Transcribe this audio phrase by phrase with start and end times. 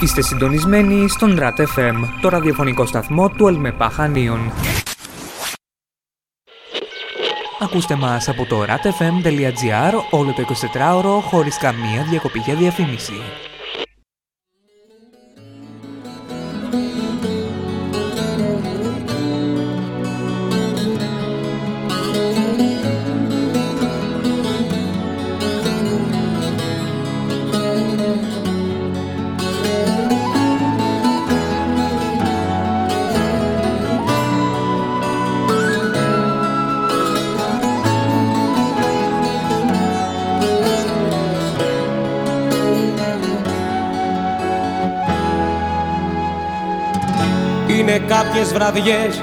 [0.00, 4.52] Είστε συντονισμένοι στον RAT FM, το ραδιοφωνικό σταθμό του ΕΛΜΕΠΑ Χανίων.
[7.60, 13.12] Ακούστε μας από το ratfm.gr όλο το 24ωρο χωρίς καμία διακοπή για διαφήμιση.
[48.78, 49.22] Βραδιές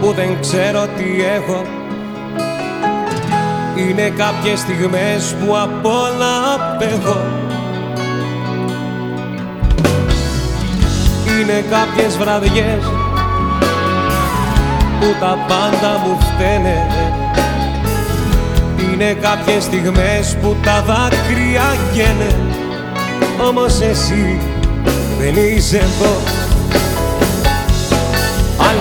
[0.00, 1.62] που δεν ξέρω τι έχω.
[3.76, 7.20] Είναι κάποιες στιγμές που απ' όλα απέχω.
[11.40, 12.84] Είναι κάποιες βραδιές
[15.00, 16.86] που τα πάντα μου φταίνε.
[18.92, 22.36] Είναι κάποιες στιγμές που τα δάκρυα γένε.
[23.48, 24.40] Όμως εσύ
[25.18, 26.37] δεν είσαι εδώ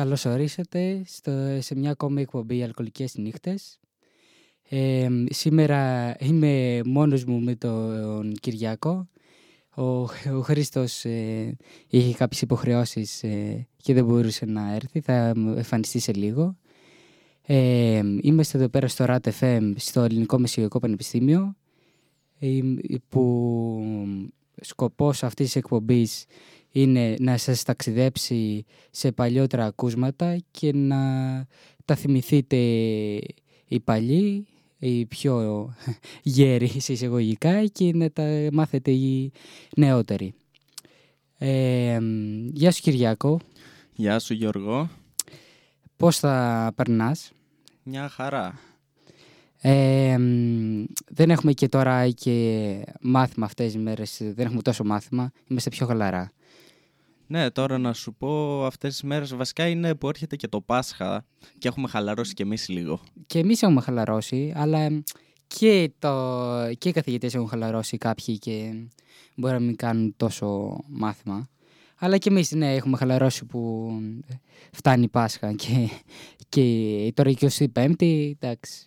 [0.00, 3.78] Καλώς ορίσατε στο, σε μια ακόμη εκπομπή «Αλκοολικές νύχτες».
[4.68, 9.08] Ε, σήμερα είμαι μόνος μου με τον Κυριακό.
[9.74, 11.56] Ο, ο Χρήστος ε,
[11.88, 15.00] είχε κάποιες υποχρεώσεις ε, και δεν μπορούσε να έρθει.
[15.00, 16.56] Θα εμφανιστεί σε λίγο.
[17.42, 19.30] Ε, είμαστε εδώ πέρα στο RAT
[19.76, 21.56] στο Ελληνικό Μεσογειακό Πανεπιστήμιο,
[22.38, 22.58] ε,
[23.08, 23.82] που
[24.60, 26.24] σκοπός αυτής της εκπομπής
[26.72, 30.98] είναι να σας ταξιδέψει σε παλιότερα ακούσματα και να
[31.84, 32.56] τα θυμηθείτε
[33.66, 34.46] οι παλιοί,
[34.78, 35.74] οι πιο
[36.22, 39.32] γέροι σε εισαγωγικά και να τα μάθετε οι
[39.76, 40.34] νεότεροι.
[41.38, 41.98] Ε,
[42.52, 43.40] γεια σου Κυριάκο.
[43.94, 44.88] Γεια σου Γιώργο.
[45.96, 47.32] Πώς θα περνάς;
[47.82, 48.58] Μια χαρά.
[49.62, 50.16] Ε,
[51.08, 55.86] δεν έχουμε και τώρα και μάθημα αυτές τις μέρες, δεν έχουμε τόσο μάθημα, είμαστε πιο
[55.86, 56.30] χαλαρά.
[57.30, 61.24] Ναι, τώρα να σου πω αυτές τις μέρες βασικά είναι που έρχεται και το Πάσχα
[61.58, 63.00] και έχουμε χαλαρώσει κι εμείς λίγο.
[63.26, 65.02] Και εμείς έχουμε χαλαρώσει, αλλά
[65.46, 66.10] και, το,
[66.78, 68.72] και οι καθηγητές έχουν χαλαρώσει κάποιοι και
[69.34, 71.48] μπορεί να μην κάνουν τόσο μάθημα.
[71.96, 73.90] Αλλά και εμείς ναι, έχουμε χαλαρώσει που
[74.72, 75.88] φτάνει η Πάσχα και,
[76.48, 78.86] και τώρα η 25η, εντάξει.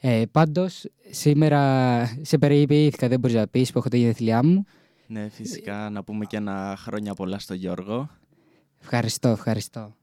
[0.00, 4.64] Ε, πάντως, σήμερα σε περιποιήθηκα, δεν μπορείς να πεις που έχω τα γενέθλιά μου.
[5.12, 8.10] Ναι, φυσικά να πούμε και ένα χρόνια πολλά στο Γιώργο.
[8.80, 9.96] Ευχαριστώ, ευχαριστώ.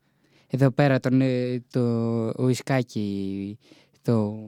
[0.48, 1.82] Εδώ πέρα τον, ε, το
[2.40, 3.58] ουισκάκι
[4.02, 4.40] το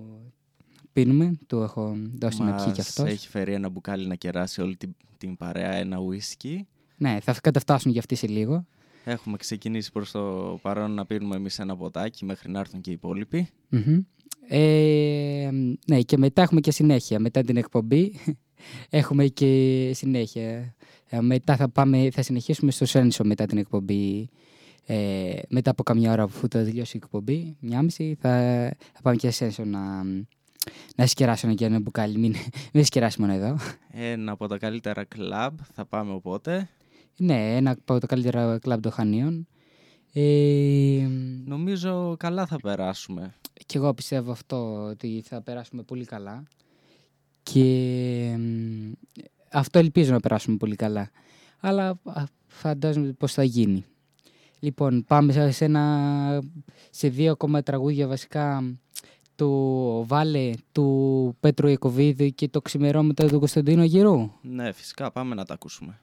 [0.94, 3.10] πίνουμε, του έχω δώσει να πιει κι αυτός.
[3.10, 6.68] έχει φέρει ένα μπουκάλι να κεράσει όλη την, την παρέα, ένα ουίσκι.
[6.98, 8.66] Ναι, θα καταφτάσουν κι αυτοί σε λίγο.
[9.04, 12.94] Έχουμε ξεκινήσει προς το παρόν να πίνουμε εμείς ένα ποτάκι μέχρι να έρθουν και οι
[12.94, 13.50] υπόλοιποι.
[14.48, 15.50] Ε,
[15.88, 17.20] ναι, και μετά έχουμε και συνέχεια.
[17.20, 18.14] Μετά την εκπομπή
[18.90, 20.76] έχουμε και συνέχεια.
[21.10, 24.30] Ε, μετά θα, πάμε, θα συνεχίσουμε στο Σένσο μετά την εκπομπή.
[24.86, 28.30] Ε, μετά από καμιά ώρα που θα τελειώσει η εκπομπή, μια μισή, θα,
[28.94, 30.04] θα πάμε και σε Σένσο να,
[30.96, 32.18] να σκεράσω και ένα μπουκάλι.
[32.18, 32.36] Μην,
[32.74, 33.58] μην σκεράσει μόνο εδώ.
[33.92, 36.70] Ένα από τα καλύτερα κλαμπ θα πάμε οπότε.
[37.18, 39.48] Ναι, ένα από τα καλύτερα κλαμπ των Χανίων.
[40.14, 41.08] Ε,
[41.46, 43.34] Νομίζω καλά θα περάσουμε.
[43.66, 46.44] Και εγώ πιστεύω αυτό, ότι θα περάσουμε πολύ καλά.
[47.44, 48.38] Και
[49.52, 51.10] αυτό ελπίζω να περάσουμε πολύ καλά.
[51.60, 52.00] Αλλά
[52.48, 53.86] φαντάζομαι πώς θα γίνει.
[54.60, 56.44] Λοιπόν, πάμε σε, ένα,
[56.90, 58.76] σε δύο ακόμα τραγούδια βασικά
[59.36, 64.32] του Βάλε, του Πέτρου Ιακωβίδη και το ξημερώματα του Κωνσταντίνου Αγυρού.
[64.42, 66.00] Ναι, φυσικά πάμε να τα ακούσουμε.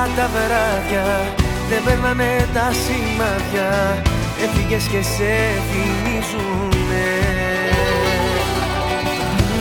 [0.00, 1.34] Μελαγχολικά τα βράδια
[1.68, 4.02] Δεν παίρνανε τα σημάδια
[4.44, 5.32] Έφυγες και σε
[5.68, 7.08] θυμίζουνε.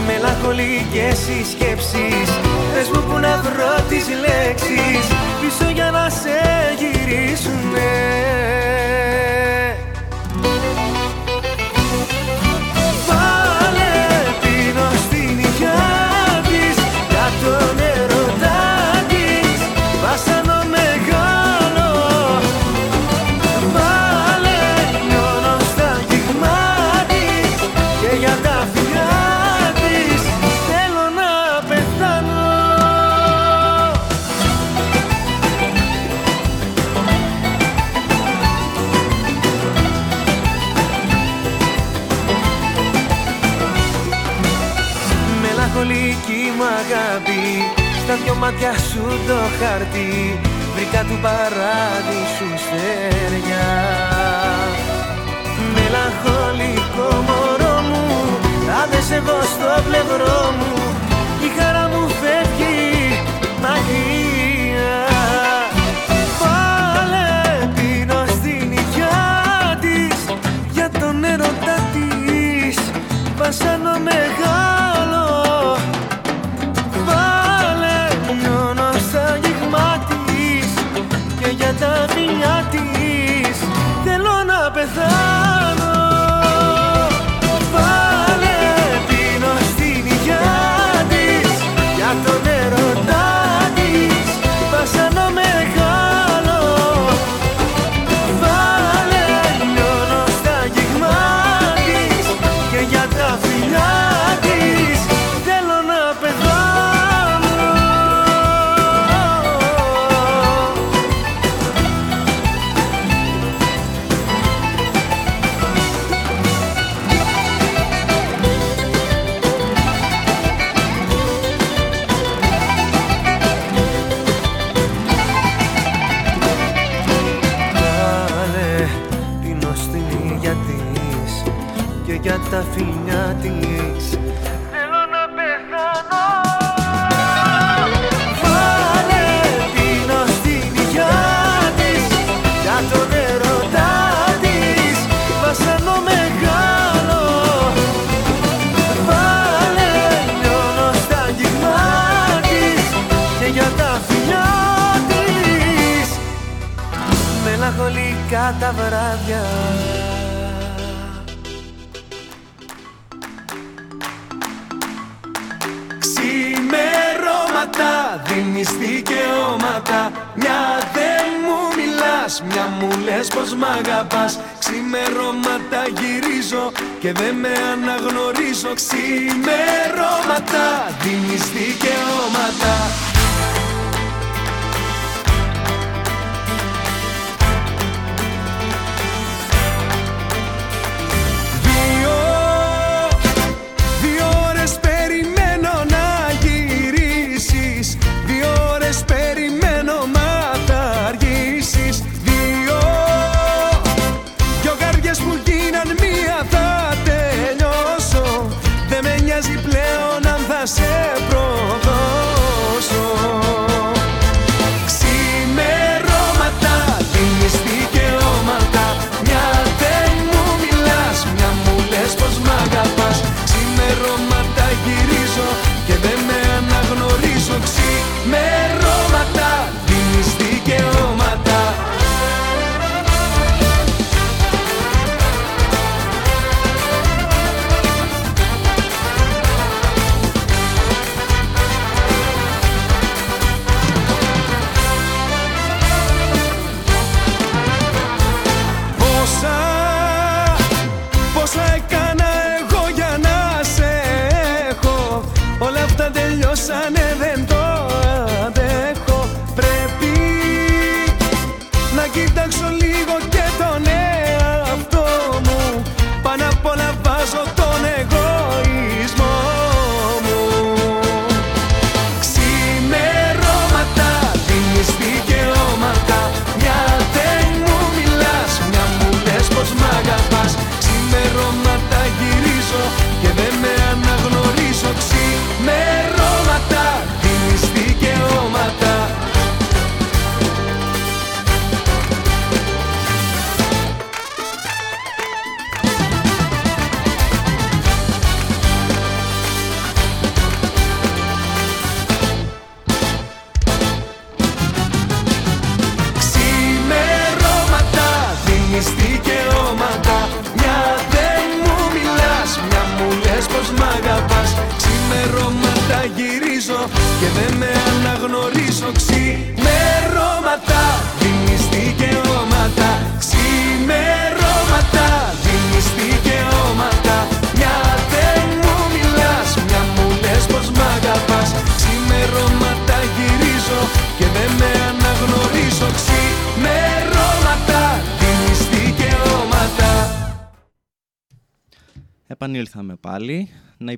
[0.07, 2.29] Μελαγχολικές οι σκέψεις
[2.73, 4.88] Πες μου που να βρω τις λέξεις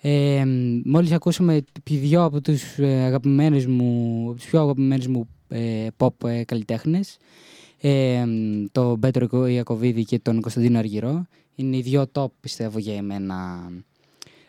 [0.00, 0.44] Ε,
[0.84, 5.86] μόλις ακούσαμε πι- δυο από τους ε, αγαπημένους μου, από τους πιο αγαπημένους μου ε,
[5.96, 7.16] pop ε, καλλιτέχνες,
[7.80, 8.24] ε,
[8.72, 11.26] τον Πέτρο Ικο- Ιακωβίδη και τον Κωνσταντίνο Αργυρό.
[11.54, 13.68] Είναι οι δυο top πιστεύω για εμένα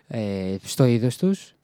[0.08, 1.56] ε, στο είδος τους.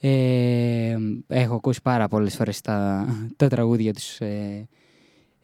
[0.00, 0.96] Ε,
[1.26, 4.68] έχω ακούσει πάρα πολλές φορές τα, τα τραγούδια τους ε,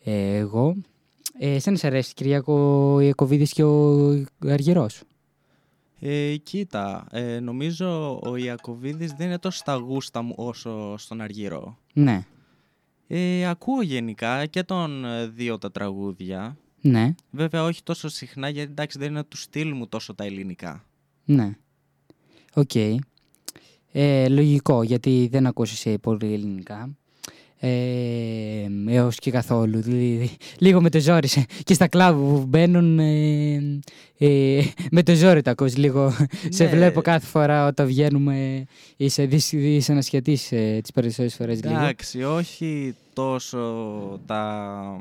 [0.05, 0.77] ε, εγώ.
[1.39, 2.55] Ε, εσένα σε αρέσει Κυριακό
[2.95, 4.09] ο Ιακωβίδης και ο
[4.47, 5.03] Αργυρός;
[6.01, 11.79] Ε, κοίτα, ε, νομίζω ο Ιακωβίδης δεν είναι τόσο στα γούστα μου όσο στον Αργύρο.
[11.93, 12.25] Ναι,
[13.15, 16.57] Ε, ακούω γενικά και των ε, δύο τα τραγούδια.
[16.81, 20.85] ναι, Βέβαια όχι τόσο συχνά γιατί εντάξει δεν είναι του στυλ μου τόσο τα ελληνικά.
[21.25, 21.57] ναι.
[22.55, 22.75] Οκ.
[23.93, 26.91] Ε, λογικό, γιατί δεν ακούς ε, πολύ ελληνικά.
[27.65, 29.81] Ε, έως και καθόλου.
[29.81, 31.29] Δηλαδή, λίγο με το ζόρι
[31.65, 33.81] και στα κλαμπ που μπαίνουν ε,
[34.19, 36.13] ε, με το ζόρι τα ακούς λίγο.
[36.49, 36.71] Σε Ναι.
[36.71, 38.65] βλέπω κάθε φορά όταν βγαίνουμε
[38.97, 41.75] είσαι, είσαι να σχετείς ε, τις περισσότερες φορές λίγο.
[41.75, 43.59] Εντάξει, όχι τόσο
[44.27, 44.97] τα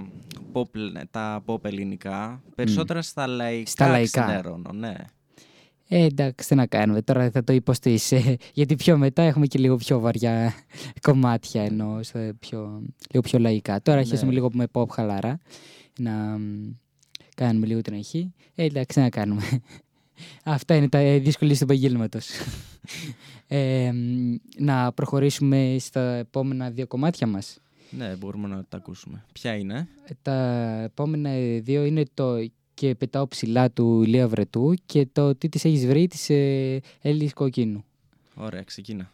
[0.54, 0.64] pop,
[1.12, 2.42] τα pop ελληνικά.
[2.56, 4.24] Περισσότερα στα λαϊκά, Στα λαϊκά.
[4.26, 4.94] ξενέρωνω, ναι.
[5.94, 7.02] Ε, εντάξει, τι να κάνουμε.
[7.02, 8.12] Τώρα θα το υποστείς.
[8.12, 10.54] ε, γιατί πιο μετά έχουμε και λίγο πιο βαριά
[11.02, 12.82] κομμάτια ενώ σε πιο,
[13.12, 13.82] λίγο πιο λαϊκά.
[13.82, 14.04] Τώρα Ναι.
[14.04, 15.40] αρχίσαμε λίγο με pop χαλαρά.
[16.00, 16.72] Να μ,
[17.36, 18.34] κάνουμε λίγο την αρχή.
[18.56, 19.42] Ε, εντάξει, τι να κάνουμε.
[20.44, 22.28] Αυτά είναι τα ε, δύσκολες του επαγγέλματος.
[23.48, 27.60] ε, μ, να προχωρήσουμε στα επόμενα δύο κομμάτια μας.
[27.90, 29.24] Ναι, μπορούμε να τα ακούσουμε.
[29.34, 30.34] Ποια είναι; Ε, Τα
[30.84, 31.30] επόμενα
[31.62, 32.36] δύο είναι το
[32.74, 37.34] «Και πετάω ψηλά» του Ηλία Βρετού και το «Τι της έχεις βρει» της ε, Έλλης
[37.34, 37.84] Κοκκίνου.
[38.36, 39.12] Ωραία, ξεκίνα.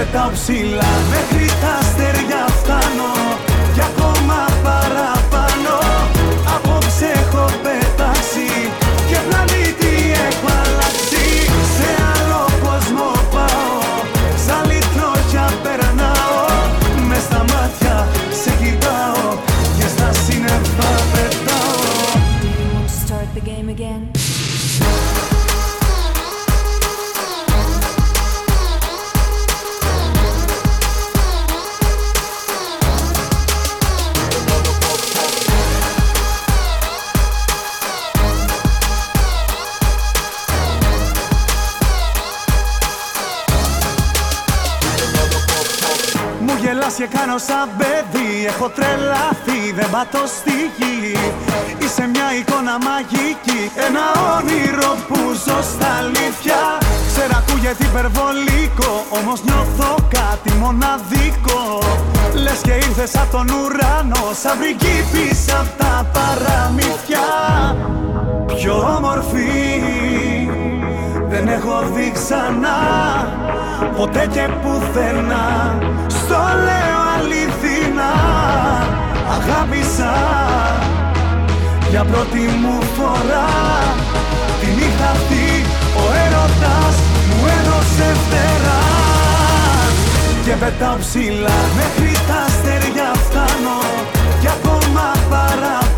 [0.00, 0.90] Πετάω ψηλά.
[1.10, 2.49] Μέχρι τα αστέρια
[47.20, 51.16] κάνω σαν παιδί Έχω τρελαθεί, δεν πατώ στη γη.
[51.82, 54.04] Είσαι μια εικόνα μαγική Ένα
[54.36, 56.60] όνειρο που ζω στα αλήθεια.
[57.10, 61.62] Ξέρω ακούγεται υπερβολικό Όμως νιώθω κάτι μοναδικό.
[62.44, 67.26] Λες και ήρθες από τον ουρανό Σαν πριγκίπης απ' τα παραμύθια.
[68.56, 69.50] Πιο όμορφη
[71.28, 72.78] δεν έχω δει ξανά.
[73.96, 75.78] Ποτέ και πουθενά
[76.08, 78.12] Στο λέω αληθινά
[79.36, 80.14] Αγάπησα.
[81.90, 83.48] Για πρώτη μου φορά
[84.60, 85.46] Τη νύχτα αυτή
[86.02, 86.94] Ο έρωτας
[87.28, 89.94] μου έδωσε φτεράς.
[90.44, 93.78] Και πετάω ψηλά Μέχρι τα αστέρια φτάνω.
[94.40, 95.89] Κι ακόμα παραπάνω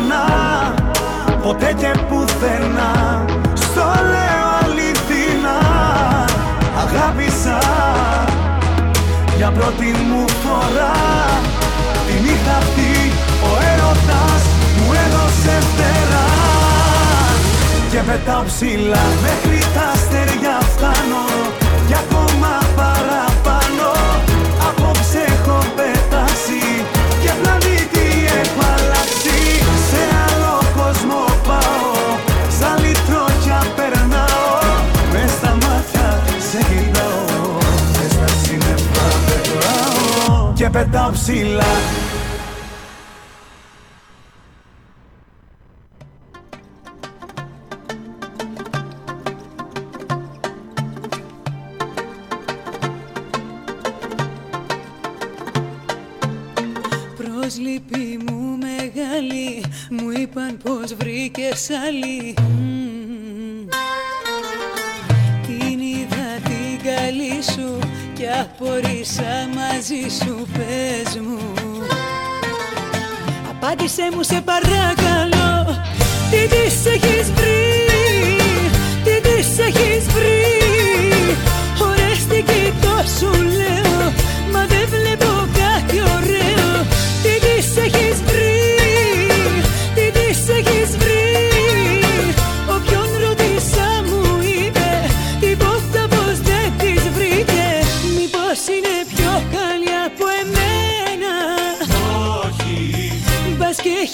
[0.00, 0.74] ξανά
[1.42, 3.24] Ποτέ και πουθενά.
[3.54, 5.58] Στο λέω αληθινά
[6.82, 7.58] Αγάπησα.
[9.36, 10.92] Για πρώτη μου φορά
[12.06, 14.42] Τη νύχτα αυτή Ο έρωτας
[14.76, 16.28] μου έδωσε φτερά.
[17.90, 21.24] Και πετάω ψηλά Μέχρι τα αστέρια φτάνω.
[21.86, 22.59] Κι ακόμα
[40.72, 41.64] πετάω ψηλά.
[57.16, 62.34] Προσλήπη μου μεγάλη Μου είπαν πως βρήκες άλλη.
[68.40, 71.38] Απορρίσα μαζί σου πες μου.
[73.50, 75.82] Απάντησέ μου σε παρακαλώ
[76.30, 77.59] Τι της έχεις βρει;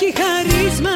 [0.06, 0.95] Έχει χαρίσματα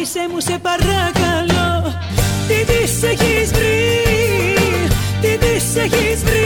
[0.00, 1.94] Απάντησέ μου σε παρακαλώ
[2.48, 4.02] Τι της έχεις βρει
[5.20, 6.39] Τι της έχεις βρει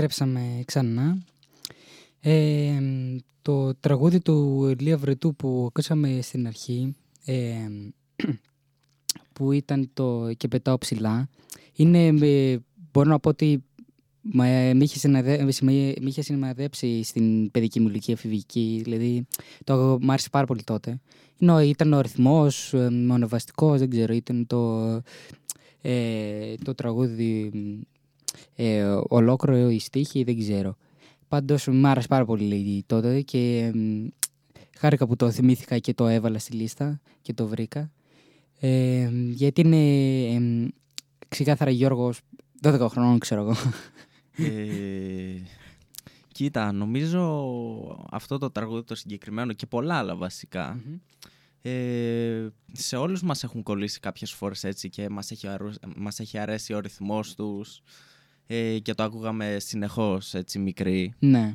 [0.00, 1.18] Επιστρέψαμε ξανά.
[2.20, 2.72] Ε,
[3.42, 7.68] το τραγούδι του Ηλία Βρετού που ακούσαμε στην αρχή, ε,
[9.32, 11.28] που ήταν το «Και πετάω ψηλά»,
[11.74, 12.58] είναι, ε,
[12.92, 13.62] μπορώ να πω ότι
[14.20, 15.42] μα, ε, με, είχε συναδε...
[15.44, 19.26] με, με είχε σημαδέψει στην παιδική μου ηλικία εφηβική, δηλαδή
[19.64, 21.00] το μ' άρεσε πάρα πολύ τότε.
[21.38, 24.84] Είναι, ο- ήταν ο ρυθμός, ε, μονοβαστικός, δεν ξέρω, ήταν το,
[25.80, 27.50] ε, το τραγούδι
[28.54, 30.76] ε, ολόκληρο η στίχη, δεν ξέρω.
[31.28, 34.06] Πάντως μου άρεσε πάρα πολύ τότε και μ,
[34.78, 37.90] χάρηκα που το θυμήθηκα και το έβαλα στη λίστα και το βρήκα.
[38.60, 39.76] Ε, γιατί είναι
[40.34, 40.68] ε,
[41.28, 42.20] ξεκάθαρα Γιώργος
[42.62, 43.54] 12 χρονών ξέρω εγώ.
[44.40, 45.42] Ε,
[46.32, 50.80] κοίτα, νομίζω αυτό το τραγούδι το συγκεκριμένο και πολλά άλλα βασικά
[51.62, 56.38] ε, σε όλους μας έχουν κολλήσει κάποιες φορές έτσι και μας έχει, αρού- μας έχει
[56.38, 57.80] αρέσει ο ρυθμός τους
[58.50, 61.14] ε, και το ακούγαμε συνεχώς έτσι μικροί.
[61.18, 61.54] ναι.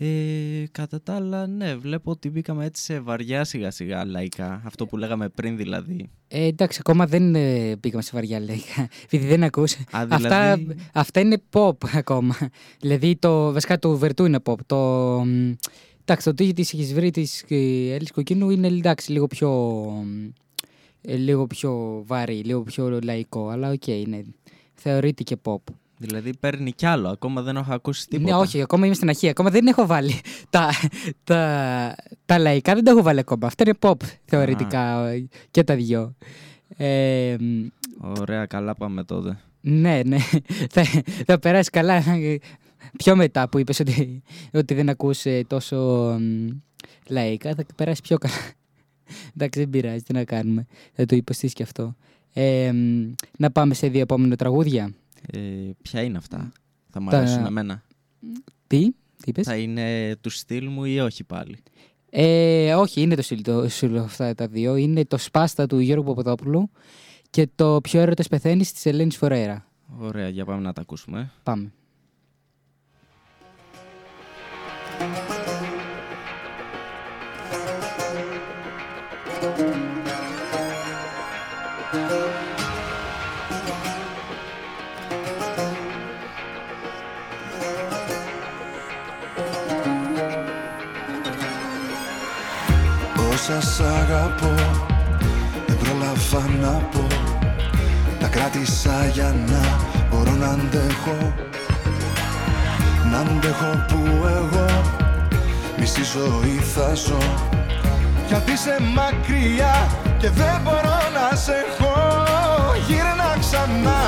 [0.00, 4.62] Ε, κατά τα άλλα, ναι, βλέπω ότι μπήκαμε έτσι σε βαριά σιγά σιγά λαϊκά.
[4.64, 6.10] Αυτό που λέγαμε πριν δηλαδή.
[6.28, 9.72] Ε, εντάξει, ακόμα δεν ε, πήγαμε σε βαριά λέγα, επειδή δεν ακούς.
[9.74, 10.16] Α, Αυτά,
[10.54, 12.36] δηλαδή- αυτά είναι pop ακόμα.
[12.80, 14.56] δηλαδή, το, βασικά το Βερτού είναι pop.
[14.66, 14.76] Το,
[15.26, 15.52] μ,
[16.00, 17.56] εντάξει, το τι της έχεις βρει της ε,
[17.94, 19.50] Έλλης Κοκκίνου είναι εντάξει, λίγο πιο,
[20.06, 20.28] μ,
[21.00, 24.20] ε, λίγο πιο βαρύ, λίγο πιο λαϊκό, αλλά οκ, ναι.
[24.80, 25.56] Θεωρείται και pop.
[26.00, 27.08] Δηλαδή παίρνει κι άλλο.
[27.08, 28.30] Ακόμα δεν έχω ακούσει τίποτα.
[28.30, 29.28] Ναι, όχι, ακόμα είμαι στην αρχή.
[29.28, 30.12] Ακόμα δεν έχω βάλει.
[30.50, 30.70] Τα,
[31.24, 31.94] τα,
[32.26, 33.46] τα λαϊκά δεν τα έχω βάλει ακόμα.
[33.46, 36.14] Αυτό είναι pop θεωρητικά ε, και τα δυο.
[36.76, 37.66] Ε, μ,
[38.20, 39.38] Ωραία, καλά πάμε τότε.
[39.60, 40.18] ναι, ναι.
[40.74, 40.84] Θα,
[41.26, 41.94] θα περάσει καλά.
[41.94, 42.36] ε,
[42.96, 45.76] Πιο μετά που είπες ότι, ότι δεν ακούς ε, τόσο
[46.20, 46.48] μ,
[47.08, 48.34] λαϊκά, θα περάσει πιο καλά.
[49.36, 50.66] Εντάξει, δεν πειράζει, τι να κάνουμε.
[50.92, 51.96] Θα το υποστείς και αυτό.
[52.40, 54.94] Ε, μ, να πάμε σε δύο επόμενα τραγούδια.
[55.32, 55.38] Ε,
[55.82, 56.52] ποια είναι αυτά;
[56.90, 57.82] Θα μου Τα- αρέσουν εμένα;
[58.66, 61.56] Τι, τι είπες; Θα είναι του στυλ μου ή όχι πάλι;
[62.10, 64.76] Ε, όχι, είναι το στυλ, το στυλ αυτά τα δύο.
[64.76, 66.70] Είναι το Σπάστα του Γιώργου Παπαδόπουλου
[67.30, 69.66] και το Πιο έρωτας πεθαίνεις της Ελένης Φορέρα.
[69.98, 71.30] Ωραία, για πάμε να τα ακούσουμε.
[71.42, 71.72] Πάμε.
[93.50, 94.54] Όσα σ' αγαπώ.
[95.66, 97.06] Δεν πρόλαβα να πω.
[98.20, 99.76] Τα κράτησα για να
[100.10, 101.34] μπορώ να αντέχω.
[103.10, 104.82] Να αντέχω που εγώ
[105.78, 107.18] Μισή ζωή θα ζω.
[108.26, 111.94] Γιατί είσαι μακριά και δεν μπορώ να σε έχω.
[112.86, 114.00] Γύρνα ξανά.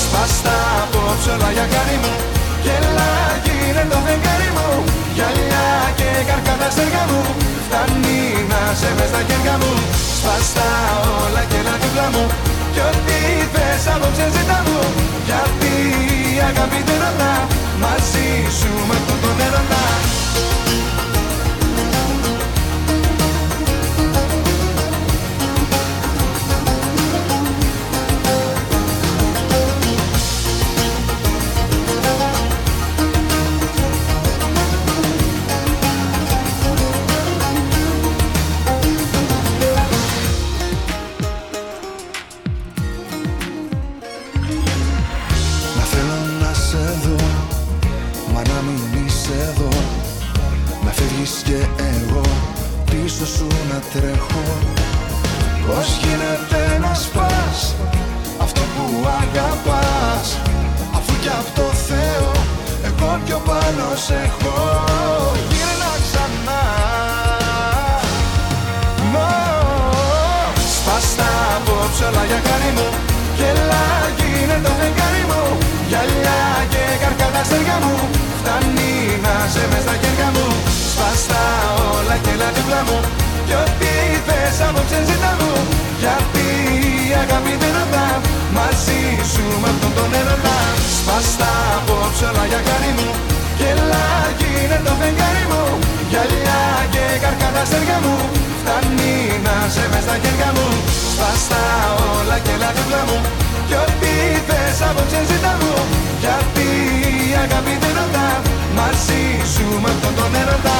[0.00, 2.14] Σπάστα απόψε όλα για χάρη μου
[2.62, 3.12] Γελά
[3.44, 4.35] γίνε το φεγγάρι
[7.08, 7.20] μου.
[7.66, 9.72] Φτάνει να σε μες στα χέρια μου.
[10.18, 10.68] Σπάστα
[11.22, 12.24] όλα και να δίπλα μου.
[12.74, 13.18] Κι ό,τι
[13.52, 14.80] θες απόψε ζητά μου.
[15.28, 15.74] Γιατί
[16.36, 17.34] η αγάπη δεν ρωτά
[17.82, 19.84] Μαζί σου με αυτόν τον έρωτα
[63.66, 64.56] Εγώ πιο πάνω σε έχω
[65.50, 66.62] Γύρνα ξανά.
[69.12, 69.30] Μω,
[70.74, 72.88] Σπάστα απόψε όλα για χάρη μου.
[73.38, 73.86] Γελά
[74.18, 75.42] γίνε το φεγγάρι μου.
[75.88, 77.94] Γυαλιά και καρκάτα στεργά μου.
[78.38, 80.46] Φτάνει να σε μες στα χέρια μου.
[80.92, 81.42] Σπάστα
[81.96, 82.98] όλα και έλα δίπλα μου.
[83.46, 83.92] Κι ό,τι
[84.26, 85.52] θες απόψε ζητά μου.
[86.02, 86.46] Γιατί
[87.10, 88.06] η αγάπη δεν ρωτά
[88.56, 89.02] Μαζί
[89.32, 90.56] σου με αυτόν τον έρωτα.
[90.98, 94.06] Σπάστα απόψε όλα για χάρη μου Γελά
[94.38, 95.62] γίνε το φεγγάρι μου
[96.10, 96.62] Γυαλιά
[96.94, 98.16] και καρκάτα στεργά μου.
[98.60, 99.14] Φτάνει
[99.46, 100.66] να σε μες στα χέρια μου
[101.12, 101.62] Σπάστα
[102.16, 103.18] όλα και έλα δίπλα μου.
[103.68, 104.12] Κι ό,τι
[104.46, 105.72] θες απόψε ζητά μου
[106.22, 106.68] Γιατί
[107.28, 108.28] η αγάπη δεν ρωτά.
[108.78, 110.78] Μαζί σου με αυτόν τον έρωτα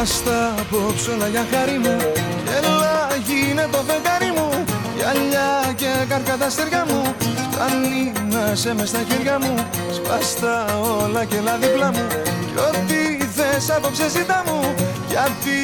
[0.00, 1.96] Σπάστα απόψε όλα για χάρη μου.
[2.56, 4.64] Έλα γίνε το φεγγάρι μου.
[4.96, 7.02] Γυαλιά και καρκάτα στεργά μου.
[7.50, 9.54] Φτάνει να σε μες στα χέρια μου.
[9.96, 12.06] Σπάστα όλα και έλα δίπλα μου.
[12.50, 13.00] Κι ό,τι
[13.36, 14.74] θες απόψε ζητά μου.
[15.08, 15.56] Γιατί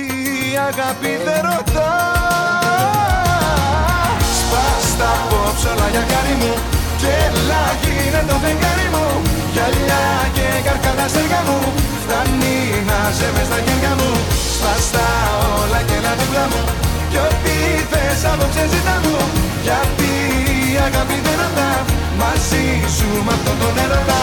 [0.53, 1.93] η αγάπη δεν ρωτά.
[4.39, 6.53] Σπάστα απόψε όλα για χάρη μου.
[7.01, 8.86] Και έλα γίνε το φεγγάρι μου
[9.57, 10.05] Γυαλιά
[10.37, 11.59] και καρκάτα στεργά μου.
[12.03, 12.57] Φτάνει
[12.89, 14.11] να σε μες στα χέρια μου.
[14.55, 15.07] Σπάστα
[15.61, 16.63] όλα και έλα δίπλα μου.
[17.11, 17.57] Κι ό,τι
[17.91, 19.17] θες απόψε ζητά μου.
[19.67, 20.13] Γιατί
[20.73, 21.71] η αγάπη δεν ρωτά
[22.21, 22.65] Μαζί
[22.97, 24.23] σου με αυτόν τον έρωτα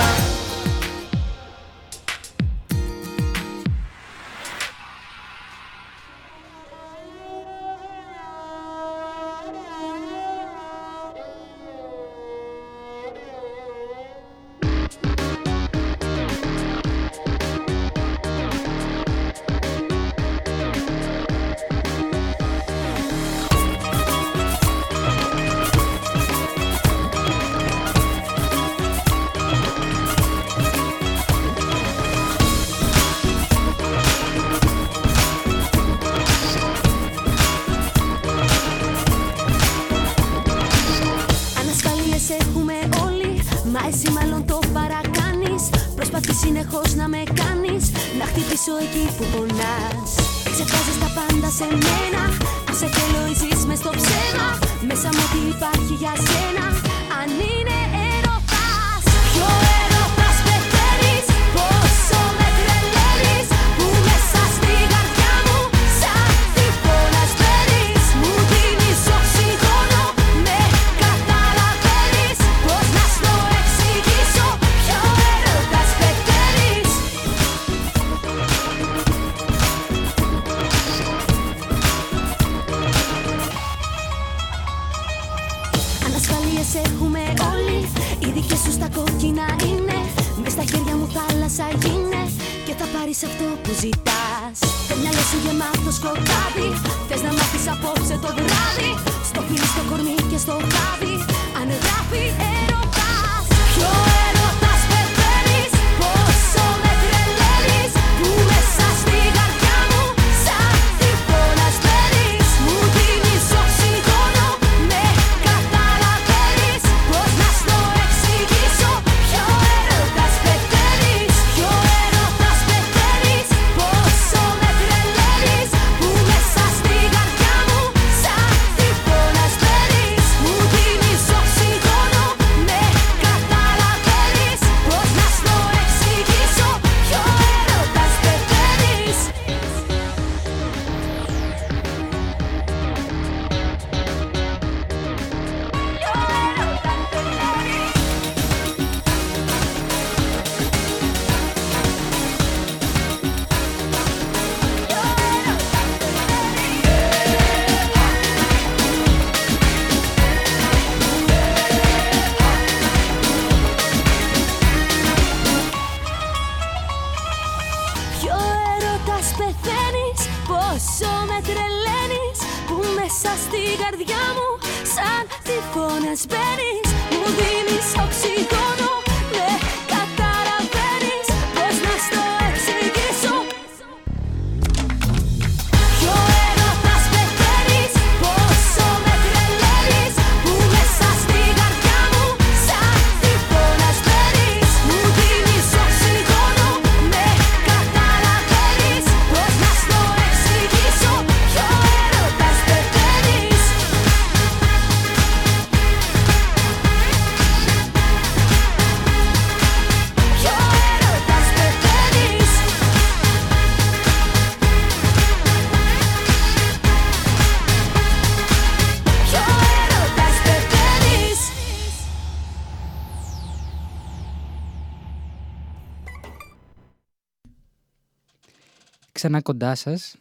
[229.34, 230.16] ξανά κοντά σας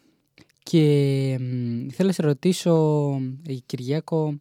[0.62, 2.74] και μ, θέλω να σε ρωτήσω,
[3.48, 4.40] ε, Κυριάκο,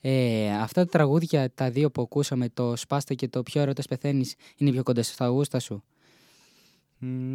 [0.00, 4.34] ε, αυτά τα τραγούδια, τα δύο που ακούσαμε, το «Σπάστε» και το «Ποιο έρωτας πεθαίνεις»
[4.56, 5.82] είναι πιο κοντά στα γούστα σου;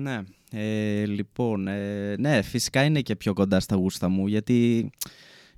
[0.02, 0.22] Ναι,
[0.52, 4.90] ε, λοιπόν, ε, ναι, φυσικά είναι και πιο κοντά στα γούστα μου, γιατί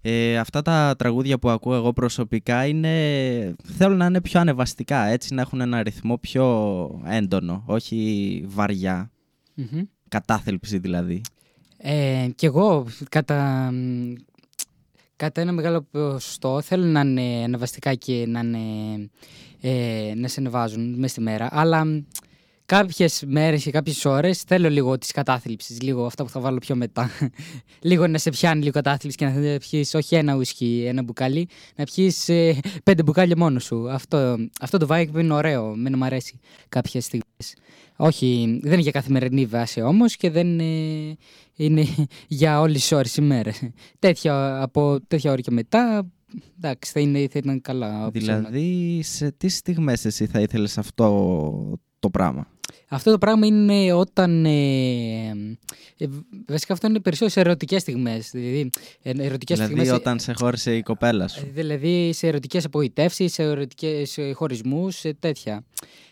[0.02, 5.34] ε, αυτά τα τραγούδια που ακούω εγώ προσωπικά είναι, θέλω να είναι πιο ανεβαστικά, έτσι,
[5.34, 9.12] να έχουν ένα ρυθμό πιο έντονο, όχι βαριά,
[9.58, 9.82] Μμμ.
[10.10, 11.22] Κατάθελψη δηλαδή.
[11.78, 14.13] Ε, και εγώ κατά, μ,
[15.15, 18.60] κατά ένα μεγάλο ποσοστό θέλω να είναι ανεβαστικά και να, είναι,
[19.62, 21.48] ε, να σε ανεβάζουν μέσα στη μέρα.
[21.52, 22.00] Αλλά μ,
[22.67, 26.76] κάποιες μέρες και κάποιες ώρες θέλω λίγο της κατάθλιψης, λίγο αυτά που θα βάλω πιο
[26.76, 27.10] μετά.
[27.89, 31.84] λίγο να σε πιάνει λίγο κατάθλιψη και να πιεις όχι ένα ουσκι, ένα μπουκάλι, να
[31.84, 33.89] πιεις ε, πέντε μπουκάλια μόνος σου.
[33.91, 36.39] Αυτό, αυτό το vibe είναι ωραίο, εμένα μου αρέσει
[36.70, 37.55] κάποιες στιγμές.
[37.98, 40.64] Όχι, δεν είναι για καθημερινή βάση όμως και δεν ε,
[41.56, 41.86] είναι
[42.28, 43.54] για όλες τις ώρες ημέρα.
[44.00, 46.08] Τέτοια, από τέτοια ώρα και μετά,
[46.58, 48.06] εντάξει, θα, είναι, θα ήταν καλά.
[48.06, 52.48] όπως να- Δηλαδή, σε τι στιγμές εσύ θα ήθελες αυτό το πράγμα;
[52.88, 54.45] Αυτό το πράγμα είναι όταν.
[54.45, 55.28] Ε,
[55.98, 56.06] ε,
[56.48, 58.30] βασικά αυτό είναι περισσότερο σε ερωτικές στιγμές.
[58.32, 58.70] Δηλαδή,
[59.02, 61.45] ε, ερωτικές δηλαδή, στιγμές, όταν σε χώρισε η κοπέλα σου.
[61.45, 65.64] ε, δηλαδή σε ερωτικές απογοητεύσεις, σε ερωτικές ε, χωρισμούς, σε τέτοια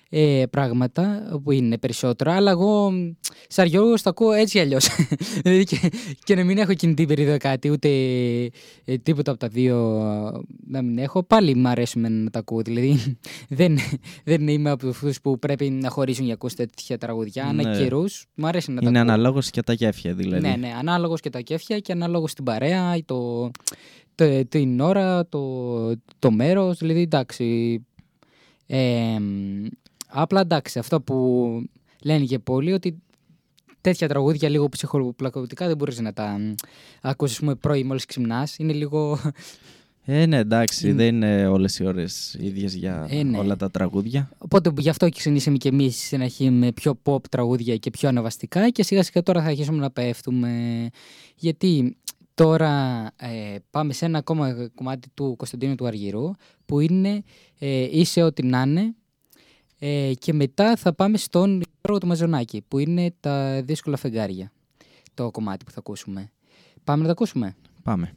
[0.09, 2.35] ε, πράγματα που είναι περισσότερα.
[2.35, 3.11] Αλλά εγώ, μ,
[3.47, 4.87] σαν Γιώργος, το ακούω έτσι αλλιώς.
[5.43, 5.91] δηλαδή και,
[6.23, 7.89] και να μην έχω εκείνη την περίοδο κάτι, ούτε
[8.85, 9.77] ε, τίποτα από τα δύο
[10.35, 11.23] ε, να μην έχω.
[11.23, 12.61] Πάλι μου αρέσουν εμένα να τα ακούω.
[12.61, 13.17] Δηλαδή
[13.49, 13.77] δεν,
[14.23, 17.43] δεν είμαι από αυτούς που πρέπει να χωρίσουν για να ακούς τέτοια τραγουδιά.
[17.53, 17.63] Ναι.
[17.63, 19.11] Ανά καιρούς, μου αρέσει να τα Είναι ακούω.
[19.11, 20.47] αναλόγως και τα γέφια δηλαδή.
[20.47, 23.51] Ναι, ναι, ανάλογος και τα κέφια και ανάλογος στην παρέα, ή το,
[24.15, 25.41] το, την ώρα, το,
[26.19, 27.79] το μέρος, δηλαδή εντάξει.
[28.67, 29.17] Ε,
[30.21, 31.45] απλά εντάξει, αυτό που
[32.03, 32.97] λένε και πολλοί ότι
[33.81, 36.53] τέτοια τραγούδια λίγο ψυχοπλακωτικά δεν μπορείς να τα μ,
[37.01, 38.57] ακούσεις πούμε, πρωί μόλις ξυμνάς.
[38.57, 39.19] Είναι λίγο...
[40.07, 43.37] Ε, ναι, εντάξει, Είναι- δεν είναι όλες οι ώρες ίδιες για Ε, ναι.
[43.37, 44.29] όλα τα τραγούδια.
[44.37, 48.09] Οπότε γι' αυτό και ξεκινήσαμε και εμείς στην αρχή με πιο pop τραγούδια και πιο
[48.09, 50.49] αναβαστικά και σιγά σιγά τώρα θα αρχίσουμε να πέφτουμε.
[51.35, 51.97] Γιατί
[52.33, 56.31] τώρα ε, πάμε σε ένα ακόμα κομμάτι του Κωνσταντίνου του Αργυρού
[56.65, 57.23] που είναι
[57.59, 58.95] ε, «Είσαι ό,τι να είναι»
[59.87, 64.51] ε, και μετά θα πάμε στον Γιώργο του Μαζονάκη που είναι τα δύσκολα φεγγάρια
[65.13, 66.31] το κομμάτι που θα ακούσουμε.
[66.83, 67.55] Πάμε να τα ακούσουμε.
[67.83, 68.13] Πάμε.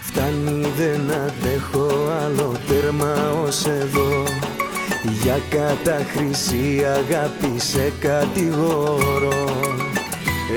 [0.00, 4.22] Φτάνει δεν αντέχω άλλο τέρμα ως εδώ
[5.22, 9.53] Για κατάχρηση αγάπη σε κατηγορώ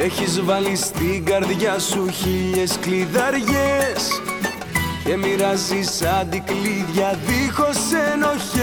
[0.03, 4.21] Έχεις βάλει στην καρδιά σου χίλιες κλειδαριές
[5.03, 7.77] Και μοιράζεις αντικλείδια δίχως
[8.13, 8.59] ενοχές.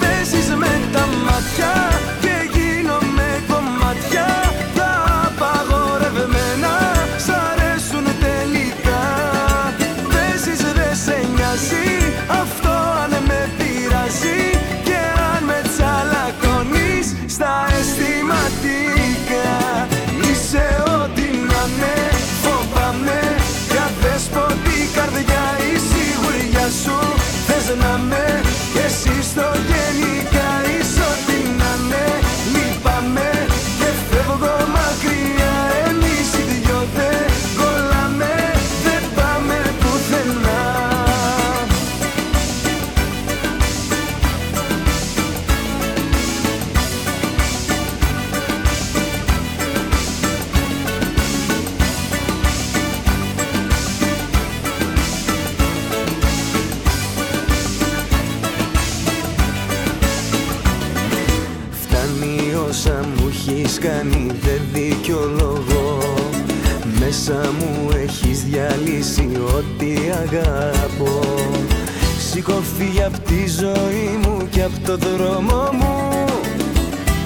[0.00, 1.91] Παίζεις με τα μάτια
[27.72, 28.40] Θες να με.
[28.72, 30.21] Και εσύ στο γενικά
[67.32, 71.20] Μέσα μου έχεις διαλύσει ό,τι αγάπω
[72.18, 76.24] Σήκω φύγε απ' τη ζωή μου και απ' το δρόμο μου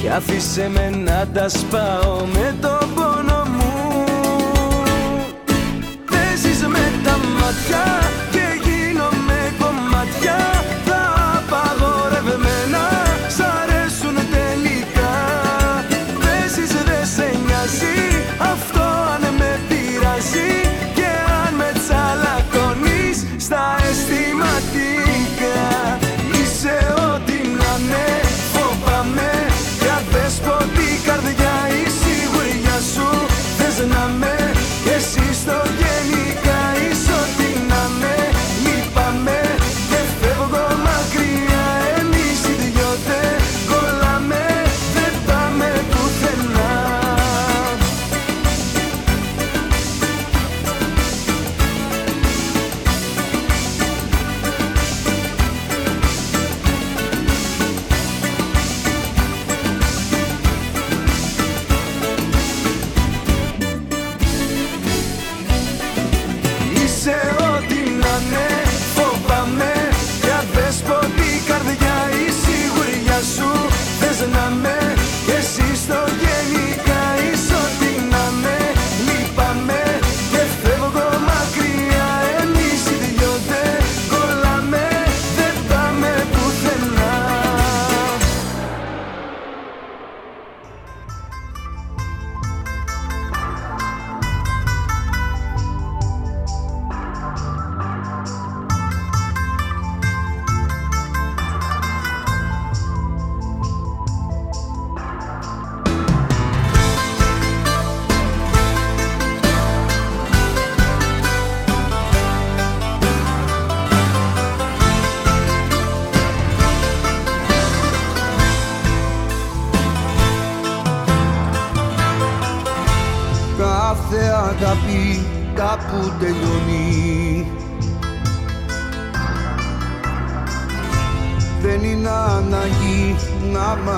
[0.00, 2.75] Κι άφησε με να τα σπάω με το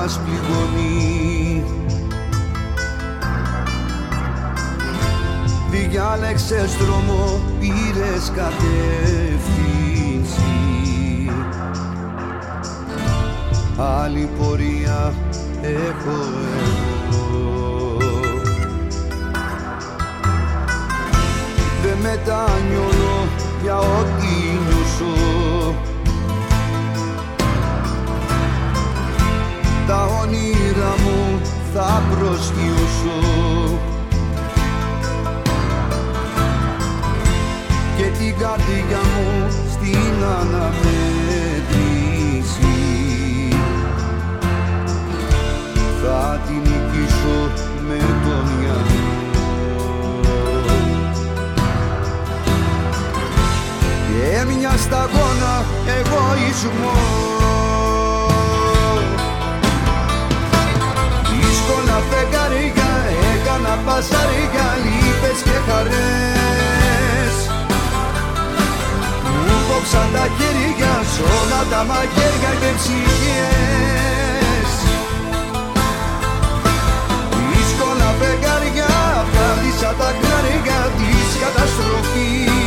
[0.08, 1.64] μας πληγώνει.
[5.70, 8.70] Διάλεξες δρόμο, πήρες κατεύθυνση.
[13.76, 15.14] Άλλη πορεία
[15.62, 16.18] έχω
[16.58, 17.36] εγώ.
[22.02, 23.18] Μετανιώνω
[23.62, 24.27] για ό,τι
[29.88, 31.40] Τα όνειρα μου
[31.74, 33.18] θα προσγειώσω
[37.96, 41.18] και την καρδιά μου στην αναμέτρηση
[46.02, 47.38] θα την νικήσω
[47.88, 49.06] με το μυαλό.
[54.08, 55.54] Και μια σταγόνα
[55.86, 57.37] εγωισμός
[62.08, 62.92] δύσκολα φεγγαριά
[63.32, 67.34] έκανα πασαριά λύπες και χαρές.
[69.46, 74.70] Μου κόψαν τα χέρια σ' όλα τα μαχαίρια και ψυχές.
[77.50, 78.94] Δύσκολα φεγγαριά
[79.30, 82.57] Βράδυσα τα χνάρια της καταστροφής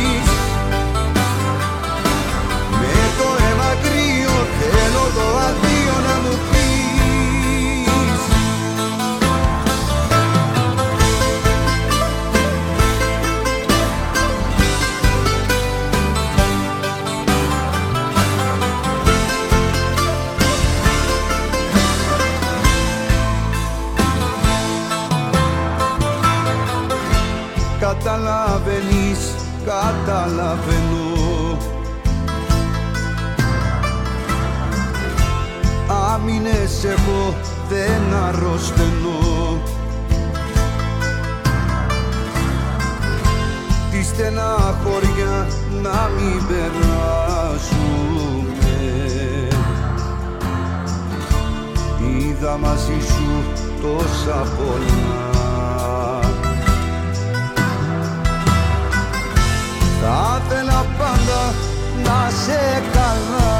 [28.12, 29.34] Καταλαβαίνεις,
[29.64, 31.58] καταλαβαίνω.
[36.12, 37.34] Άμυνες έχω,
[37.68, 39.60] δεν αρρωσταίνω.
[43.90, 45.46] Τη στεναχώρια
[45.82, 47.92] να μην περάσουμε
[52.08, 53.42] Είδα μαζί σου
[53.82, 55.21] τόσα πολλά
[60.04, 61.42] Θα ήθελα πάντα
[62.04, 63.54] να σε καλά.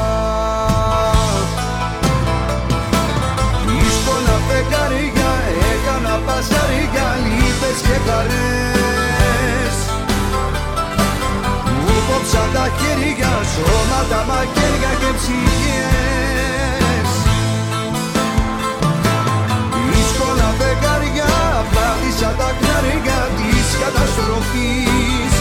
[3.66, 5.32] Δύσκολα φεγγαριά
[5.72, 9.76] έκανα παζαριά λύπες και χαρές.
[11.84, 17.10] Μου κόψαν τα χέρια, σώματα, μαχαίρια και ψυχές.
[19.90, 21.32] Δύσκολα φεγγαριά,
[21.74, 25.31] πάτησα τα χνάρια της καταστροφής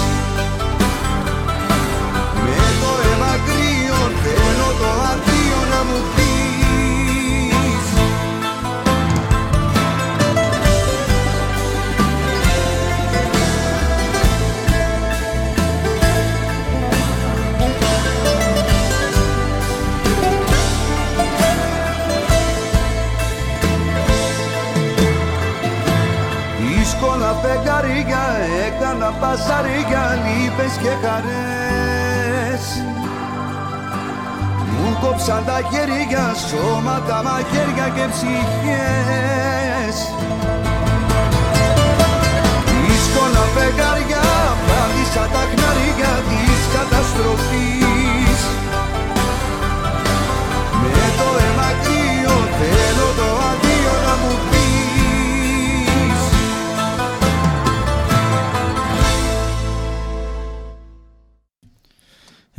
[4.23, 6.29] θέλω το αντίο να μου πεις.
[26.59, 28.25] Δύσκολα φεγγαριά
[28.65, 32.00] έκανα παζαριά λύπες και χαρές
[35.01, 39.95] κόψαν τα χέρια, σώματα, μαχαίρια και ψυχές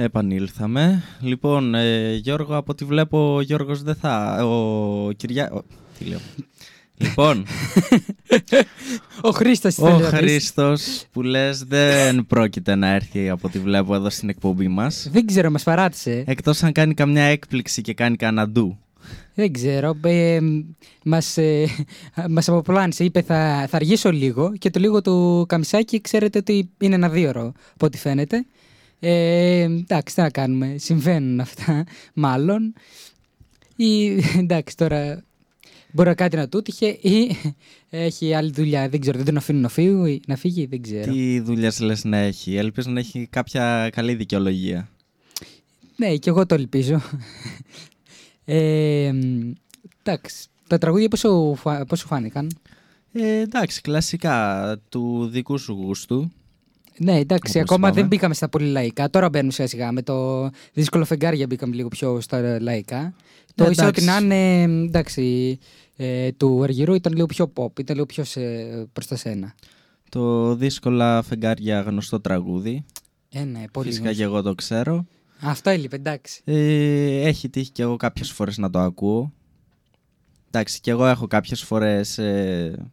[0.03, 1.03] Επανήλθαμε.
[1.21, 4.45] Λοιπόν, ε, Γιώργο, από ό,τι βλέπω, ο Γιώργος δεν θα...
[4.45, 5.51] Ο Κυριά...
[5.53, 5.63] ο-
[5.99, 6.19] Τι λέω.
[6.97, 7.45] λοιπόν,
[9.21, 14.29] Ο Χρήστος ο Χρήστος που λες δεν πρόκειται να έρθει από ό,τι βλέπω εδώ στην
[14.29, 15.09] εκπομπή μας.
[15.13, 16.25] Δεν ξέρω, μας παράτησε.
[16.27, 18.79] Εκτός αν κάνει καμιά έκπληξη και κάνει κανένα ντου.
[19.35, 19.97] Δεν ξέρω.
[20.05, 20.39] Ε,
[21.05, 21.67] μας, ε,
[22.29, 23.05] μας αποπλάνησε.
[23.05, 27.53] Είπε θα, θα αργήσω λίγο και το λίγο του καμισάκι ξέρετε ότι είναι ένα δίωρο
[27.75, 28.47] από ό,τι φαίνεται.
[29.05, 30.75] Ε, εντάξει, τι να κάνουμε.
[30.79, 31.85] Συμβαίνουν αυτά,
[32.15, 32.75] μάλλον.
[33.77, 34.07] Ή
[34.39, 35.25] εντάξει, τώρα
[35.93, 37.37] μπορεί να κάτι να του τύχε ή
[37.91, 38.89] έχει άλλη δουλειά.
[38.89, 41.13] Δεν ξέρω, δεν τον αφήνουν να φύγει, να φύγει δεν ξέρω.
[41.13, 44.89] Τι δουλειές λες να έχει; Ελπίζω να έχει κάποια καλή δικαιολογία;
[45.97, 47.01] Ναι, και εγώ το ελπίζω.
[48.45, 49.13] Ε,
[50.05, 52.51] εντάξει, τα τραγούδια πώς σου, φα- πώς σου φάνηκαν;
[53.13, 56.33] Ε, εντάξει, κλασικά του δικού σου γούστου.
[57.05, 58.01] Ναι, εντάξει, Όπως ακόμα είπαμε.
[58.01, 59.11] δεν μπήκαμε στα πολύ λαϊκά.
[59.11, 59.93] Τώρα μπαίνουμε σιγά σιγά.
[59.93, 63.15] Με το δύσκολο φεγγάρια μπήκαμε λίγο πιο στα λαϊκά.
[63.55, 64.27] Το ίσα ότι εντάξει.
[64.29, 65.59] να είναι εντάξει,
[65.97, 68.41] ε, του Αργυρού ήταν λίγο πιο pop, ήταν λίγο πιο σε,
[68.93, 69.55] προς τα σένα.
[70.09, 72.85] Το δύσκολα φεγγάρια γνωστό τραγούδι.
[73.33, 74.23] Ε, ναι, πολύ Φυσικά γνωστό.
[74.23, 75.07] και εγώ το ξέρω.
[75.41, 76.43] Αυτό έλειπε, εντάξει.
[76.45, 79.33] Ε, έχει τύχει και εγώ κάποιες φορές να το ακούω.
[80.51, 82.91] Εντάξει, και εγώ έχω κάποιες φορές ε,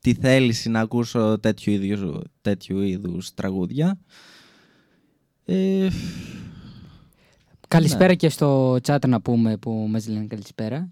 [0.00, 3.98] τη θέληση να ακούσω τέτοιου είδους, τέτοιου είδους τραγούδια.
[5.44, 5.88] Ε,
[7.68, 10.90] Καλησπέρα και στο chat να πούμε που μας λένε καλησπέρα.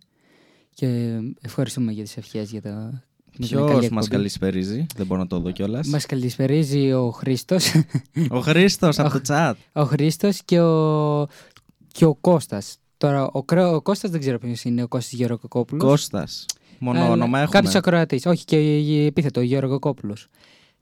[0.74, 3.02] Και ευχαριστούμε για τις ευχές για τα...
[3.38, 5.86] Ποιος μας καλησπερίζει, δεν μπορώ να το δω κιόλας.
[5.88, 7.72] Μας καλησπερίζει ο Χρήστος.
[8.30, 9.54] Ο Χρήστος από το chat.
[9.72, 11.26] ο Χρήστος και ο,
[11.92, 12.76] και ο Κώστας.
[12.96, 15.84] Τώρα, ο, Κρέ- ο Κώστας δεν ξέρω ποιος είναι, ο Κώστας Γεωργοκόπουλος.
[15.84, 16.46] Κώστας.
[16.78, 17.52] Μόνο όνομα έχουμε.
[17.52, 18.26] Κάποιος ακροατής.
[18.26, 20.28] Όχι, και η- επίθετο, Γεωργοκόπουλος.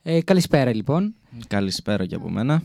[0.03, 1.14] Ε, καλησπέρα λοιπόν.
[1.49, 2.62] Καλησπέρα και από μένα.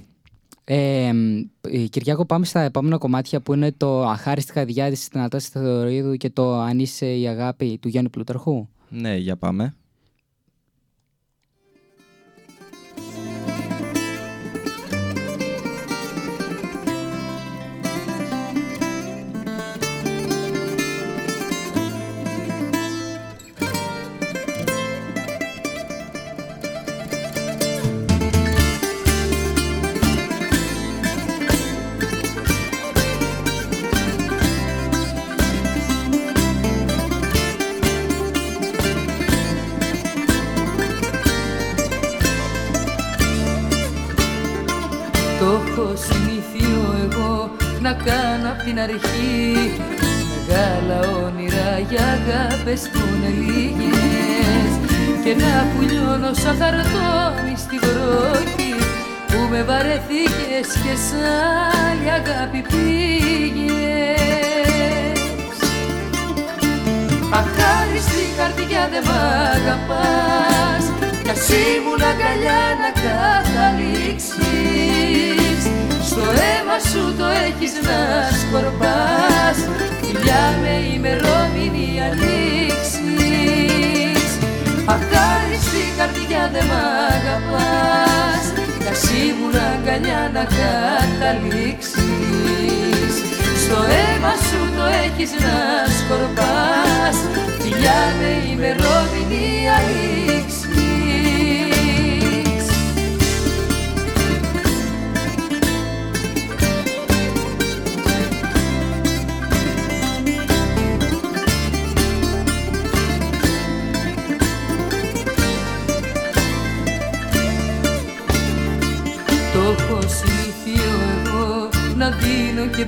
[0.63, 5.49] Ε, μ, ε, Κυριάκο, πάμε στα επόμενα κομμάτια που είναι το Αχάριστη Χαδιά της Νατάσης
[5.49, 8.67] Θεοδωρίδου και το Αν είσαι η αγάπη του Γιάννη Πλουταρχού.
[8.89, 9.75] Ναι, για πάμε.
[47.91, 49.81] Να κάνω απ' την αρχή.
[50.31, 54.71] Μεγάλα όνειρα για αγάπες που είναι λίγες.
[55.23, 58.75] Και να πουλιώνω σαν χαρτόνι στη βροχή
[59.27, 61.15] Που με βαρεθήκες και σ'
[61.87, 64.19] άλλη αγάπη πήγες.
[67.39, 69.15] Αχάριστη καρδιά δεν μ'
[69.55, 70.83] αγαπάς
[71.23, 75.40] Κι ας ήμουν αγκαλιά να καταλήξεις
[76.11, 77.99] Στο αίμα σου το έχεις να
[78.41, 79.57] σκορπάς.
[80.01, 83.11] Φιλιά με ημερομηνία λήξης
[84.93, 86.77] Αχάριστη καρδιά δεν μ'
[87.15, 88.43] αγαπάς.
[88.79, 91.93] Κι ας ήμουν αγκαλιά να καταλήξεις.
[93.63, 95.57] Στο αίμα σου το έχεις να
[95.97, 97.17] σκορπάς.
[97.61, 100.40] Φιλιά με ημερομηνία λήξης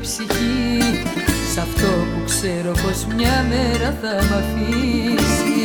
[0.04, 1.04] ψυχή.
[1.54, 5.62] Σ' αυτό που ξέρω πως μια μέρα θα μ' αφήσει.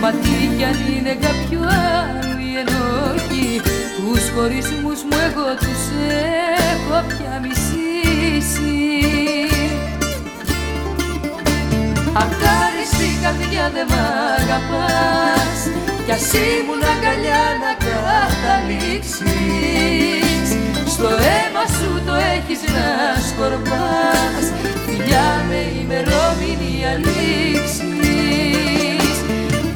[0.00, 1.60] Μα τι κι αν είναι κάποιο
[1.94, 3.60] άλλο η ενόχη
[3.96, 5.82] Τους χωρισμούς μου εγώ τους
[6.72, 8.76] έχω πια μισήσει.
[12.22, 13.98] Αχάριστη καρδιά δεν μ'
[14.40, 15.58] αγαπάς.
[16.04, 20.21] Κι ας ήμουν αγκαλιά να καταλήξεις
[21.02, 22.88] Στο αίμα σου το έχεις να
[23.28, 24.46] σκορπάς.
[24.86, 27.80] Φιλιά με ημερομηνία λήξης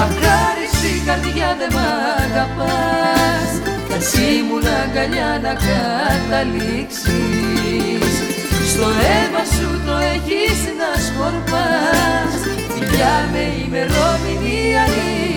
[0.05, 1.83] Αχάριστη καρδιά δεν μ'
[2.25, 3.51] αγαπάς.
[3.87, 7.07] Κι ας ήμουν αγκαλιά να καταλήξεις.
[8.71, 12.35] Στο αίμα σου το έχεις να σκορπάς.
[12.75, 15.36] Φιλιά με ημερομηνία λήξης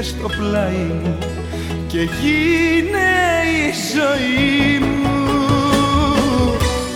[0.00, 1.18] Γύρε στο πλάι μου
[1.86, 3.12] και γίνε
[3.66, 5.36] η ζωή μου.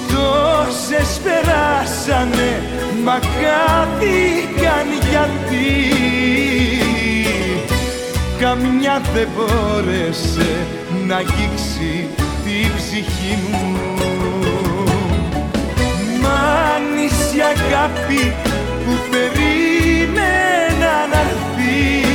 [0.08, 2.62] Τόσες περάσανε
[3.04, 5.72] μα χάθηκαν γιατί.
[8.38, 10.66] Καμιά δεν μπόρεσε
[11.06, 12.08] να αγγίξει
[12.44, 13.78] τη ψυχή μου.
[16.20, 18.32] Μ' αν είσαι η αγάπη
[18.84, 22.13] που περίμενα να έρθει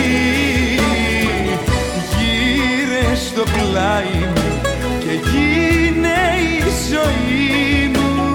[3.39, 4.61] στο πλάι μου
[4.99, 8.31] και γίνε η ζωή μου.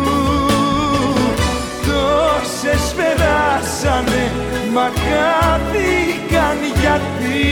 [1.86, 4.32] Τόσες περάσανε
[4.72, 7.42] μα χάθηκαν γιατί.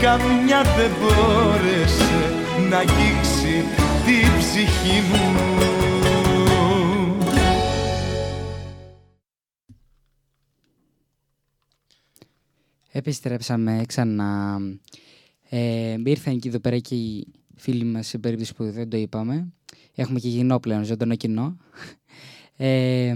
[0.00, 2.32] Καμιά δεν μπόρεσε
[2.70, 3.64] να αγγίξει
[4.04, 5.89] τη ψυχή μου
[13.00, 14.58] Επιστρέψαμε ξανά.
[15.48, 17.26] Ε, ήρθαν και εδώ πέρα και οι
[17.56, 19.52] φίλοι μας σε περίπτωση που δεν το είπαμε.
[19.94, 21.56] Έχουμε και κοινό πλέον, ζωντανό κοινό.
[22.56, 23.14] Ε,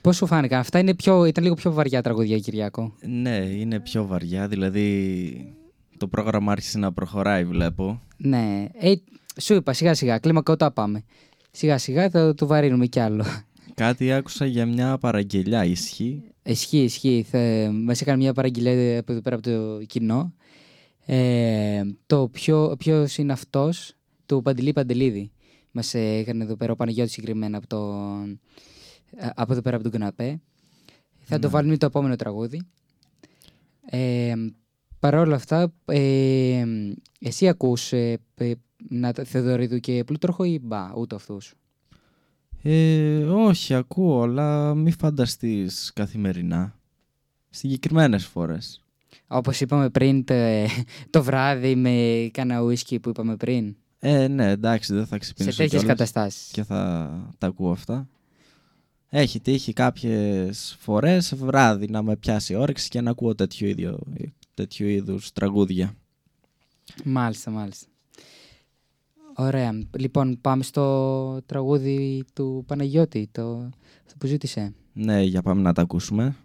[0.00, 2.94] πώς σου φάνηκαν; Αυτά είναι πιο, ήταν λίγο πιο βαριά τραγουδιά, Κυριακό.
[3.00, 5.54] Ναι, είναι πιο βαριά, δηλαδή
[5.96, 8.00] το πρόγραμμα άρχισε να προχωράει βλέπω.
[8.16, 8.66] Ναι.
[8.72, 8.92] Ε,
[9.40, 11.04] σου είπα σιγά σιγά, κλιμακωτά πάμε.
[11.50, 13.24] Σιγά σιγά θα το βαρύνουμε κι άλλο.
[13.74, 16.29] Κάτι άκουσα για μια παραγγελιά, ισχύει.
[16.50, 17.26] Ισχύει, ισχύει.
[17.30, 17.38] Θα...
[17.72, 20.34] Μας έκανε μια παραγγελία από εδώ πέρα από το κοινό.
[21.06, 23.94] Ε, το ποιο, ποιος είναι αυτός,
[24.26, 25.30] του Παντελή Παντελίδη.
[25.70, 28.02] Μας ε, έκανε εδώ πέρα ο Παναγιώτης συγκεκριμένα από, το,
[29.16, 30.40] ε, από εδώ πέρα από τον καναπέ.
[31.20, 31.52] Θα το Ναι.
[31.52, 32.62] βάλουμε το επόμενο τραγούδι.
[33.90, 34.34] Ε,
[34.98, 36.64] Παρ' όλα αυτά, ε,
[37.20, 38.52] εσύ ακούς ε, ε,
[38.88, 41.54] να, Θεοδωρίδου και Πλούτροχο ή μπα, ούτε αυτούς;
[42.62, 46.78] Ε, όχι, ακούω, αλλά μη φανταστείς καθημερινά.
[47.50, 48.84] Συγκεκριμένες φορές.
[49.26, 50.66] Όπως είπαμε πριν το, ε,
[51.10, 53.76] το βράδυ με κάνα ουίσκι που είπαμε πριν.
[53.98, 56.50] Ε, ναι, εντάξει, δεν θα Σε ξυπνήσω τέτοιες κιόλας καταστάσεις.
[56.50, 58.08] Και θα τα ακούω αυτά.
[59.08, 63.98] Έχει τύχει κάποιες φορές βράδυ να με πιάσει όρεξη και να ακούω τέτοιου, ίδιο,
[64.54, 65.94] τέτοιου είδους τραγούδια.
[67.04, 67.86] Μάλιστα, μάλιστα.
[69.36, 69.70] Ωραία.
[69.96, 73.70] Λοιπόν, πάμε στο τραγούδι του Παναγιώτη, το,
[74.06, 74.74] αυτό που ζήτησε.
[74.92, 76.36] Ναι, για πάμε να τα ακούσουμε.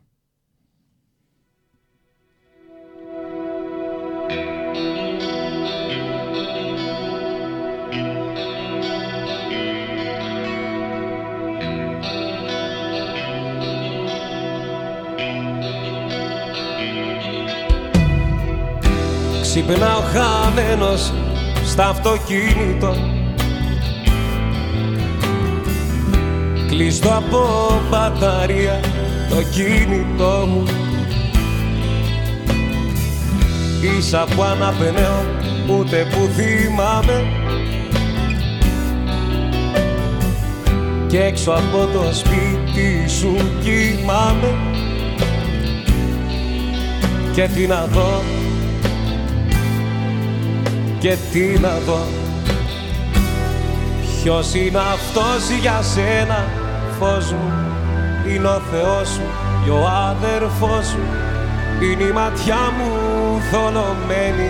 [19.42, 21.14] Ξυπνάω χαμένος
[21.76, 22.96] στα αυτοκίνητο
[26.68, 27.48] Κλειστό από
[27.90, 28.80] μπαταρία
[29.30, 30.64] το κινητό μου.
[33.98, 35.26] Ίσα που αναπνέω
[35.70, 37.24] ούτε που θυμάμαι.
[41.08, 44.54] Και έξω από το σπίτι σου κοιμάμαι.
[47.34, 48.22] Και τι να δω
[51.06, 52.02] και τι να δω.
[54.24, 56.40] Ποιος είναι αυτός για σένα
[57.00, 57.52] φως μου.
[58.28, 59.28] Είναι ο Θεός σου
[59.64, 61.04] και ο άδερφός σου
[61.82, 62.90] Είναι η ματιά μου
[63.52, 64.50] θολωμένη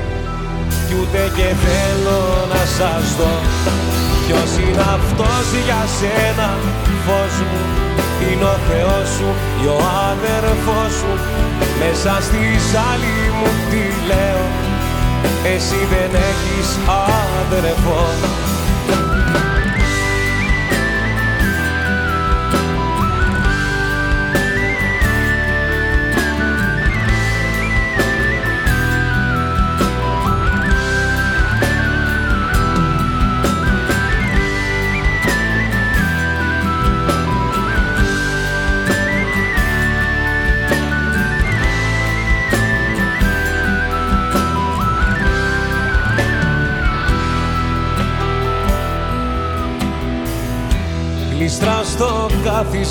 [0.87, 2.21] Κι ούτε και θέλω
[2.53, 3.33] να σας δω.
[4.25, 6.49] Ποιος είναι αυτός για σένα
[7.05, 7.61] φως μου.
[8.25, 9.29] Είναι ο Θεός σου
[9.59, 11.13] και ο άδερφός σου.
[11.79, 12.41] Μέσα στη
[12.71, 14.64] ζάλη μου τι λέω
[15.55, 16.69] Εσύ δεν έχεις
[17.41, 18.44] αδερφό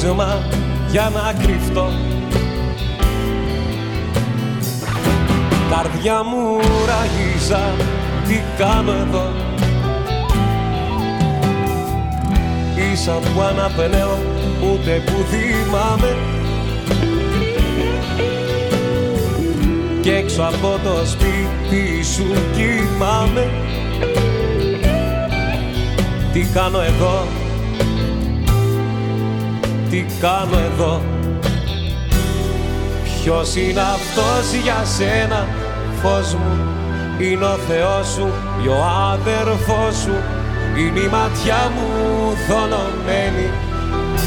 [0.05, 0.39] κάθισμα
[0.91, 1.89] για να κρυφτώ.
[5.71, 7.63] Καρδιά μου ράγιζα,
[8.27, 9.33] τι κάνω εδώ.
[12.93, 14.19] Ίσα που αναπνέω,
[14.61, 16.17] ούτε που θυμάμαι.
[20.01, 22.25] Κι έξω από το σπίτι σου
[22.55, 23.51] κοιμάμαι.
[26.33, 27.44] Τι κάνω εδώ;
[29.95, 31.03] Τι κάνω εδώ.
[33.05, 35.47] Ποιος είναι αυτός για σένα
[36.01, 36.53] φως μου;
[37.19, 38.27] Είναι ο Θεός σου
[38.65, 38.79] ή ο
[39.11, 40.17] άδερφός σου.
[40.79, 41.89] Είναι η ματιά μου
[42.47, 43.49] θολωμένη.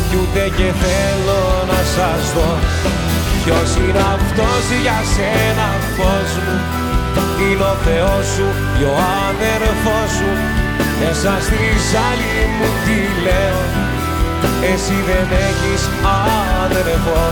[0.07, 1.41] Κι ούτε και θέλω
[1.72, 2.51] να σας δω.
[3.43, 6.57] Ποιος είναι αυτός για σένα φως μου;
[7.43, 8.47] Είναι ο Θεός σου
[8.80, 10.32] ή ο άδερφός σου.
[10.99, 13.86] Μέσα στη ζάλη μου τι λέω
[14.71, 15.81] εσύ δεν έχεις
[16.63, 17.23] άδερφο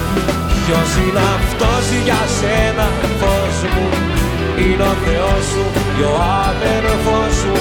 [0.68, 2.88] Ποιος είναι αυτός για σένα
[3.20, 3.88] φως μου;
[4.64, 5.64] Είναι ο Θεός σου
[5.95, 7.53] και ο άδερφός σου.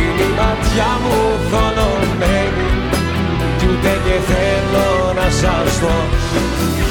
[0.00, 1.18] Είναι η ματιά μου
[1.50, 2.66] θολωμένη
[3.58, 5.98] Κι ούτε και θέλω να σας δω.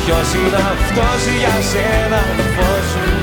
[0.01, 2.21] Ποιος είναι αυτός για σένα
[2.55, 3.15] φως μου;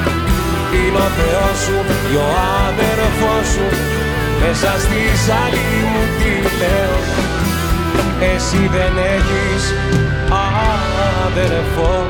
[0.79, 2.29] Είναι ο Θεός σου και ο
[2.63, 3.67] άδερφός σου.
[4.41, 6.99] Μέσα στη ζάλη μου τι λέω
[8.35, 9.75] εσύ δεν έχεις
[11.27, 12.07] αδερφό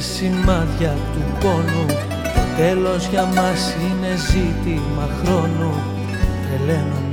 [0.00, 1.86] σημάδια του πόνου.
[2.34, 5.72] Το τέλος για μας είναι ζήτημα χρόνου.
[6.42, 7.08] Τρελαίνομαι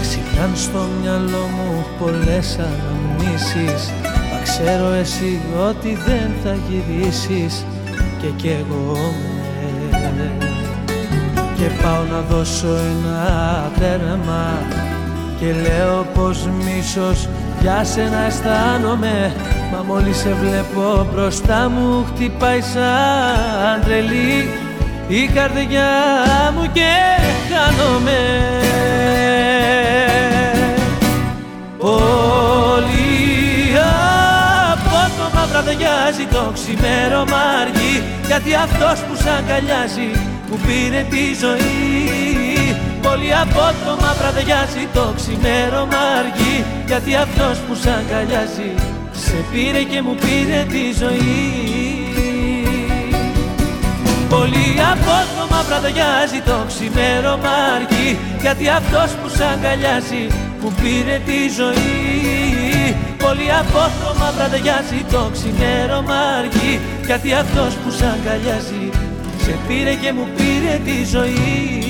[0.00, 3.92] Ξυπνάν στο μυαλό μου πολλές αναμνήσεις.
[4.32, 7.64] Μα ξέρω εσύ ότι δεν θα γυρίσεις.
[8.20, 8.96] Και κι εγώ
[10.16, 10.32] με.
[11.56, 14.58] Και πάω να δώσω ένα τέρμα.
[15.38, 17.28] Και λέω πως μίσος
[17.60, 19.32] για σένα αισθάνομαι
[19.72, 24.48] Μα μόλις σε βλέπω μπροστά μου χτυπάει σαν τρελή
[25.08, 25.90] Η καρδιά
[26.54, 26.90] μου και
[27.50, 28.20] χάνομαι.
[31.78, 32.34] Πολύ
[34.72, 40.10] απότομα βραδιάζει το ξημέρωμα αργεί Γιατί αυτός που σ' αγκαλιάζει
[40.48, 42.76] μου πήρε τη ζωή.
[43.02, 48.93] Πολύ απότομα βραδιάζει το ξημέρωμα αργεί Γιατί αυτός που σ' αγκαλιάζει
[49.34, 51.42] σε πήρε και μου πήρε τη ζωή.
[54.28, 60.24] Πολύ απότομα βραδιάζει το ξημέρωμα αργεί Γιατί αυτός που σ' αγκαλιάζει
[60.60, 62.96] μου πήρε τη ζωή.
[63.24, 68.84] Πολύ απότομα βραδιάζει το ξημέρωμα αργεί Γιατί αυτός που σ' αγκαλιάζει
[69.44, 71.83] σε πήρε και μου πήρε τη ζωή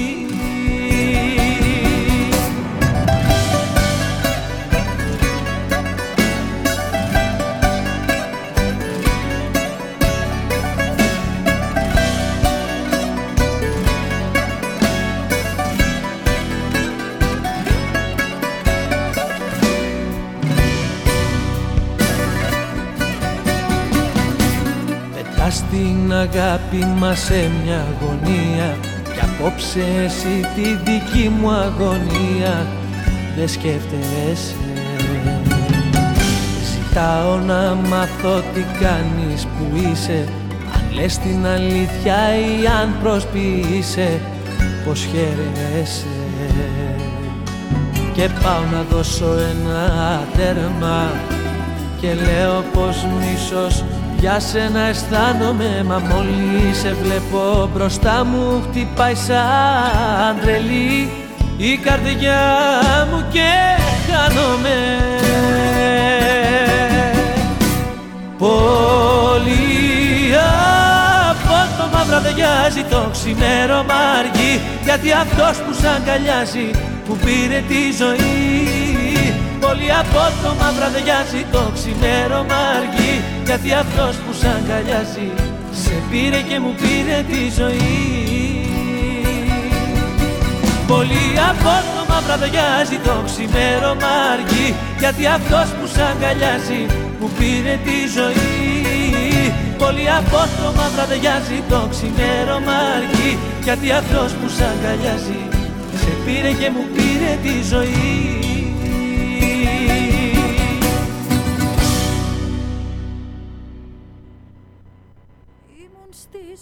[26.24, 28.76] αγάπη μας σε μια αγωνία.
[29.12, 32.66] Κι απόψε εσύ τη δική μου αγωνία.
[33.36, 34.54] Δεν σκέφτεσαι.
[36.70, 40.28] Ζητάω να μάθω τι κάνεις που είσαι.
[40.74, 44.20] Αν λες την αλήθεια ή αν προσποιείσαι
[44.84, 46.06] πως χαίρεσαι
[48.12, 51.10] Και πάω να δώσω ένα τέρμα.
[52.00, 53.84] Και λέω πως μίσος
[54.24, 61.10] για σένα αισθάνομαι Μα μόλις σε βλέπω μπροστά μου χτυπάει σαν τρελή
[61.56, 62.42] η καρδιά
[63.10, 63.50] μου και
[64.10, 64.78] χάνομαι.
[68.38, 69.54] Πολύ
[71.30, 76.70] από το μαύρα βραδιάζει το ξημέρωμα αργεί γιατί αυτός που σ' αγκαλιάζει
[77.08, 78.83] που πήρε τη ζωή
[79.74, 83.14] Πολύ από το μαύρα βραδιάζει το ξημέρωμα αργεί
[83.46, 85.28] γιατί αυτός που σ' αγκαλιάζει
[85.82, 87.98] σε πήρε και μου πήρε τη ζωή.
[90.92, 94.68] Πολύ απότομα βραδιάζει το ξημέρωμα αργεί
[94.98, 96.82] Γιατί αυτός που σ' αγκαλιάζει
[97.20, 99.52] μου πήρε τη ζωή.
[99.82, 103.32] Πολύ απότομα βραδιάζει το ξημέρωμα αργεί
[103.66, 105.40] Γιατί αυτός που σ' αγκαλιάζει
[106.00, 108.43] σε πήρε και μου πήρε τη ζωή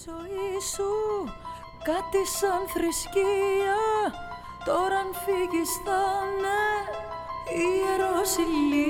[0.04, 0.92] ζωή σου
[1.84, 3.80] κάτι σαν θρησκεία.
[4.64, 6.60] Τώρα αν φύγεις θα είναι
[7.62, 8.80] ιεροσυλία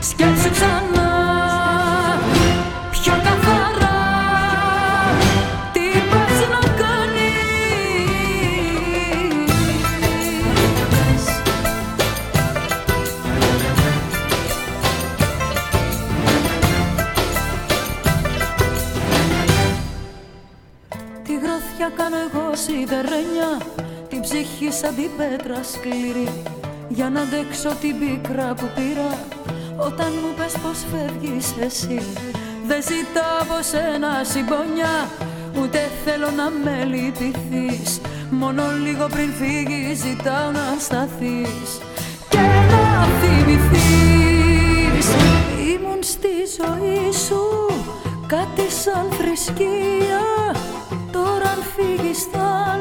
[0.00, 1.09] Σκέψου ξανά
[22.64, 23.50] σιδερένια
[24.08, 26.28] Την ψυχή σαν την πέτρα σκληρή.
[26.88, 29.10] Για να αντέξω την πίκρα που πήρα
[29.86, 32.02] Όταν μου πες πως φεύγεις εσύ.
[32.68, 34.96] Δεν ζητάω από σένα συμπονιά
[35.60, 38.00] Ούτε θέλω να με λυπηθείς.
[38.30, 41.70] Μόνο λίγο πριν φύγεις ζητάω να σταθείς.
[42.28, 42.84] Και να
[43.20, 45.06] θυμηθείς
[45.72, 47.40] Ήμουν στη ζωή σου
[48.26, 50.22] κάτι σαν θρησκεία.
[50.80, 50.99] Τώρα αν
[51.76, 52.80] φύγεις θα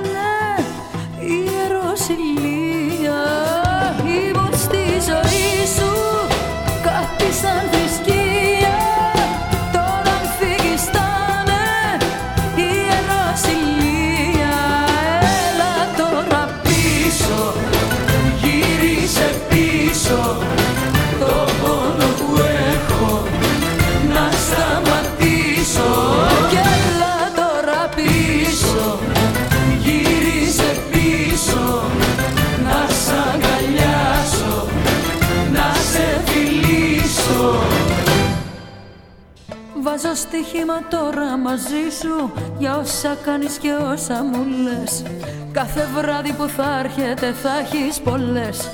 [40.43, 45.03] στοίχημα τώρα μαζί σου Για όσα κάνεις και όσα μου λες.
[45.51, 48.69] Κάθε βράδυ που θα έρχεται θα έχεις πολλές.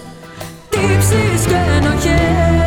[0.70, 2.65] Τύψεις και ενοχές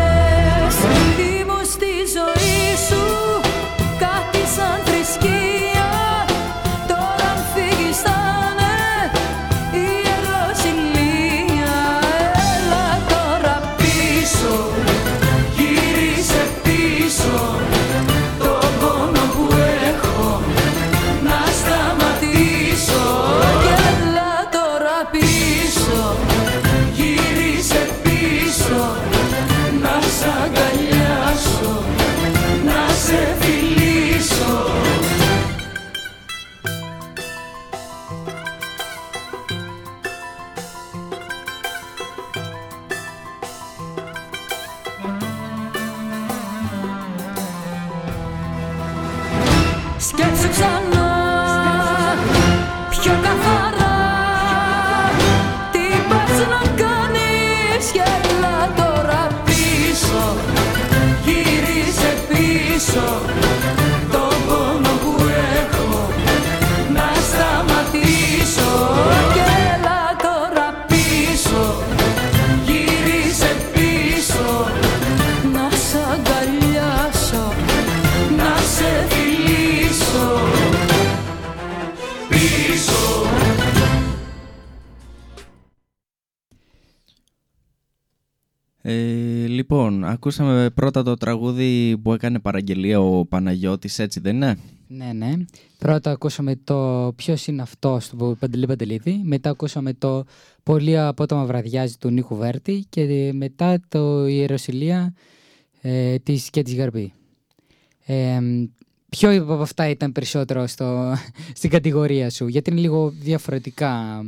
[90.18, 95.32] ακούσαμε πρώτα το τραγούδι που έκανε παραγγελία ο Παναγιώτης, έτσι δεν είναι; Ναι, ναι.
[95.78, 99.20] Πρώτα ακούσαμε το ποιος είναι αυτός του Παντελή Παντελίδη.
[99.24, 100.24] Μετά ακούσαμε το
[100.62, 102.84] Πολύ απότομα βραδιάζει του Νίκου Βέρτη.
[102.88, 105.14] Και μετά το Ιεροσιλία
[105.80, 107.12] ε, της και της Γαρμπή.
[108.06, 108.40] Ε,
[109.08, 111.14] ποιο από αυτά ήταν περισσότερο στο,
[111.54, 114.22] στην κατηγορία σου, γιατί είναι λίγο διαφορετικά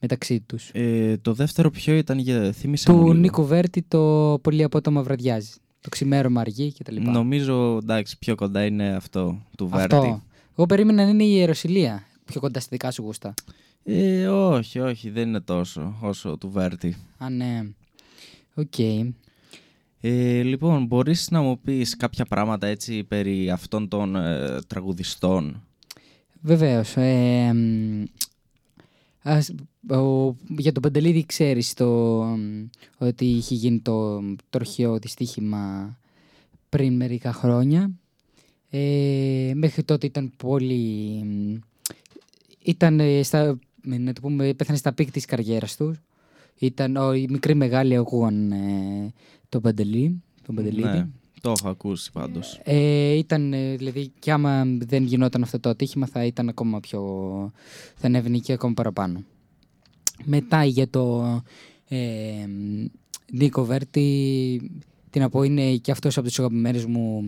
[0.00, 0.70] μεταξύ τους.
[0.72, 3.14] Ε, το δεύτερο ποιο ήταν, για θύμισε μου του λίγο.
[3.14, 5.52] Νίκου Βέρτη το Πολύ απότομα βραδιάζει.
[5.80, 7.00] Το ξημέρωμα αργεί κτλ.
[7.00, 9.94] Νομίζω, εντάξει, πιο κοντά είναι αυτό του Βέρτη.
[9.94, 10.22] Αυτό.
[10.56, 12.02] Εγώ περίμενα να είναι η Ιεροσυλία.
[12.24, 13.34] Πιο κοντά στα δικά σου γούστα.
[13.84, 16.96] Ε, όχι, όχι, δεν είναι τόσο όσο του Βέρτη.
[17.18, 17.64] Α, ναι.
[18.54, 18.74] Οκ.
[20.02, 25.62] Ε, λοιπόν, μπορείς να μου πεις κάποια πράγματα έτσι περί αυτών των ε, τραγουδιστών;
[26.40, 26.96] Βεβαίως.
[26.96, 28.04] Ε, μ,
[29.22, 29.54] ας-
[29.90, 31.86] ο- για τον Παντελίδη ξέρεις το,
[32.22, 32.66] μ,
[32.98, 35.96] ότι είχε γίνει το, το τροχαίο δυστύχημα
[36.68, 37.90] πριν μερικά χρόνια.
[38.70, 41.22] Ε, μέχρι τότε ήταν πολύ...
[41.24, 41.54] μ,
[42.64, 45.98] Ήταν ε, στα, να το πούμε, πέθανε στα peak της καριέρας τους.
[46.58, 49.12] Ήταν, ο, οι μικροί μεγάλοι ακούγαν ε,
[49.50, 50.82] τον Παντελή, τον Παντελίδη.
[50.88, 51.08] Ναι,
[51.40, 52.60] το έχω ακούσει πάντως.
[52.64, 57.00] Ε, ήταν, ε, δηλαδή, και άμα δεν γινόταν αυτό το ατύχημα θα ήταν ακόμα πιο...
[57.94, 59.24] θα ανέβαινε και ακόμα παραπάνω.
[60.24, 61.24] Μετά για το
[61.88, 62.46] ε,
[63.32, 64.70] Νίκο Βέρτη,
[65.10, 67.24] τι να πω, είναι και αυτός από τους αγαπημένους μου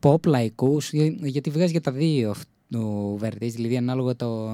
[0.00, 4.48] pop λαϊκούς, για- γιατί βγάζει για τα δύο αυτό ο Βέρτης, δηλαδή ανάλογα το...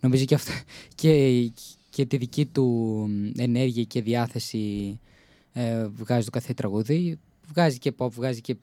[0.00, 0.52] Νομίζω και, αυτό,
[0.94, 1.50] και,
[1.90, 4.98] και τη δική του ενέργεια και διάθεση
[5.58, 7.18] ε, βγάζει το κάθε τραγούδι.
[7.48, 8.56] Βγάζει και pop, βγάζει και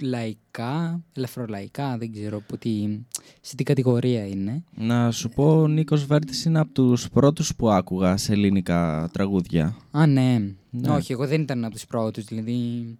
[0.00, 2.98] λαϊκά, ελαφρολαϊκά, δεν ξέρω που τι,
[3.40, 4.64] σε τι κατηγορία είναι.
[4.74, 9.76] Να σου πω, ο Νίκος Βέρτης είναι από τους πρώτους που άκουγα σε ελληνικά τραγούδια.
[9.90, 10.38] Α, ναι.
[10.70, 10.90] Ναι.
[10.90, 12.98] Όχι, εγώ δεν ήταν από τους πρώτους, δηλαδή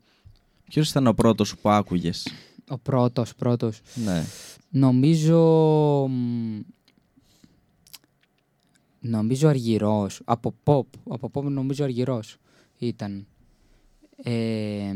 [0.64, 2.28] Ποιος ήταν ο πρώτος που άκουγες;
[2.68, 3.80] ο πρώτος, πρώτος.
[3.94, 4.24] Ναι.
[4.70, 5.38] Νομίζω...
[6.08, 6.60] μ,
[9.00, 10.20] Νομίζω Αργυρός.
[10.24, 10.84] Από pop.
[11.08, 12.38] Από pop νομίζω Αργυρός
[12.86, 13.26] ήταν.
[14.22, 14.32] Ε,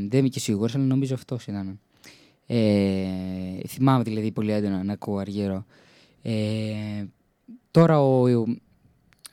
[0.09, 1.80] δεν είμαι και σίγουρος, αλλά νομίζω αυτός ήταν.
[2.47, 5.64] Ε, θυμάμαι δηλαδή πολύ έντονα να ακούω Αργυρό.
[6.22, 7.05] Ε,
[7.70, 8.45] τώρα ο,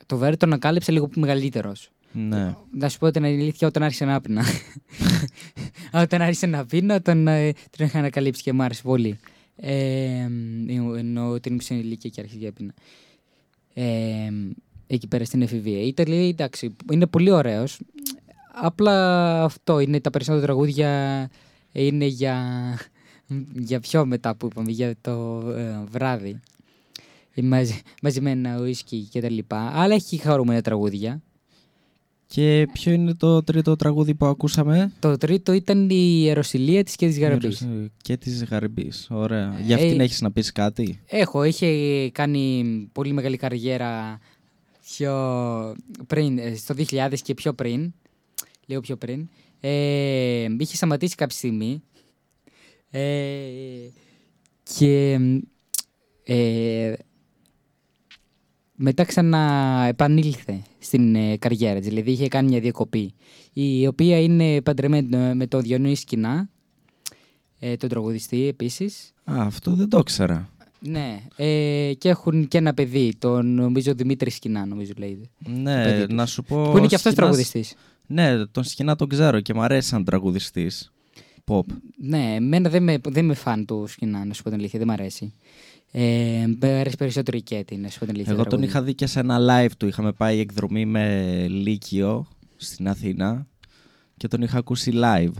[0.06, 1.90] το Βέρι τον ανακάλυψε λίγο μεγαλύτερος.
[2.12, 2.54] Ναι.
[2.70, 4.44] Να σου πω την αλήθεια όταν άρχισε να πίνα.
[6.02, 9.18] όταν άρχισε να πίνω, τον, ε, τον είχα ανακαλύψει και μου άρεσε πολύ.
[9.56, 10.28] Ε,
[10.96, 12.74] ενώ ότι ήμουν σε ηλικία και άρχισε και πίνα.
[13.74, 14.30] Ε,
[14.86, 15.80] εκεί πέρα στην εφηβεία.
[15.80, 17.80] Η Ιταλία, εντάξει, είναι πολύ ωραίος.
[18.54, 21.30] Απλά αυτό είναι τα περισσότερα τραγούδια
[21.72, 22.38] είναι για,
[23.52, 26.40] για πιο μετά που είπαμε, για το ε, βράδυ.
[27.34, 29.70] Ε, Μαζι, μαζεμένα ουίσκι και τα λοιπά.
[29.74, 31.22] Αλλά έχει χαρούμενα τραγούδια.
[32.26, 37.06] Και ποιο είναι το τρίτο τραγούδι που ακούσαμε; Το τρίτο ήταν η Ιεροσιλία της και
[37.06, 37.68] της Γαραμπής.
[38.02, 39.06] Και της Γαρμπής.
[39.10, 39.60] Ωραία.
[39.64, 44.18] Για αυτήν Ε, έχεις να πεις κάτι; Έχω, είχε κάνει πολύ μεγάλη καριέρα
[44.84, 45.14] πιο
[46.06, 47.92] πριν, ε, στο 2000 και πιο πριν,
[48.72, 49.28] λίγο πιο πριν.
[49.60, 51.82] Ε, είχε σταματήσει κάποια στιγμή
[52.90, 53.00] ε,
[54.62, 55.18] και
[56.24, 56.92] ε,
[58.74, 63.14] μετά ξανά επανήλθε στην ε, καριέρα της, δηλαδή είχε κάνει μια διακοπή,
[63.52, 66.48] η οποία είναι παντρεμένη με τον Διονύση Σκηνά,
[67.58, 69.12] ε, τον τραγουδιστή επίσης.
[69.24, 70.50] Α, αυτό δεν το ήξερα.
[70.84, 75.28] Ναι, ε, και έχουν και ένα παιδί, τον νομίζω Δημήτρη Σκηνά, νομίζω λέγεται.
[75.38, 76.14] Ναι, παιδί τους.
[76.14, 76.70] να σου πω...
[76.70, 77.74] Που είναι και αυτός Σκηνάς- τραγουδιστής.
[78.12, 80.92] Ναι, τον Σκηνά τον ξέρω και μου αρέσει σαν τραγουδιστής.
[81.46, 81.64] Pop.
[81.96, 84.88] Ναι, εμένα δεν με, δεν με φαν του Σκηνά, να σου πω την αλήθεια, δεν
[84.88, 85.32] μ' αρέσει.
[85.90, 88.32] Ε, μ' αρέσει περισσότερο η Κέτη, να σου πω την αλήθεια.
[88.32, 88.70] Εγώ τον τραγούδι.
[88.70, 89.86] είχα δει και σε ένα live του.
[89.86, 93.46] Είχαμε πάει εκδρομή με Λύκειο στην Αθήνα
[94.16, 95.32] και τον είχα ακούσει live.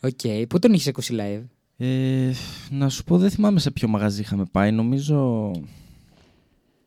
[0.00, 1.44] Οκ, πού τον είχες ακούσει live;
[1.76, 2.32] Ε,
[2.70, 4.70] να σου πω, δεν θυμάμαι σε ποιο μαγαζί είχαμε πάει.
[4.70, 5.50] Νομίζω.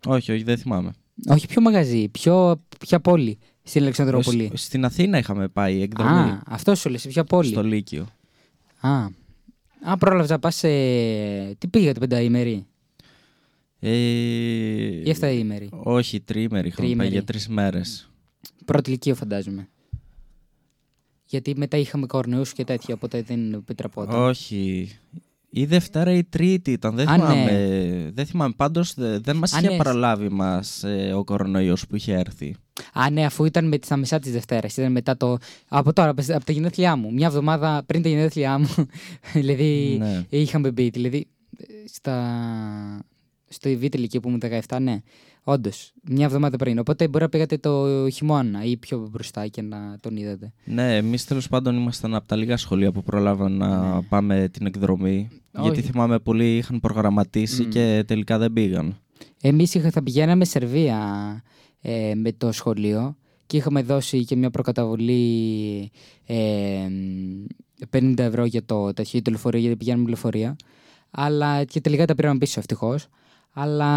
[0.06, 0.92] Όχι, όχι, δεν θυμάμαι.
[1.28, 4.52] Όχι, ποιο μαγαζί, ποιο, ποια πόλη στην Αλεξανδρόπολη.
[4.54, 6.30] Σ- Στην Αθήνα είχαμε πάει εκδρομή.
[6.30, 8.08] Α, αυτό σου λέει, σε ποια πόλη; Στο Λύκειο.
[8.80, 9.06] Α,
[9.82, 10.68] Α πρόλαβες να πας σε.
[11.56, 12.66] Τι πήγατε, πενταήμερη;
[13.80, 17.10] Ε, ή εφταήμερη; Όχι, τριήμερη είχαμε πάει Τριήμερη.
[17.10, 18.10] για τρεις μέρες.
[18.66, 19.68] Πρώτη ηλικία, φαντάζομαι.
[21.26, 24.22] Γιατί μετά είχαμε κορνεούς και τέτοια, οπότε δεν επιτραπόταν.
[24.22, 24.90] Όχι.
[25.56, 26.96] Η Δευτέρα ή η Τρίτη ήταν.
[26.96, 27.44] Δεν Α, θυμάμαι.
[27.52, 28.12] ναι.
[28.12, 28.54] Δεν θυμάμαι.
[28.58, 29.78] Πάντως δε- δεν μας Α, είχε ναι.
[29.78, 32.56] παραλάβει μας ε, ο κορονοϊός που είχε έρθει.
[32.94, 34.78] Α, ναι, αφού ήταν με, στα μισά της Δευτέρας.
[34.78, 35.38] Ήταν μετά το.
[35.68, 37.14] Από τώρα, από τα γενέθλιά μου.
[37.14, 38.70] Μια εβδομάδα πριν τα γενέθλιά μου.
[39.34, 39.96] δηλαδή.
[40.00, 40.26] Ναι.
[40.30, 40.90] Είχαμε μπει.
[40.90, 41.28] Δηλαδή.
[41.94, 42.16] Στα.
[43.50, 45.02] Στο Β' ηλικία που ήμουν 17, ναι.
[45.44, 46.80] Όντως, μια εβδομάδα πριν.
[46.80, 50.54] Οπότε μπορεί να πήγατε το χειμώνα ή πιο μπροστά και να τον είδατε.
[50.64, 55.30] Ναι, εμείς τέλος πάντων ήμασταν από τα λίγα σχολεία που προλάβαν να πάμε την εκδρομή.
[55.52, 55.66] Όχι.
[55.66, 57.70] Γιατί θυμάμαι πολλοί είχαν προγραμματίσει Μμ.
[57.70, 58.98] και τελικά δεν πήγαν.
[59.42, 61.44] Εμείς θα πηγαίναμε Σερβία
[61.82, 63.16] ε, με το σχολείο
[63.46, 65.92] και είχαμε δώσει και μια προκαταβολή
[66.26, 66.88] ε,
[67.90, 70.56] 50 ευρώ για το τέτοιο το λεωφορείο, γιατί πηγαίνουμε λεωφορεία.
[71.12, 73.08] Αλλά και τελικά τα πήραμε πίσω ευτυχώς.
[73.56, 73.90] Αλλά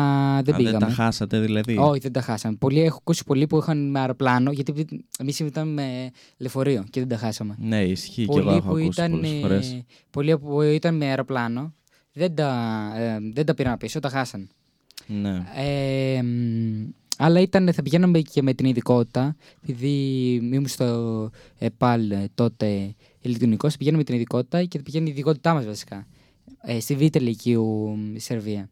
[0.42, 0.78] δεν Α, πήγαμε.
[0.78, 1.76] δεν τα χάσατε δηλαδή.
[1.76, 2.56] Όχι, δεν τα χάσαμε.
[2.56, 4.84] Πολλοί, έχω ακούσει πολλοί που είχαν με αεροπλάνο, γιατί
[5.18, 7.54] εμείς ήταν με λεωφορείο και δεν τα χάσαμε.
[7.58, 9.82] Ναι, ισχύει και εγώ Πολλοί έχω που, ακούσει ήταν, πολλές ε, φορές.
[10.10, 11.74] πολλοί που ήταν με αεροπλάνο
[12.12, 14.48] δεν τα, ε, δεν τα πήραν πίσω, τα χάσαν.
[15.06, 15.42] Ναι.
[15.56, 16.88] Ε, μ,
[17.18, 19.88] αλλά ήταν, θα πηγαίναμε και με την ειδικότητα, επειδή
[20.52, 25.10] ήμουν στο ΕΠΑΛ ε, τότε ηλεκτρονικό, θα πηγαίναμε με την ειδικότητα και θα πηγαίνει η
[25.10, 26.06] ειδικότητά μας βασικά.
[26.62, 27.64] Ε, στη Β' Λυκείου
[27.96, 28.70] μ, Σερβία.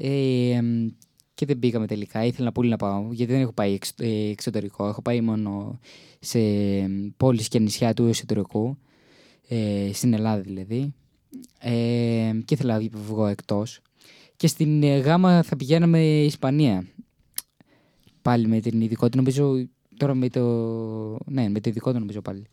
[0.00, 0.88] Ε, μ,
[1.34, 2.24] και δεν πήγαμε τελικά.
[2.24, 4.88] Ήθελα να πολύ να πάω, γιατί δεν έχω πάει εξ- ε, εξωτερικό.
[4.88, 5.78] Έχω πάει μόνο
[6.20, 6.38] σε
[6.88, 8.78] μ, πόλεις και νησιά του εσωτερικού,
[9.48, 10.94] ε, στην Ελλάδα δηλαδή.
[11.60, 13.80] Ε, και ήθελα να βγω εκτός.
[14.36, 16.86] Και στην ε, γάμα θα πηγαίναμε Ισπανία.
[18.22, 19.68] Πάλι με την ειδικότητα, νομίζω.
[19.96, 20.40] Τώρα με το.
[21.24, 22.46] Ναι, με την ειδικότητα νομίζω πάλι.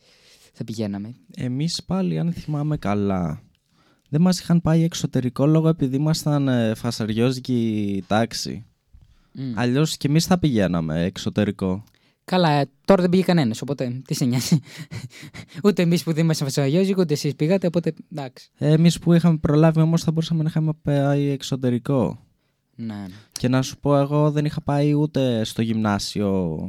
[0.53, 1.15] Θα πηγαίναμε.
[1.35, 3.41] Εμείς πάλι, αν θυμάμαι καλά,
[4.15, 8.65] δεν μας είχαν πάει εξωτερικό λόγω επειδή ήμασταν ε, φασαριόζικη τάξη.
[9.31, 9.51] Μμ.
[9.55, 11.83] Αλλιώς και εμείς θα πηγαίναμε εξωτερικό.
[12.23, 14.59] Καλά, ε, τώρα δεν πήγε κανένας, οπότε τι σε νοιάζει.
[15.63, 18.49] ούτε εμείς που δεν ήμασταν φασαγιόζικοι, ούτε εσείς πήγατε, οπότε εντάξει.
[18.57, 22.19] Ε, Εμείς που είχαμε προλάβει όμως θα μπορούσαμε να είχαμε πάει εξωτερικό.
[22.75, 23.05] Ναι.
[23.31, 26.59] Και να σου πω, εγώ δεν είχα πάει ούτε στο γυμνάσιο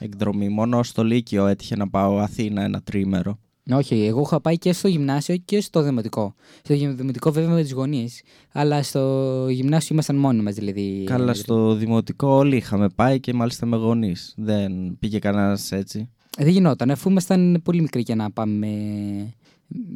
[0.00, 0.48] εκδρομή.
[0.48, 3.38] Μόνο στο Λύκειο έτυχε να πάω Αθήνα ένα τρίμερο.
[3.70, 6.34] Όχι, εγώ είχα πάει και στο γυμνάσιο και στο δημοτικό.
[6.62, 8.22] Στο γυμ- δημοτικό βέβαια με τους γονείς,
[8.52, 11.04] αλλά στο γυμνάσιο ήμασταν μόνοι μας δηλαδή.
[11.06, 14.34] Καλά, στο δημοτικό όλοι είχαμε πάει και μάλιστα με γονείς.
[14.36, 16.08] Δεν πήγε κανένας έτσι.
[16.38, 18.66] Δεν γινόταν, αφού ήμασταν πολύ μικροί για να πάμε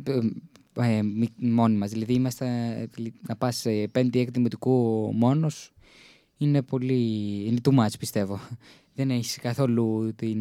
[0.04, 0.18] ε,
[0.96, 1.90] ε, μη- μόνοι μας.
[1.90, 2.46] Δηλαδή, είμαστε,
[3.28, 5.72] να πας σε πέμπτη έκτη δημοτικού μόνος
[6.36, 6.94] είναι πολύ...
[7.46, 8.40] είναι too much, πιστεύω.
[8.94, 10.38] Δεν έχεις καθόλου την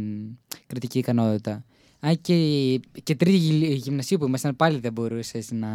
[0.67, 1.65] κριτική ικανότητα.
[1.99, 2.35] Αν και,
[3.03, 5.69] και τρίτη γυ- γυμνασίου που ήμασταν πάλι δεν μπορούσες να...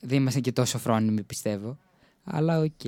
[0.00, 1.78] Δεν ήμασταν και τόσο φρόνιμοι, πιστεύω.
[2.24, 2.84] Αλλά οκ.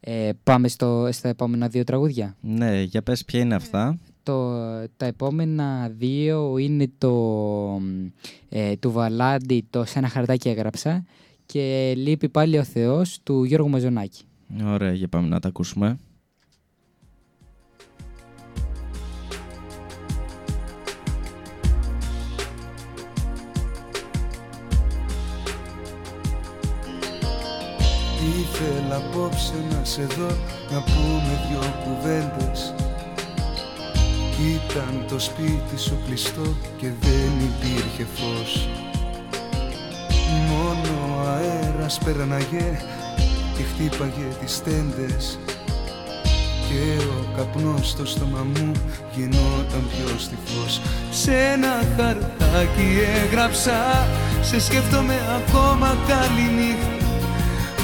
[0.00, 2.36] Ε, πάμε στο, στα επόμενα δύο τραγούδια.
[2.40, 3.98] Ναι, για πες ποια είναι αυτά.
[4.22, 4.50] Το,
[4.96, 7.80] τα επόμενα δύο είναι το
[8.48, 11.04] ε, του Βαλάντι το «Σε ένα χαρτάκι έγραψα»
[11.46, 14.22] και «Λείπει πάλι ο Θεός» του Γιώργου Μαζονάκη.
[14.64, 15.98] Ωραία, για πάμε να τα ακούσουμε.
[28.60, 30.36] Ήθελα απόψε να σε δω
[30.70, 32.74] να πούμε δυο κουβέντες.
[34.54, 38.68] Ήταν το σπίτι σου κλειστό και δεν υπήρχε φως.
[40.48, 42.80] Μόνο ο αέρας πέραναγε
[43.56, 45.38] και χτύπαγε τις τέντες
[46.68, 48.72] και ο καπνός στο στόμα μου
[49.14, 50.80] γινόταν πιο στιφός.
[51.10, 52.88] Σε ένα χαρτάκι
[53.24, 54.08] έγραψα
[54.42, 56.99] Σε σκέφτομαι ακόμα καληνύχτα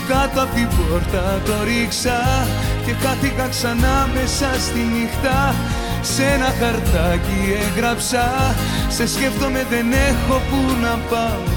[0.09, 2.47] κάτω από την πόρτα το ρίξα
[2.85, 5.55] και χάθηκα ξανά μέσα στη νύχτα.
[6.01, 8.55] Σε ένα χαρτάκι έγραψα
[8.89, 11.57] σε σκέφτομαι δεν έχω που να πάω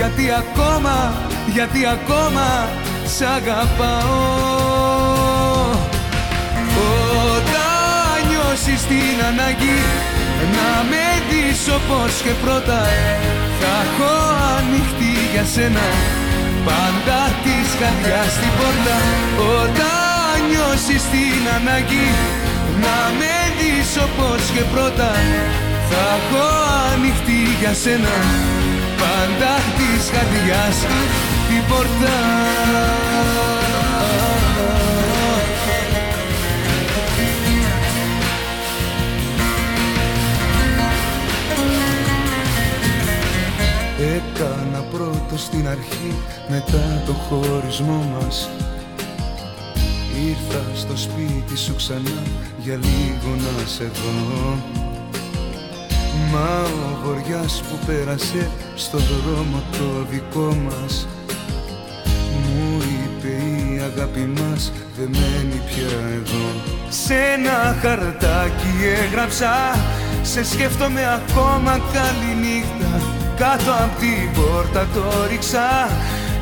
[0.00, 1.14] γιατί ακόμα,
[1.52, 2.68] γιατί ακόμα
[3.16, 4.20] σ' αγαπάω.
[7.36, 9.80] Όταν νιώσεις την ανάγκη
[10.56, 12.82] να με δεις όπως και πρώτα
[13.60, 14.12] θα έχω
[14.56, 16.19] ανοιχτή για σένα
[16.66, 18.96] πάντα της καρδιάς την πόρτα
[19.60, 22.08] όταν νιώσεις την ανάγκη
[22.82, 25.12] να με δεις όπως και πρώτα.
[25.90, 26.46] Θα έχω
[26.92, 28.16] ανοιχτή για σένα
[29.00, 30.76] πάντα της καρδιάς
[31.48, 32.16] την πόρτα.
[44.16, 44.69] Έκανα
[45.30, 46.14] πρώτο στην αρχή
[46.48, 48.48] μετά το χωρισμό μας.
[50.28, 52.22] Ήρθα στο σπίτι σου ξανά
[52.58, 54.56] για λίγο να σε δω.
[56.32, 61.06] Μα ο βοριάς που πέρασε στο δρόμο το δικό μας.
[62.44, 66.46] Μου είπε η αγάπη μας δεν μένει πια εδώ
[66.88, 68.72] Σε ένα χαρτάκι
[69.04, 69.52] έγραψα
[70.22, 72.59] Σε σκέφτομαι ακόμα καλή νύχτα
[73.40, 75.88] Κάτω απ' την πόρτα το ρίξα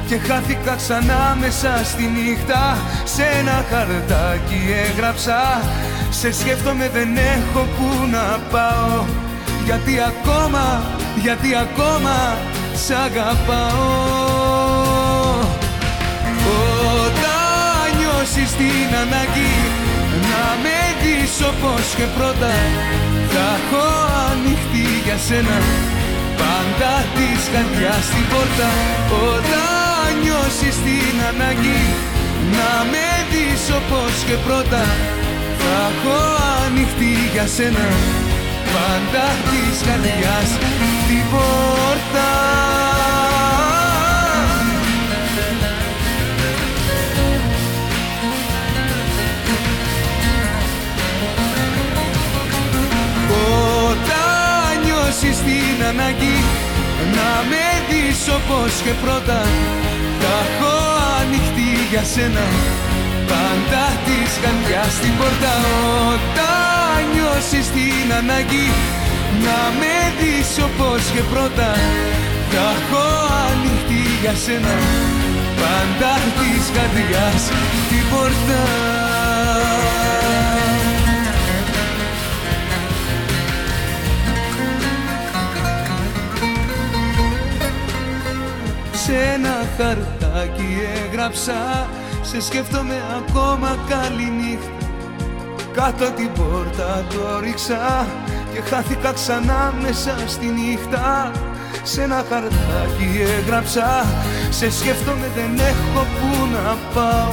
[0.08, 2.76] και χάθηκα ξανά μέσα στη νύχτα.
[3.04, 5.40] Σε ένα χαρτάκι έγραψα
[6.10, 9.04] Σε σκέφτομαι δεν έχω που να πάω
[9.64, 10.82] Γιατί ακόμα,
[11.22, 12.36] γιατί ακόμα
[12.74, 14.36] σ' αγαπάω.
[17.04, 19.54] Όταν νιώσεις την ανάγκη
[20.30, 22.52] να με δεις όπως και πρώτα
[23.32, 23.86] Θα έχω
[24.30, 25.58] ανοιχτή για σένα
[26.40, 28.70] Πάντα της καρδιάς στην πόρτα
[29.32, 31.82] Όταν νιώσεις την ανάγκη
[32.54, 34.84] Να με δεις όπως και πρώτα.
[35.60, 36.18] Θα έχω
[36.64, 37.88] ανοιχτή για σένα
[38.74, 40.50] Πάντα της καρδιάς
[41.08, 42.30] την πόρτα
[55.20, 56.38] νιώσεις την ανάγκη
[57.16, 59.40] Να με δεις όπως και πρώτα.
[60.22, 60.74] Τα έχω
[61.20, 62.46] ανοιχτή για σένα
[63.30, 65.54] Πάντα της καρδιάς στην πόρτα.
[66.12, 68.68] Όταν νιώσεις την ανάγκη
[69.44, 71.70] Να με δεις όπως και πρώτα.
[72.52, 73.04] Τα έχω
[73.46, 74.76] ανοιχτή για σένα
[75.60, 77.42] Πάντα της καρδιάς
[77.88, 78.62] την πόρτα
[89.08, 90.68] Σε ένα χαρτάκι
[91.04, 91.88] έγραψα
[92.22, 94.86] Σε σκέφτομαι ακόμα καλή νύχτα
[95.72, 98.06] Κάτω την πόρτα το ρίξα
[98.52, 101.30] Και χάθηκα ξανά μέσα στη νύχτα.
[101.82, 104.06] Σε ένα χαρτάκι έγραψα
[104.50, 107.32] Σε σκέφτομαι δεν έχω που να πάω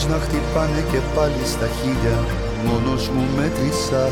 [0.00, 2.18] τους παλμούς να χτυπάνε και πάλι στα χίλια
[2.66, 4.02] μόνος μου μέτρησα.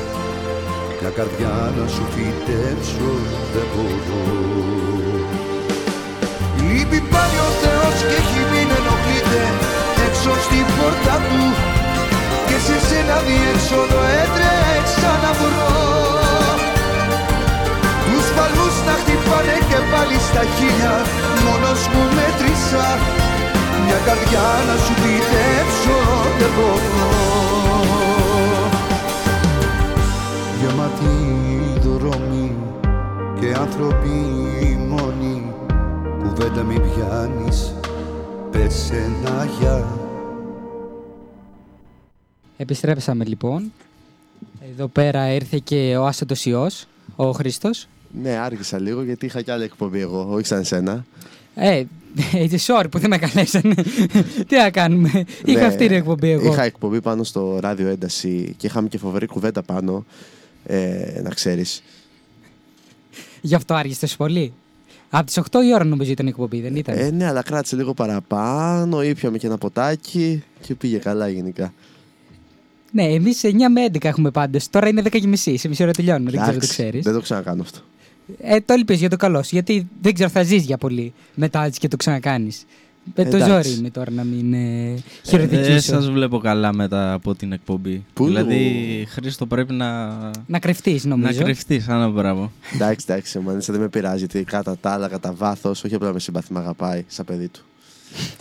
[0.98, 3.10] Μια καρδιά να σου φυτέψω
[3.52, 4.24] δεν μπορώ.
[6.66, 9.42] Λείπει πάλι ο Θεός και έχει μην ενοχλείται
[10.06, 11.42] έξω στην πόρτα του.
[12.48, 15.76] Και σε σένα διέξοδο έτρεξα να βρω
[18.18, 20.94] τους παλμούς να χτυπάνε και πάλι στα χίλια
[21.44, 22.86] μόνος μου μέτρησα
[23.86, 25.98] μια καρδιά να σου φυτέψω
[26.38, 27.28] δεν μπορώ
[30.60, 31.14] γεμάτοι
[31.88, 32.56] δρόμοι
[33.40, 34.16] και άνθρωποι
[34.88, 35.52] μόνοι
[36.22, 37.74] κουβέντα μην πιάνεις
[38.50, 39.86] πες ένα γεια
[42.60, 43.72] Επιστρέψαμε λοιπόν.
[44.72, 46.86] Εδώ πέρα ήρθε και ο άσωτος Υιός,
[47.16, 47.88] ο Χρήστος.
[48.22, 51.04] Ναι, άργησα λίγο γιατί είχα κι άλλη εκπομπή εγώ, όχι σαν εσένα.
[51.54, 51.84] Ε,
[52.66, 53.74] sorry που δεν με καλέσανε.
[54.48, 55.24] Τι να κάνουμε.
[55.44, 56.52] Είχα Ναι, αυτή την εκπομπή εγώ.
[56.52, 60.04] Είχα εκπομπή πάνω στο ράδιο ένταση και είχαμε και φοβερή κουβέντα πάνω.
[60.64, 61.82] Ε, να ξέρεις.
[63.40, 64.52] Γι' αυτό άργησες τόσο πολύ.
[65.10, 67.76] Από τις 8 η ώρα νομίζω ήταν η εκπομπή, δεν ήταν; Ε, ναι, αλλά κράτησε
[67.76, 71.72] λίγο παραπάνω, ήπιαμε και ένα ποτάκι και πήγε καλά γενικά.
[72.92, 74.70] Ναι, εμείς 9 με 11 έχουμε πάντως.
[74.70, 75.56] Τώρα είναι 10 και μισή.
[75.56, 76.30] Σε μισή ώρα τελειώνουμε.
[76.30, 77.04] Δεν ξέρω αν το Εντάξει, ξέρεις.
[77.04, 77.78] Δεν το ξανακάνω αυτό.
[78.40, 79.48] Ε, το ελπίζω για το καλό σου.
[79.52, 82.64] Γιατί δεν ξέρω, θα ζεις για πολύ μετά έτσι και το ξανακάνεις.
[83.14, 83.52] Με το Εντάξει.
[83.68, 85.78] ζόρι είναι τώρα να μην ε, Δεν χειροδικήσω.
[85.80, 88.04] σας βλέπω καλά μετά από την εκπομπή.
[88.14, 90.06] Πού; Δηλαδή, Χρήστο, πρέπει να...
[90.46, 91.42] Να κρυφτείς, Να νομίζω.
[91.42, 92.52] κρυφτείς, άνα μπράβο.
[92.74, 96.20] εντάξει, εντάξει, μάνισα δεν με πειράζει γιατί κατά τα άλλα, κατά βάθος, όχι απλά με
[96.20, 97.60] συμπαθεί, με αγαπάει σαν παιδί του.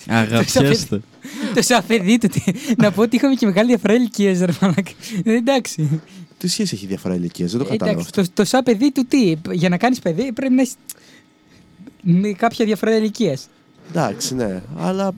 [0.08, 1.02] Αγαπιέστε.
[1.56, 2.28] το σαν παιδί του.
[2.28, 2.42] τι-
[2.78, 4.92] να πω ότι είχαμε και μεγάλη διαφορά ηλικία, ρε μαλάκα.
[5.24, 6.02] Ε, Εντάξει.
[6.38, 8.32] Τι σχέση έχει διαφορά ηλικίας, δεν το κατάλαβα Εντάξει, αυτό.
[8.34, 9.36] το, το σαν παιδί του τι.
[9.52, 10.76] Για να κάνεις παιδί πρέπει να έχεις.
[12.02, 13.48] Με κάποια διαφορά ηλικίας.
[13.90, 15.12] Εντάξει, ναι, αλλά.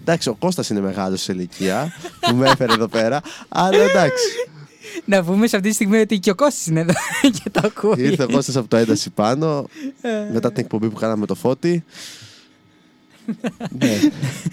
[0.00, 3.20] Εντάξει, ο Κώστας είναι μεγάλος σε ηλικία που με έφερε εδώ πέρα.
[3.48, 4.24] Αλλά εντάξει.
[5.04, 6.92] Να πούμε σε αυτή τη στιγμή ότι και ο Κώστας είναι εδώ
[7.42, 7.94] και το ακούει.
[8.04, 9.66] Ήρθε ο Κώστας από το ένταση πάνω
[10.00, 10.32] Ε.
[10.32, 11.84] μετά την εκπομπή που κάναμε με το φώτι.
[13.78, 13.98] ναι.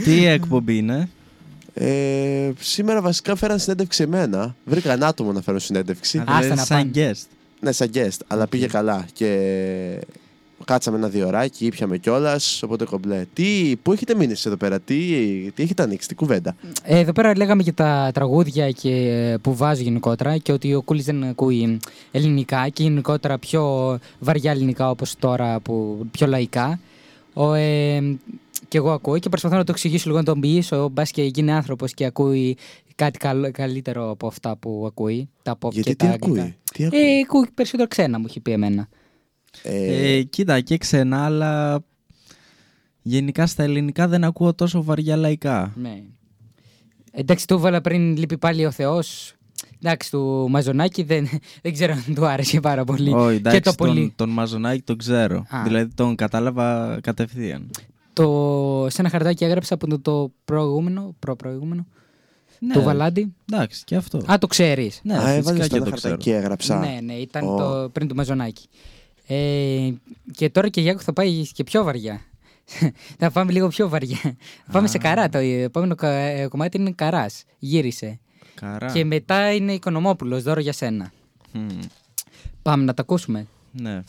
[0.03, 1.09] Τι εκπομπή είναι;
[1.79, 4.55] Ε, σήμερα βασικά φέραν συνέντευξη εμένα.
[4.65, 6.17] Βρήκα ένα άτομο να φέρω συνέντευξη.
[6.17, 7.11] Α, δηλαδή Άστα να σαν πάνε.
[7.11, 7.25] guest.
[7.59, 9.05] Ναι, σαν guest, αλλά πήγε καλά.
[9.13, 9.99] Και
[10.65, 12.63] κάτσαμε ένα διωράκι, ήπιαμε κιόλας.
[12.63, 13.25] Οπότε κομπλέ.
[13.33, 14.95] Τι, πού έχετε μείνει εσείς εδώ πέρα, τι,
[15.55, 19.55] τι έχετε ανοίξει, τι κουβέντα; Ε, εδώ πέρα λέγαμε για τα τραγούδια και, ε, που
[19.55, 21.79] βάζω γενικότερα και ότι ο Κούλης δεν ακούει
[22.11, 26.79] ελληνικά και γενικότερα πιο βαριά ελληνικά όπως τώρα, που, πιο λαϊκά.
[27.33, 28.01] Ο, ε,
[28.67, 31.51] και εγώ ακούω και προσπαθώ να το εξηγήσω λίγο να τον πείσω, μπας και γίνει
[31.51, 32.57] άνθρωπος και ακούει
[32.95, 35.29] κάτι καλ- καλύτερο από αυτά που ακούει.
[35.41, 36.55] Τα pop Γιατί και τι τα ακούει, αγγλικά.
[36.73, 38.87] τι ακούει; Ε, ακούει περισσότερο ξένα, μου έχει πει εμένα.
[39.63, 41.83] Ε, Ε, κοίτα, και ξένα, αλλά
[43.01, 45.73] γενικά στα ελληνικά δεν ακούω τόσο βαριά λαϊκά.
[45.75, 46.03] Ναι.
[47.11, 49.33] Εντάξει, το έβαλα πριν λείπει πάλι ο Θεός.
[49.81, 51.27] Εντάξει, του Μαζονάκη δεν,
[51.61, 53.13] δεν ξέρω αν του άρεσε πάρα πολύ.
[53.13, 53.99] Όχι, εντάξει, και το πολύ.
[54.01, 55.37] τον, τον Μαζονάκη τον ξέρω.
[55.49, 55.63] Α.
[55.63, 57.69] Δηλαδή τον κατάλαβα κατευθείαν.
[58.23, 61.85] Το, σε ένα χαρτάκι έγραψα από το, το προηγούμενο, προ-προηγούμενο,
[62.59, 63.33] Ναι, του Βαλάντι.
[63.51, 64.17] Εντάξει, και αυτό.
[64.31, 64.99] Α, το ξέρεις.
[65.03, 66.09] ναι, Α, φυσικά έβαλε στο και ένα το ξέρω.
[66.13, 66.79] χαρτάκι, έγραψα.
[66.79, 67.55] Ναι, ναι, ήταν Ω.
[67.57, 68.67] το, πριν του Μαζονάκη.
[69.27, 69.89] Ε,
[70.31, 72.21] και τώρα και Γιάκο θα πάει και πιο βαριά.
[73.19, 74.17] θα πάμε λίγο πιο βαριά.
[74.65, 75.29] Θα πάμε σε καρά.
[75.29, 77.43] Το επόμενο κα- ε, κομμάτι είναι καράς.
[77.59, 78.19] Γύρισε.
[78.55, 78.85] Καρά.
[78.91, 81.11] Και μετά είναι Οικονομόπουλος, δώρο για σένα.
[81.53, 81.67] Μμμ.
[82.61, 83.47] Πάμε να τα ακούσουμε.
[83.71, 84.03] Ναι.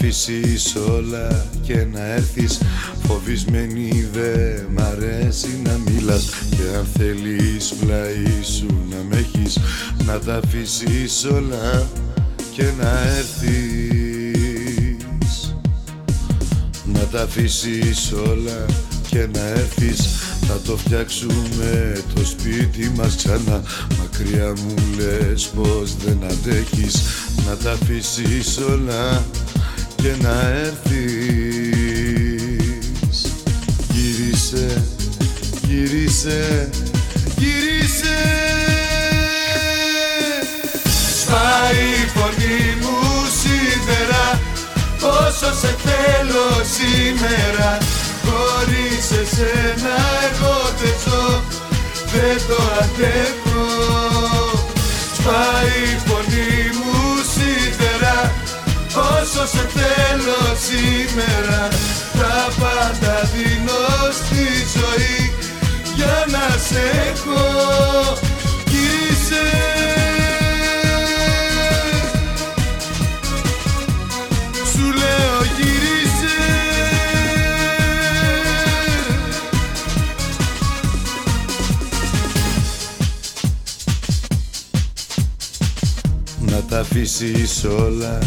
[0.00, 2.60] Αφήσεις όλα και να έρθεις.
[3.06, 9.58] Φοβισμένη δε μ' αρέσει να μιλάς Και αν θέλεις πλάι σου να με έχεις
[10.06, 11.88] Να τα αφήσεις όλα
[12.52, 13.54] και να έρθεις.
[16.84, 18.66] Να τα αφήσεις όλα
[19.08, 20.08] και να έρθεις.
[20.46, 23.62] Θα το φτιάξουμε το σπίτι μας ξανά.
[23.98, 27.02] Μακριά μου λες πως δεν αντέχεις.
[27.46, 29.22] Να τα αφήσεις όλα
[30.02, 31.96] και να έρθεις.
[33.92, 34.82] Γύρισε,
[35.68, 36.70] γύρισε,
[37.36, 38.18] γύρισε.
[41.20, 42.96] Σπάει η φωνή μου
[43.40, 44.40] σίδερα
[45.00, 47.78] Πόσο σε θέλω σήμερα.
[48.24, 49.96] Χωρίς εσένα
[50.26, 51.42] εγώ δεν ζω
[52.12, 53.66] Δεν το αντέχω.
[55.14, 57.07] Σπάει η φωνή μου σίδερα
[58.98, 61.68] Όσο σε θέλω σήμερα
[62.18, 64.44] Τα πάντα δίνω στη
[64.78, 65.32] ζωή.
[65.96, 67.42] Για να σε έχω
[68.68, 69.46] Γύρισε
[74.72, 76.36] Σου λέω γύρισε.
[86.38, 88.18] Να τα αφήσεις όλα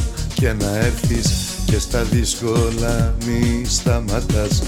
[0.41, 1.29] και να έρθεις
[1.65, 4.63] και στα δύσκολα μη σταματάς.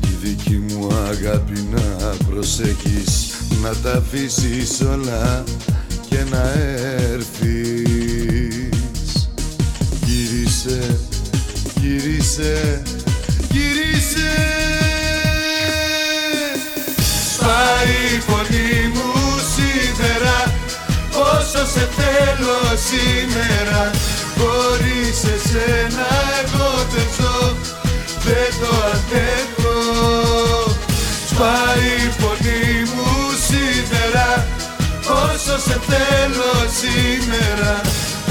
[0.00, 3.30] Τη δική μου αγάπη να προσέχεις
[3.62, 5.44] Να τα αφήσεις όλα
[6.08, 6.52] και να
[7.12, 7.88] έρθεις.
[10.04, 10.98] Γύρισε,
[11.80, 12.82] γύρισε,
[13.50, 14.30] γύρισε.
[17.34, 19.12] Σπάει η φωνή μου
[19.54, 20.38] σίδερα
[21.12, 23.97] Όσο σε θέλω σήμερα
[25.20, 26.08] Χωρίς εσένα
[26.42, 27.56] εγώ δεν ζω
[28.24, 29.78] Δεν το αντέχω.
[31.30, 33.10] Σπάει η φωνή μου
[33.46, 34.46] σίδερα
[35.24, 37.80] Όσο σε θέλω σήμερα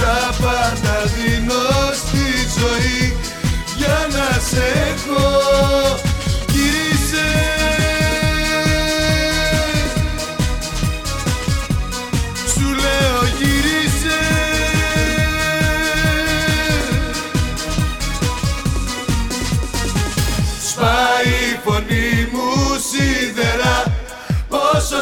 [0.02, 1.66] Τα πάντα δίνω
[2.02, 2.26] στη
[2.60, 3.18] ζωή
[3.78, 4.87] Για να σε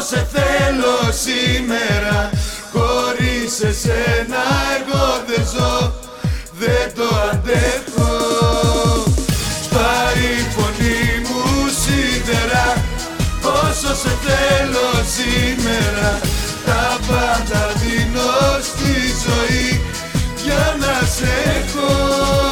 [0.08, 2.30] σε θέλω σήμερα.
[2.72, 4.42] Χωρίς εσένα
[4.76, 5.94] εγώ δεν ζω
[6.58, 8.14] Δεν το αντέχω.
[9.64, 11.42] Σπάει η φωνή μου
[11.80, 12.84] σίδερα
[13.42, 16.20] Όσο σε θέλω σήμερα
[16.64, 18.94] Τα πάντα δίνω στη
[19.26, 19.80] ζωή
[20.44, 22.45] Για να σε έχω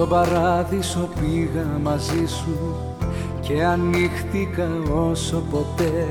[0.00, 2.76] Στον παράδεισο πήγα μαζί σου
[3.40, 4.68] και ανοίχτηκα
[5.10, 6.06] όσο ποτέ.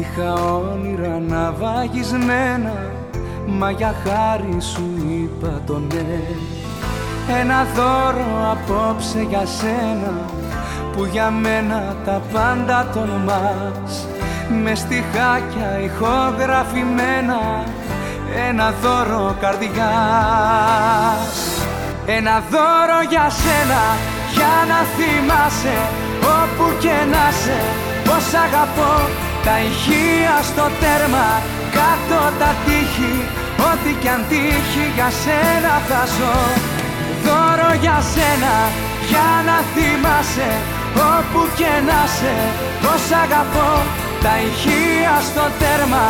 [0.00, 2.72] Είχα όνειρα να βαγισμένα
[3.46, 6.20] μα για χάρη σου είπα το ναι.
[7.40, 10.12] Ένα δώρο απόψε για σένα
[10.92, 14.06] που για μένα τα πάντα τολμάς.
[14.62, 17.64] Με στιχάκια ηχογραφημένα
[18.48, 20.64] ένα δώρο καρδιάς
[22.06, 23.82] ένα δώρο για σένα
[24.36, 25.78] για να θυμάσαι
[26.40, 27.60] όπου και να σε
[28.06, 28.94] πως αγαπώ
[29.44, 31.28] τα ηχεία στο τέρμα
[31.76, 33.16] κάτω τα τείχη.
[33.70, 36.38] Ό,τι κι αν τύχει για σένα θα ζω.
[37.24, 38.54] Δώρο για σένα
[39.10, 40.50] για να θυμάσαι
[41.14, 42.34] όπου και να σε
[42.82, 43.70] πως αγαπώ
[44.24, 46.06] τα ηχεία στο τέρμα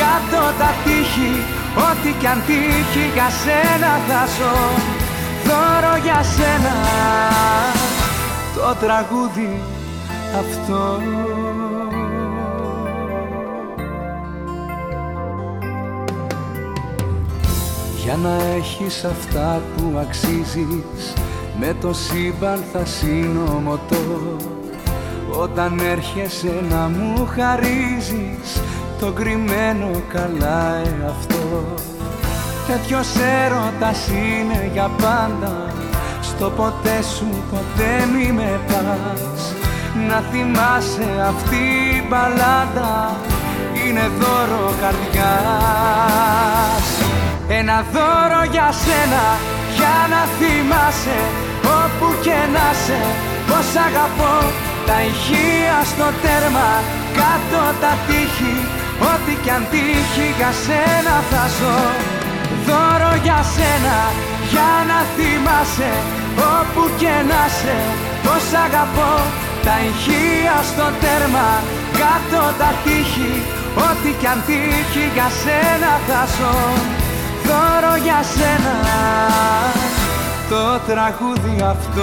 [0.00, 1.32] κάτω τα τείχη.
[1.88, 4.56] Ό,τι κι αν τύχει για σένα θα ζω
[5.48, 6.74] δώρο για σένα.
[8.54, 9.60] Το τραγούδι
[10.38, 11.00] αυτό.
[18.06, 21.12] Για να έχεις αυτά που αξίζεις
[21.60, 24.36] Με το σύμπαν θα συνομωτώ
[25.40, 28.60] Όταν έρχεσαι να μου χαρίζεις
[29.00, 31.64] Το κρυμμένο καλά εαυτό
[32.66, 33.08] Τέτοιος
[33.44, 35.54] έρωτας είναι για πάντα.
[36.22, 39.42] Στο ποτέ σου ποτέ μη με πας.
[40.08, 41.62] Να θυμάσαι αυτή
[41.96, 43.16] η μπαλάντα.
[43.80, 45.16] Είναι δώρο καρδιάς.
[47.48, 49.24] Ένα δώρο για σένα
[49.76, 51.20] Για να θυμάσαι.
[51.80, 53.00] Όπου και να σε
[53.48, 54.36] Πως αγαπώ.
[54.86, 56.70] Τα ηχεία στο τέρμα
[57.18, 58.56] κάτω τα τείχη.
[59.12, 62.15] Ό,τι κι αν τύχει για σένα θα ζω
[62.68, 63.98] Δώρο για σένα
[64.52, 65.92] για να θυμάσαι
[66.56, 67.78] Όπου και να σε
[68.24, 69.14] πως αγαπώ.
[69.66, 71.48] Τα ηχεία στο τέρμα
[72.00, 73.34] κάτω τα τείχη
[73.88, 76.56] Ό,τι κι αν τύχει για σένα θα ζω.
[77.48, 78.74] Δώρο για σένα
[80.48, 82.02] το τραγούδι αυτό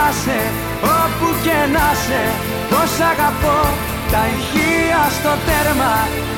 [0.00, 0.40] θυμάσαι
[0.82, 2.22] όπου και να σε.
[2.70, 3.58] Πως αγαπώ
[4.12, 5.94] τα ηχεία στο τέρμα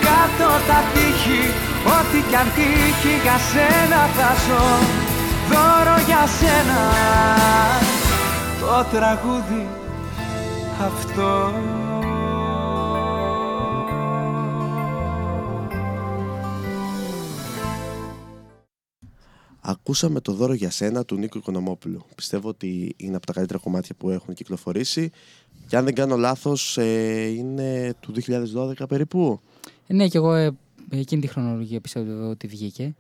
[0.07, 1.45] κάτω τα τείχη.
[1.97, 4.67] Ό,τι κι αν τύχει για σένα θα ζω.
[5.51, 6.81] Δώρο για σένα.
[8.61, 9.67] Το τραγούδι
[10.87, 11.53] αυτό
[19.73, 22.05] Ακούσαμε το δώρο για σένα του Νίκου Οικονομόπουλου.
[22.15, 25.11] Πιστεύω ότι είναι από τα καλύτερα κομμάτια που έχουν κυκλοφορήσει.
[25.67, 29.41] Και αν δεν κάνω λάθος, ε, είναι του 2012 περίπου.
[29.87, 30.57] Ναι, και εγώ ε,
[30.91, 32.95] εκείνη τη χρονολογία πιστεύω ότι βγήκε.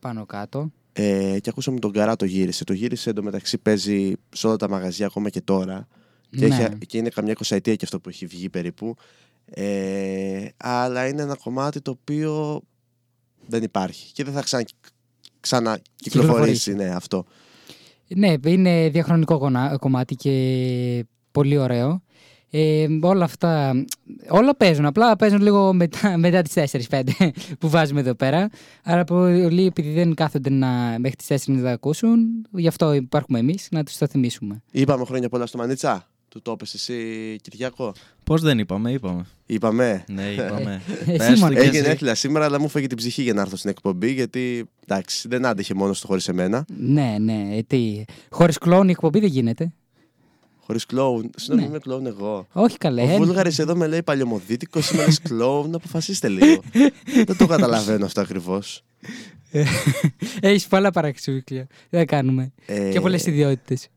[0.00, 0.70] Πάνω κάτω.
[0.92, 2.64] Ε, και ακούσαμε τον Καρά το γύρισε.
[2.64, 5.88] Το γύρισε εντωμεταξύ παίζει σε όλα τα μαγαζιά ακόμα και τώρα.
[6.30, 6.54] Και, Ναι.
[6.54, 8.94] έχει, και είναι καμιά εικοσαετία και αυτό που έχει βγει περίπου.
[9.44, 12.62] Ε, αλλά είναι ένα κομμάτι το οποίο
[13.46, 14.12] δεν υπάρχει.
[14.12, 14.64] Και δεν θα ξανα,
[15.48, 16.74] ξανακυκλοφορήσει.
[16.74, 17.24] Ναι, αυτό.
[18.08, 22.02] Ναι, είναι διαχρονικό κονα- κομμάτι και πολύ ωραίο.
[22.50, 23.72] Ε, όλα αυτά,
[24.28, 26.52] όλα παίζουν, απλά παίζουν λίγο μετά, μετά τις
[26.90, 27.00] 4-5
[27.58, 28.48] που βάζουμε εδώ πέρα.
[28.84, 33.38] Άρα πολλοί επειδή δεν κάθονται να, μέχρι τις 4 να τα ακούσουν, γι' αυτό υπάρχουμε
[33.38, 34.62] εμείς να τους το θυμίσουμε.
[34.72, 36.06] Είπαμε χρόνια πολλά στο Μανίτσα.
[36.38, 37.92] Του το είπες εσύ, Κυριακό.
[38.24, 39.26] Πώς δεν είπαμε, είπαμε.
[39.46, 40.04] Είπαμε.
[40.08, 40.82] Ναι, είπαμε.
[41.06, 41.54] Ε, Πες εσύ το μόνο.
[41.54, 41.90] κι Έγινε εσύ.
[41.90, 44.12] έκλα σήμερα, αλλά μου φέγει την ψυχή για να έρθω στην εκπομπή.
[44.12, 46.64] Γιατί εντάξει, δεν άντεχε μόνος του χωρίς εμένα.
[46.78, 48.04] Ναι, ναι, ε, τι.
[48.30, 49.72] Χωρίς κλόουν η εκπομπή δεν γίνεται.
[50.58, 51.30] Χωρίς κλόουν.
[51.36, 51.68] Συγγνώμη, Ναι.
[51.68, 52.46] είμαι κλόουν εγώ.
[52.52, 53.02] Όχι καλέ.
[53.02, 55.74] Ο ε, Βούλγαρης εδώ με λέει παλιωμοδίτικος, είμαι λες κλόουν.
[55.74, 56.62] Αποφασίστε λίγο.
[57.26, 58.84] δεν το καταλαβαίνω αυτό ακριβώς.
[60.40, 61.66] Έχεις πολλά παραξούκλια.
[61.90, 62.52] Δεν κάνουμε.
[62.66, 63.88] Ε, Και πολλές ιδιότητες.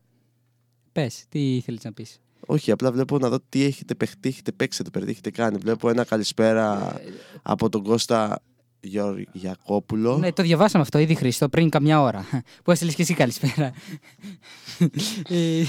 [0.92, 2.20] Πες, τι θέλεις να πεις.
[2.46, 5.56] Όχι, απλά βλέπω να δω τι έχετε παιχτεί, έχετε παίξει εδώ πέρα, τι έχετε κάνει.
[5.58, 6.94] Βλέπω ένα καλησπέρα
[7.42, 8.42] από τον Κώστα
[8.80, 10.16] Γεωργιακόπουλο.
[10.18, 12.24] Ναι, το διαβάσαμε αυτό ήδη Χρήστο πριν καμιά ώρα.
[12.64, 13.72] Που έστειλες και εσύ καλησπέρα.
[15.28, 15.62] Ε,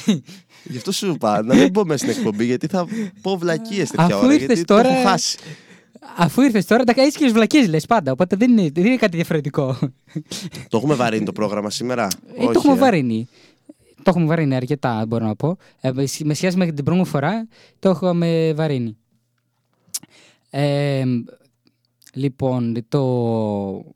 [0.64, 2.88] Γι' αυτό σου είπα να μην μπω μέσα στην εκπομπή, γιατί θα
[3.22, 4.34] πω βλακίες τέτοια Αφού ώρα.
[4.34, 5.38] ήρθες Γιατί τώρα- το έχω χάσει.
[6.18, 8.12] Αφού ήρθες τώρα, τα έχεις και βλακίες λες πάντα.
[8.12, 9.78] Οπότε δεν είναι, δεν είναι κάτι διαφορετικό.
[10.70, 12.78] Το έχουμε βαρύνει το πρόγραμμα σήμερα; Ε, το έχουμε ε.
[12.78, 13.28] βαρύνει.
[14.04, 15.58] Το έχουμε βαρύνει αρκετά, μπορώ να πω.
[15.82, 17.48] Ε, με σχ- με σχέση με την προηγούμενη φορά,
[17.80, 18.98] το έχουμε βαρύνει.
[20.50, 21.04] Ε,
[22.14, 23.02] λοιπόν, το...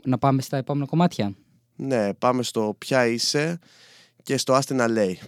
[0.05, 1.33] να πάμε στα επόμενα κομμάτια.
[1.75, 3.59] Ναι, πάμε στο ποια είσαι
[4.23, 5.19] και στο άστε να λέει.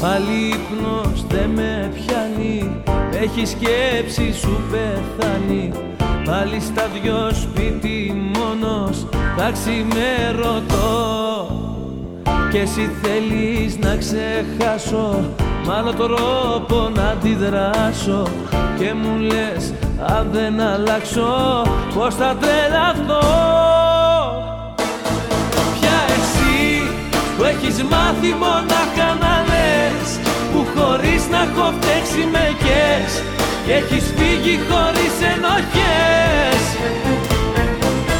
[0.00, 2.82] Πάλι ύπνος δεν με πιάνει
[3.22, 5.72] Έχει σκέψη σου πεθάνει.
[6.24, 9.06] Πάλι στα δυο σπίτι μόνος
[9.36, 10.88] Θα ξημερωτώ.
[12.50, 15.24] Κι εσύ θέλεις να ξεχάσω
[15.66, 18.22] Μ' άλλο τρόπο να αντιδράσω.
[18.78, 19.74] Και μου λες
[20.16, 21.62] αν δεν αλλάξω
[21.94, 23.28] Πως θα τρελαθώ.
[25.80, 26.82] Πια εσύ
[27.36, 29.29] που έχεις μάθει μονάχα να
[31.44, 33.12] έχω φταίξει με κες
[33.66, 36.62] Και έχεις φύγει χωρίς ενοχές.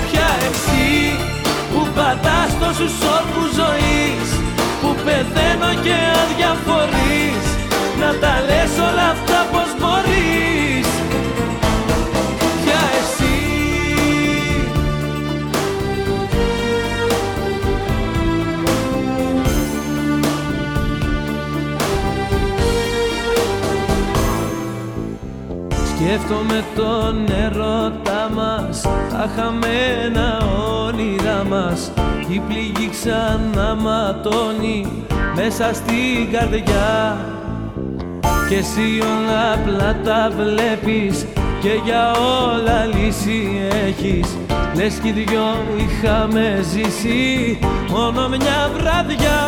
[0.06, 0.90] Πια εσύ
[1.70, 4.28] που πατάς τόσους όρκους ζωής
[4.80, 7.44] Που πεθαίνω και αδιαφορείς
[8.00, 10.59] Να τα λες όλα αυτά πως μπορείς
[26.10, 28.80] Σκέφτομαι τον ερώτα μας
[29.10, 30.38] Τα χαμένα
[30.86, 31.92] όνειρά μας.
[32.28, 34.86] Η πληγή ξανά ματώνει
[35.34, 37.18] Μέσα στην καρδιά.
[38.48, 41.26] Και εσύ όλα απλά τα βλέπεις
[41.60, 44.36] και για όλα λύση έχεις.
[44.74, 47.58] Λες κι οι δυο είχαμε ζήσει
[47.90, 49.40] μόνο μια βραδιά.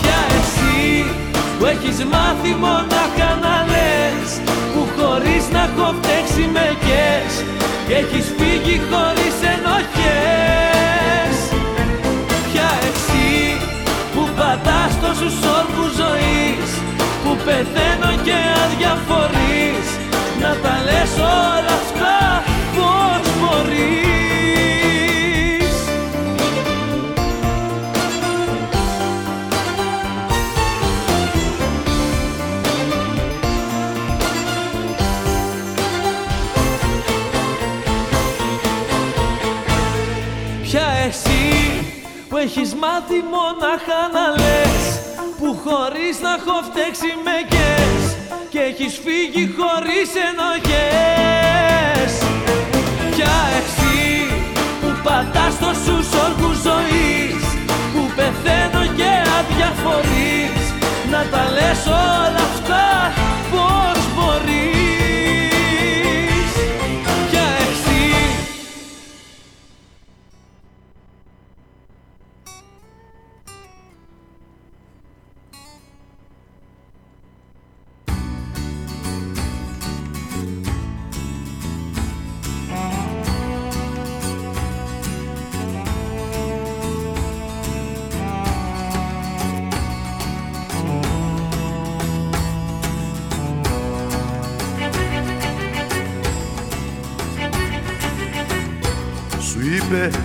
[0.00, 1.04] Ποια εσύ
[1.58, 2.93] που έχεις μάθει μονάχα να λες Που
[5.14, 7.32] χωρίς να έχω φταίξει με κες
[7.86, 11.36] Και έχεις φύγει χωρίς ενοχές.
[12.48, 13.32] Ποια εσύ
[14.14, 16.70] που πατάς τόσους όρκους ζωής
[17.22, 19.86] Που πεθαίνω και αδιαφορείς
[20.40, 22.16] Να τα λες όλα αυτά
[22.76, 24.13] πώς μπορείς
[42.44, 44.84] έχεις μάθει μονάχα να λες
[45.38, 48.02] Που χωρίς να έχω φταίξει με κες
[48.52, 52.12] Και έχεις φύγει χωρίς ενοχές.
[53.10, 53.98] Ποια εσύ
[54.80, 57.42] που πατάς τόσους όρκους ζωής
[57.92, 60.62] Που πεθαίνω και αδιαφορείς
[61.12, 62.84] Να τα λες όλα αυτά
[63.50, 64.73] πώς μπορείς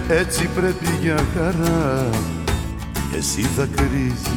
[0.10, 2.10] έτσι πρέπει για χαρά.
[3.18, 4.28] Εσύ θα κρίζεις.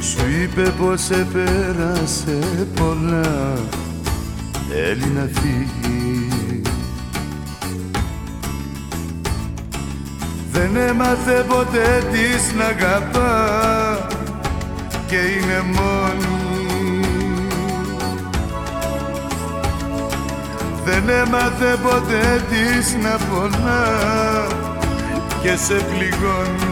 [0.00, 2.38] Σου είπε πως επέρασε
[2.74, 3.58] πολλά.
[4.68, 6.70] Θέλει να φύγεις.
[10.52, 14.08] Δεν έμαθε ποτέ της να αγαπά.
[15.06, 16.39] Και είναι μόνη
[20.92, 23.86] Δεν έμαθε ποτέ της να πονά
[25.42, 26.68] και σε πληγώνει.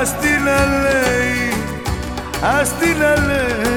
[0.00, 1.52] Ας την να λέει,
[2.60, 3.76] ας την να λέει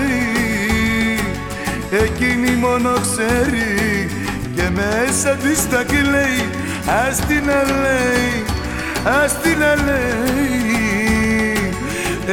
[2.03, 4.09] Εκείνη μόνο ξέρει
[4.55, 6.49] και μέσα της τα κλαίει.
[7.07, 8.43] Ας την να λέει,
[9.23, 10.39] ας την να λέει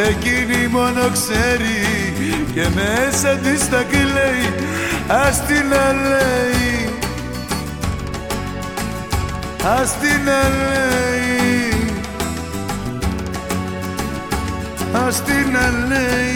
[0.09, 1.86] Εκείνη μόνο ξέρει
[2.57, 4.55] και μέσα της τα κλαίει
[5.09, 6.89] Ας την να λέει
[9.81, 11.91] Ας την να λέει
[15.07, 16.35] Ας την να λέει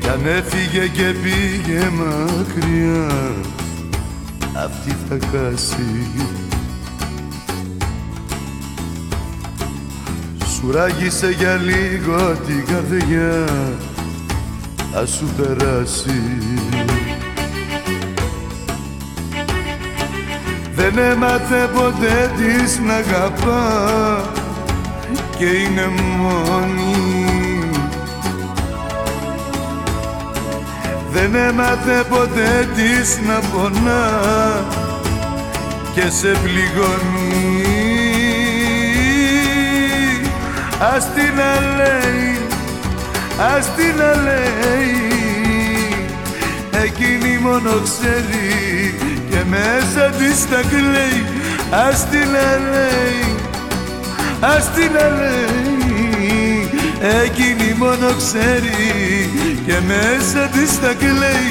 [0.00, 3.48] Κι αν έφυγε και πήγε μακριά
[4.64, 6.10] αυτή θα χάσει
[10.60, 13.44] Σου ράγισε για λίγο την καρδιά
[14.94, 16.22] Ας σου περάσει.
[20.74, 24.22] Δεν έμαθε ποτέ της να αγαπά
[25.38, 25.88] Και είναι
[26.18, 27.30] μόνη.
[31.12, 34.10] Δεν έμαθε ποτέ της να πονά
[35.94, 37.89] και σε πληγώνει
[40.82, 42.40] Ας την να λέει,
[43.56, 45.10] ας την να λέει
[46.84, 48.94] Εκείνη μόνο ξέρει
[49.30, 51.24] και μέσα της τα κλαίει.
[51.70, 53.36] Ας την να λέει,
[54.40, 56.70] ας την να λέει
[57.24, 59.30] Εκείνη μόνο ξέρει
[59.66, 61.48] και μέσα της τα κλαίει.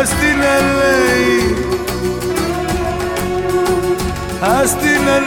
[0.00, 1.54] Ας την να λέει
[4.40, 5.18] Ας την να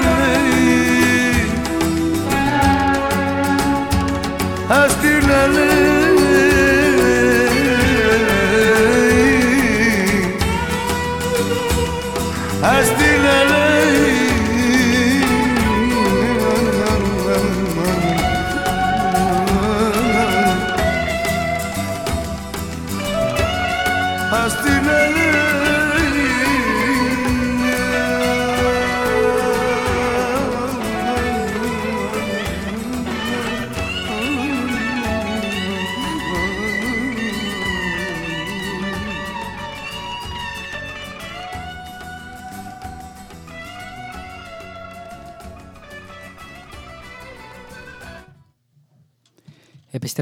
[4.70, 6.03] Ας την να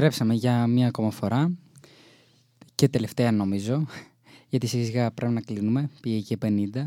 [0.04, 1.50] Επιστρέψαμε για μία ακόμα φορά
[2.74, 3.86] και τελευταία νομίζω,
[4.50, 5.90] γιατί σιγά σιγά πρέπει να κλείνουμε.
[6.00, 6.86] Πήγε και 50,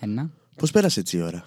[0.00, 0.30] ένα.
[0.56, 1.44] Πώς πέρασε έτσι η ώρα;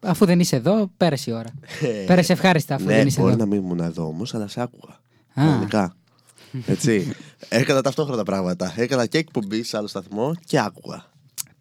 [0.00, 1.48] Αφού δεν είσαι εδώ, πέρασε η ώρα.
[1.80, 3.40] Ε, Πέρασε ευχάριστα αφού ναι, δεν είσαι μπορεί εδώ.
[3.44, 4.92] να μην ήμουν εδώ όμως, αλλά σε άκουγα.
[4.92, 4.98] Α.
[5.34, 5.96] Κανονικά.
[6.66, 7.12] Έτσι.
[7.48, 8.74] Έκανα ταυτόχρονα πράγματα.
[8.76, 11.04] Έκανα και εκπομπή σε άλλο σταθμό και άκουγα.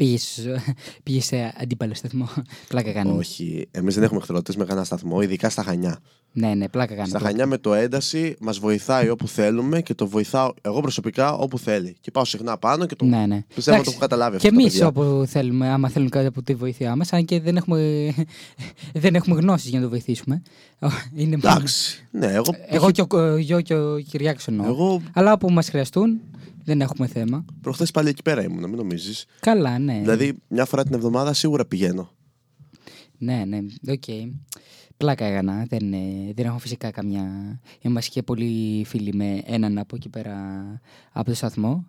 [0.03, 0.47] Πήγες,
[1.03, 2.29] πήγες σε αντίπαλο σταθμό.
[2.69, 3.17] πλάκα κάνουμε.
[3.17, 3.67] Όχι.
[3.71, 5.99] Εμείς δεν έχουμε εχθρότητες με κανένα σταθμό, ειδικά στα Χανιά.
[6.35, 7.07] Ναι, ναι, πλάκα κάνουμε.
[7.19, 11.57] Στα Χανιά με το ένταση μας βοηθάει όπου θέλουμε και το βοηθάω εγώ προσωπικά όπου
[11.59, 11.95] θέλει.
[12.01, 13.43] Και πάω συχνά πάνω και το Ναι, ναι.
[13.55, 14.57] πιστεύω ότι το Εντάξει, έχω καταλάβει Και αυτό.
[14.57, 14.87] τα εμείς παιδιά.
[14.87, 18.09] όπου θέλουμε, άμα θέλουν κάτι από τη βοήθειά μα, αν και δεν έχουμε,
[19.03, 20.41] δεν έχουμε γνώσεις για να το βοηθήσουμε.
[21.15, 22.07] Είναι μόνο- Εντάξει.
[22.11, 24.65] Ναι, εγώ, Εγώ και ο, εγώ και ο Κυριάκος εννοώ.
[24.65, 26.21] Εγώ Αλλά όπου μας χρειαστούν,
[26.63, 27.45] δεν έχουμε θέμα.
[27.61, 29.25] προχθές πάλι εκεί πέρα ήμουν, μην νομίζεις.
[29.39, 29.99] Καλά, ναι.
[29.99, 32.09] Δηλαδή, μια φορά την εβδομάδα σίγουρα πηγαίνω.
[33.17, 34.03] Ναι, ναι, οκ.
[34.97, 35.65] Πλάκα έκανα.
[35.69, 37.59] Δεν, ε, δεν έχω φυσικά καμιά.
[37.81, 40.35] Είμαστε και πολλοί φίλοι με έναν από εκεί πέρα
[41.11, 41.85] από το σταθμό.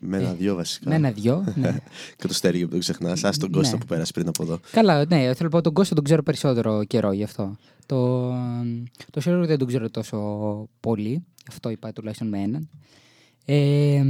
[0.00, 0.88] Με ένα-δυο βασικά.
[0.90, 1.44] Με ένα-δυο.
[1.56, 1.78] Ναι.
[2.16, 3.24] και το Στέργιο που δεν ξεχνάς.
[3.24, 3.78] Α τον Κώστα Ναι.
[3.80, 4.58] που πέρασε πριν από εδώ.
[4.70, 7.56] Καλά, ναι, θέλω να πω τον Κώστα τον ξέρω περισσότερο καιρό γι' αυτό.
[7.86, 8.28] Το,
[9.10, 10.18] το Στέργιο δεν τον ξέρω τόσο
[10.80, 11.10] πολύ.
[11.10, 12.68] Γι' αυτό είπα τουλάχιστον με έναν.
[13.52, 14.02] Ε,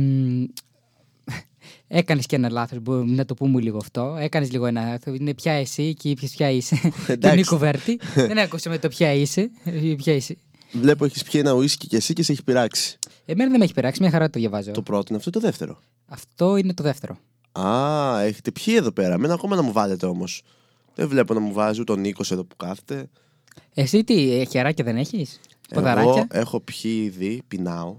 [1.92, 4.16] Έκανες και ένα λάθος, να το πούμε λίγο αυτό.
[4.18, 5.16] Έκανες λίγο ένα λάθος.
[5.18, 6.80] Είναι πια εσύ και είπες ποια είσαι.
[6.82, 7.36] Τον Εντάξει.
[7.36, 8.00] Νίκο Βέρτη.
[8.14, 9.50] δεν άκουσα με το ποια είσαι.
[9.96, 10.36] Ποια είσαι.
[10.72, 12.98] Βλέπω έχεις πιει ένα ουίσκι και εσύ και σε έχει πειράξει.
[13.24, 14.70] Εμένα δεν με έχει πειράξει, μια χαρά το διαβάζω.
[14.70, 17.18] Το πρώτο είναι αυτό ή το δεύτερο; Αυτό είναι το δεύτερο.
[17.52, 19.18] Α, έχετε πιει εδώ πέρα.
[19.18, 20.42] Μένα ακόμα να μου βάλετε όμως.
[20.94, 23.08] Δεν βλέπω να μου βάζει ούτε ο Νίκος εδώ που κάθεται.
[23.74, 27.96] Εσύ τι, ε, χεράκια δεν έχεις; Εγώ Ποδαράκια; έχω πιει ήδη, πεινάω.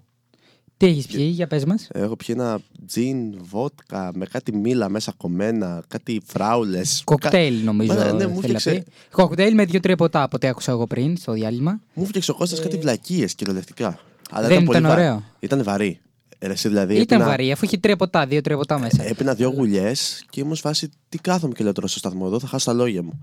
[0.82, 1.88] Τι έχεις πιει, για πες μας.
[1.94, 7.02] Έχω πιει ένα τζιν, βότκα με κάτι μήλα μέσα κομμένα, κάτι φράουλες.
[7.06, 7.94] Κοκτέιλ νομίζω.
[7.94, 8.92] Μα, ναι, μου θέλει να φτιάξε- πει.
[9.12, 11.80] Κοκτέιλ με δύο-τρία ποτά από ό,τι άκουσα εγώ πριν στο διάλειμμα.
[11.94, 14.00] Μου φτιάξε ο Κώστας κάτι βλακίες κυριολεκτικά.
[14.32, 15.24] Αλλά Δεν πολύ ήταν βα- ωραίο.
[15.40, 16.00] Ήταν βαρύ.
[16.40, 16.94] Ε, εσύ δηλαδή.
[16.94, 19.04] Ήταν έπινα- βαρύ, αφού έχει τρία ποτά, δύο-τρία ποτά μέσα.
[19.04, 22.48] Έπινα δύο γουλιές και ήμουν σφάσει τι κάθομαι και λέω τώρα στο σταθμό εδώ, θα
[22.48, 23.20] χάσω τα λόγια μου.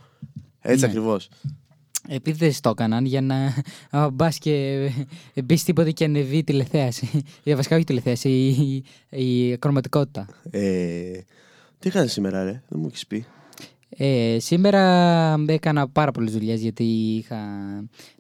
[0.60, 0.86] Έτσι Ναι.
[0.86, 1.28] ακριβώς.
[2.08, 3.54] Επειδή δεν το έκαναν για να
[4.12, 4.52] μπας και
[5.34, 7.22] ε, μπεις τίποτε και ανεβεί η τηλεθέαση.
[7.44, 8.84] Για βασικά όχι η τηλεθέαση, η,
[9.24, 10.26] η κροματικότητα.
[10.50, 11.10] Ε,
[11.78, 13.24] τι έκανες σήμερα, ρε, δεν μου έχεις πει.
[13.90, 17.38] Ε, σήμερα έκανα πάρα πολλές δουλειές γιατί είχα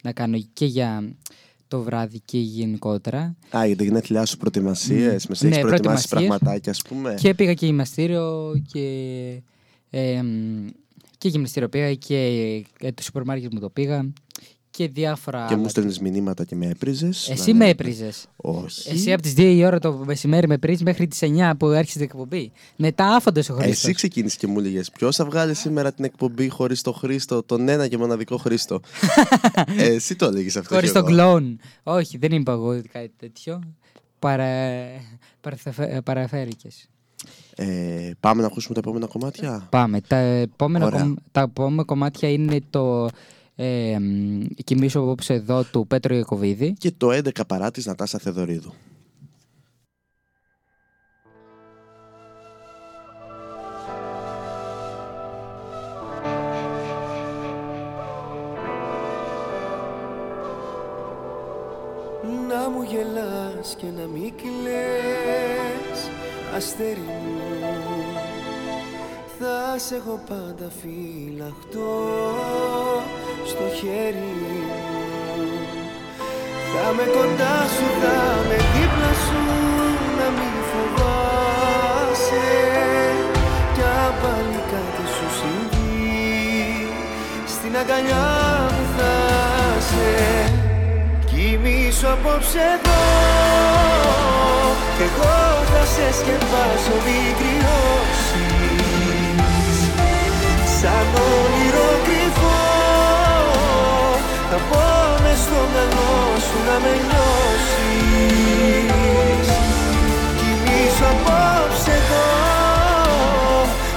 [0.02, 1.12] να κάνω και για
[1.68, 3.36] το βράδυ και γενικότερα.
[3.56, 5.10] Α, για τα γενέθλιά σου προετοιμασίες, Ναι.
[5.28, 6.38] μες σε Ναι, έχει προετοιμάσει προετοιμασίες.
[6.38, 7.14] πραγματάκια, ας πούμε.
[7.20, 8.86] Και πήγα και γυμναστήριο και,
[9.90, 10.66] ε, μ,
[11.18, 12.16] και γυμναστήριο πήγα και
[12.80, 14.12] ε, το σούπερ μάρκετ μου το πήγα
[14.70, 15.68] και διάφορα Και μου άλλα.
[15.68, 17.28] στέλνεις μηνύματα και με έπριζες.
[17.28, 18.26] Εσύ με έπριζες.
[18.36, 18.90] Όχι.
[18.90, 21.98] Εσύ από τις 2 η ώρα το μεσημέρι με πρίζει μέχρι τις 9 που άρχισε
[21.98, 22.52] την εκπομπή.
[22.76, 23.84] Μετά άφοντα ο Χρήστος.
[23.84, 27.68] Εσύ ξεκίνησες και μου έλεγες Ποιος θα βγάλει σήμερα την εκπομπή χωρίς το Χρήστο, τον
[27.68, 28.80] ένα και μοναδικό Χρήστο;
[29.78, 30.74] ε, εσύ το έλεγες αυτό.
[30.74, 31.16] Χωρίς και τον εγώ.
[31.16, 31.60] κλόουν.
[31.82, 33.60] Όχι, δεν είπα εγώ κάτι τέτοιο.
[34.18, 34.46] Παρα...
[36.04, 36.68] Παραφέρηκε.
[37.60, 40.00] Ε, πάμε να ακούσουμε τα επόμενα κομμάτια; Πάμε.
[40.00, 41.00] Τα επόμενα, Ωραία.
[41.00, 43.08] κομ- τα επόμενα κομμάτια είναι το
[43.56, 46.72] ε, μ, «Κοιμήσω απόψε εδώ» του Πέτρο Ιακωβίδη.
[46.78, 48.72] Και το 11 παρά της Νατάσα Θεδωρίδου.
[62.48, 66.00] Να μου γελάς και να μην κλαις
[66.56, 67.37] Αστέρι μου
[69.40, 71.94] Θα σε έχω πάντα φυλαχτό
[73.50, 74.62] Στο χέρι μου.
[76.72, 79.42] Θα με κοντά σου, θα με δίπλα σου
[80.18, 82.48] Να μην φοβάσαι.
[83.74, 86.88] Κι αν πάλι κάτι σου συμβεί
[87.46, 88.28] Στην αγκαλιά
[88.72, 89.14] μου θα
[89.88, 90.10] σε
[91.30, 93.02] Κοιμήσου απόψε εδώ.
[94.96, 95.36] Κι εγώ
[95.70, 97.28] θα σε σκεπάσω μην
[105.44, 106.14] στο μυαλό
[106.46, 108.48] σου να με νιώσεις.
[110.38, 112.30] Κοιμήσου απόψε εδώ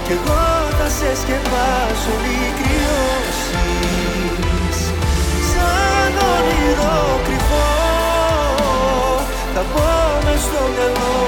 [0.05, 0.43] Κι εγώ
[0.77, 3.97] θα σε σκεπάσω μην κρυώσεις
[5.49, 7.71] Σαν όνειρο κρυφό
[9.53, 9.87] Θα πω
[10.25, 11.19] μες στο μυαλό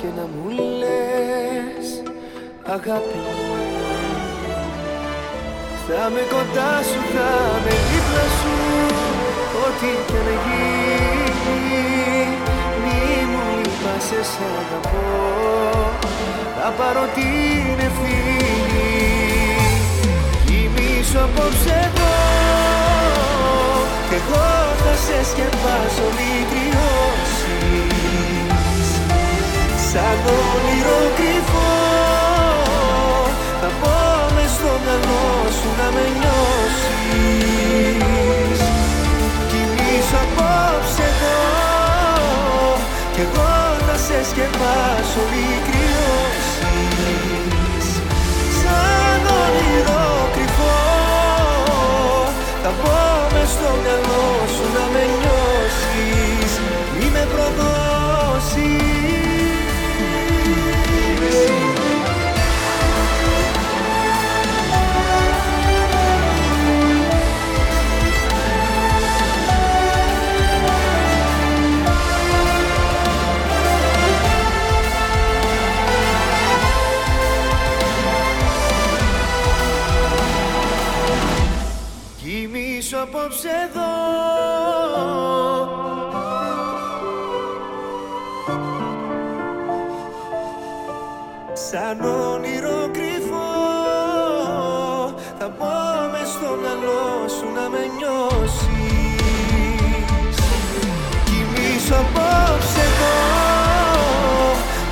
[0.00, 0.48] και να μου
[0.80, 1.86] λες
[2.74, 3.20] αγάπη
[5.86, 7.30] Θα με κοντά σου, θα
[7.64, 8.56] με δίπλα σου
[9.64, 11.78] Ό,τι και να γίνει
[12.82, 13.00] Μη
[13.30, 15.08] μου λείπασαι σ' αγαπώ
[16.60, 18.94] Θα πάρω την ευθύνη.
[20.46, 22.16] Κοιμήσου απόψε εδώ
[24.08, 24.46] Κι εγώ
[24.82, 27.37] θα σε σκεπάσω μη κρυώσεις
[29.92, 31.72] Σαν όνειρο κρυφό.
[33.60, 33.94] Θα πω
[34.34, 35.26] μες στο μυαλό
[35.58, 37.38] σου να με νιώσεις.
[39.50, 41.40] Κοιμήσου απόψε εδώ.
[43.14, 43.52] Κι εγώ
[43.86, 46.66] θα σε σκεπάσω μη κρυώσεις
[48.60, 50.78] Σαν όνειρο κρυφό.
[52.62, 52.96] Θα πω
[53.32, 55.27] μες στο μυαλό σου να με νιώσεις
[82.88, 83.92] Κοιμήσου απόψε εδώ.
[91.52, 93.50] Σαν όνειρο κρυφό
[95.38, 95.72] Θα πω
[96.12, 98.68] μες στο μυαλό σου να με νιώσεις.
[101.24, 103.18] Κοιμήσου απόψε εδώ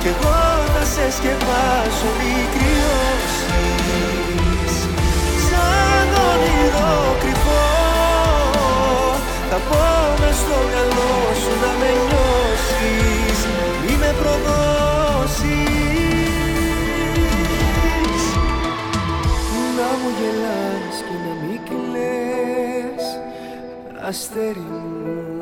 [0.01, 0.39] Κι εγώ
[0.73, 3.45] θα σε σκεπάσω μη κρυώσεις
[5.47, 7.36] Σαν όνειρο κρυφό
[9.49, 9.83] Θα πω
[10.19, 13.39] μες στο μυαλό σου να με νιώσεις
[13.85, 15.65] Μη με προδώσεις.
[19.77, 23.05] Να μου γελάς και να μην κλαις
[24.07, 25.36] Αστέρι μου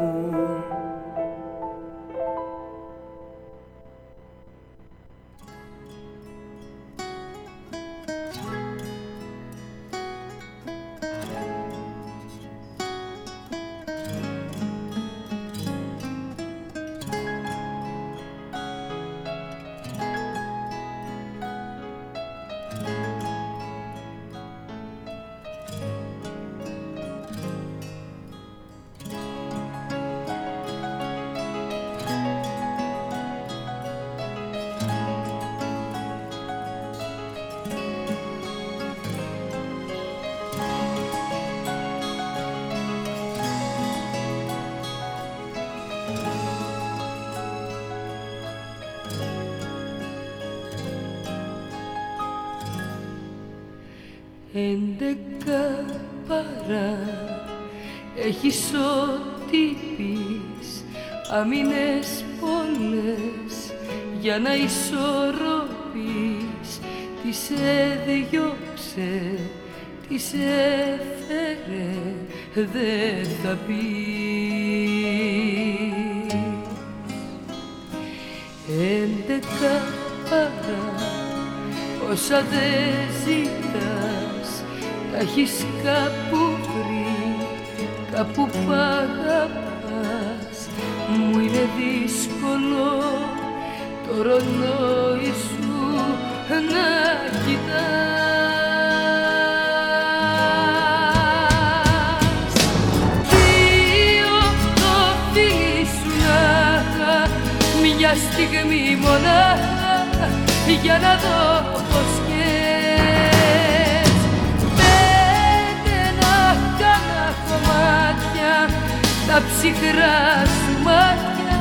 [119.36, 121.58] τα ψυχρά σου μάτια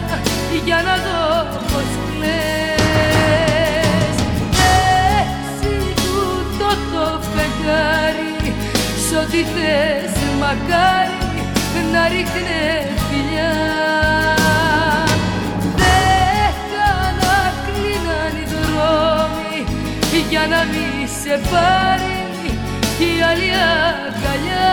[0.64, 1.26] για να δω
[1.70, 3.36] πως κλαις.
[5.20, 5.74] Έξι
[6.04, 8.54] τούτο το φεγγάρι
[9.04, 11.24] σ' ό,τι θες μακάρι
[11.92, 12.93] να ρίχνες
[21.34, 22.22] μη σε πάρει
[22.98, 24.72] η άλλη αγκαλιά.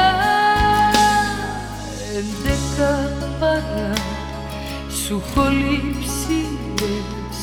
[2.17, 2.93] Έντεκα
[3.39, 3.93] παρά
[5.05, 6.39] σου έχω λείψει
[6.79, 7.39] λες.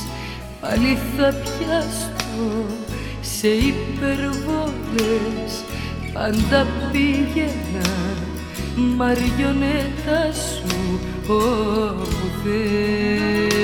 [0.60, 2.64] Πάλι θα πιάσω
[3.20, 5.52] σε υπερβολές.
[6.12, 7.90] Πάντα πήγαινα
[8.96, 13.58] μαριονέτα σου όπου θες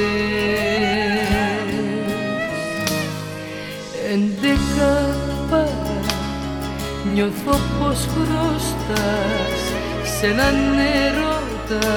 [4.12, 5.14] Έντεκα
[7.15, 9.61] Νιώθω πως χρωστάς
[10.19, 11.93] σε έναν έρωτα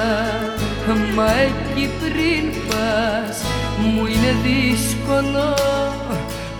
[1.14, 3.42] Μα εκεί πριν πας
[3.78, 5.54] μου είναι δύσκολο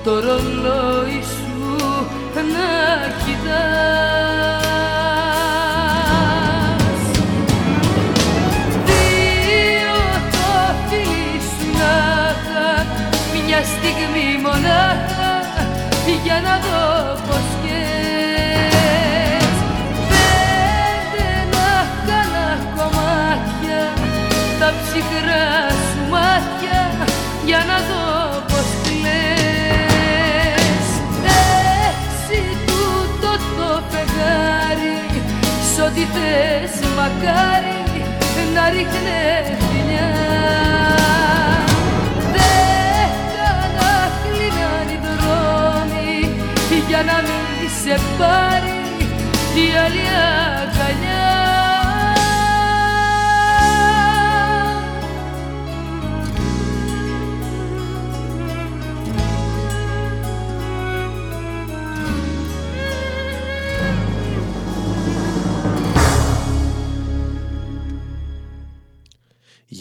[0.05, 1.23] το ρολόι
[35.99, 38.05] σ' ό,τι θες μακάρι
[38.55, 39.21] να ρίχνε
[39.71, 40.11] φιλιά.
[42.35, 43.53] Δέκα
[44.23, 46.35] κλείναν οι δρόμοι
[46.89, 48.79] για να μην σε πάρει
[49.55, 50.07] η άλλη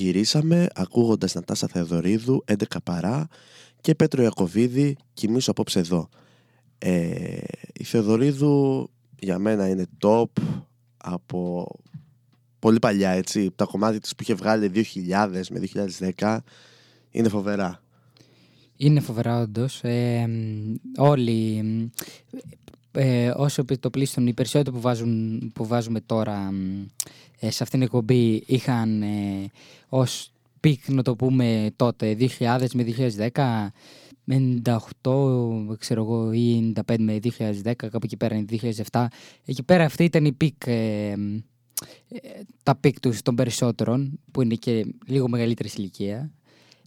[0.07, 3.27] Γυρίσαμε ακούγοντας Νατάσα Θεοδωρίδου 11 παρά
[3.81, 6.09] και Πέτρο Ιακωβίδη κοιμήσω απόψε εδώ.
[6.77, 7.37] Ε,
[7.73, 8.89] η Θεοδωρίδου
[9.19, 10.25] για μένα είναι top
[10.97, 11.67] από
[12.59, 13.51] πολύ παλιά έτσι.
[13.55, 15.61] Τα κομμάτια της που είχε βγάλει 2000 με
[16.17, 16.37] 2010
[17.11, 17.81] είναι φοβερά.
[18.77, 19.83] Είναι φοβερά όντως.
[19.83, 20.29] Ε,
[20.97, 21.63] όλοι,
[22.91, 26.53] ε, όσο το πλήστον, οι περισσότεροι που, βάζουν, που βάζουμε τώρα
[27.39, 29.51] ε, σε αυτήν την εκπομπή είχαν ε,
[29.89, 32.85] ως peak, να το πούμε τότε, 2000 με
[33.31, 33.67] 2010,
[34.29, 37.19] 98 ξέρω εγώ, ή 95 με
[37.63, 38.45] 2010, κάπου εκεί πέρα είναι
[38.91, 39.05] 2007.
[39.45, 41.15] Εκεί πέρα αυτή ήταν η peak, ε, ε,
[42.63, 46.31] τα peak τους των περισσότερων, που είναι και λίγο μεγαλύτερης ηλικίας.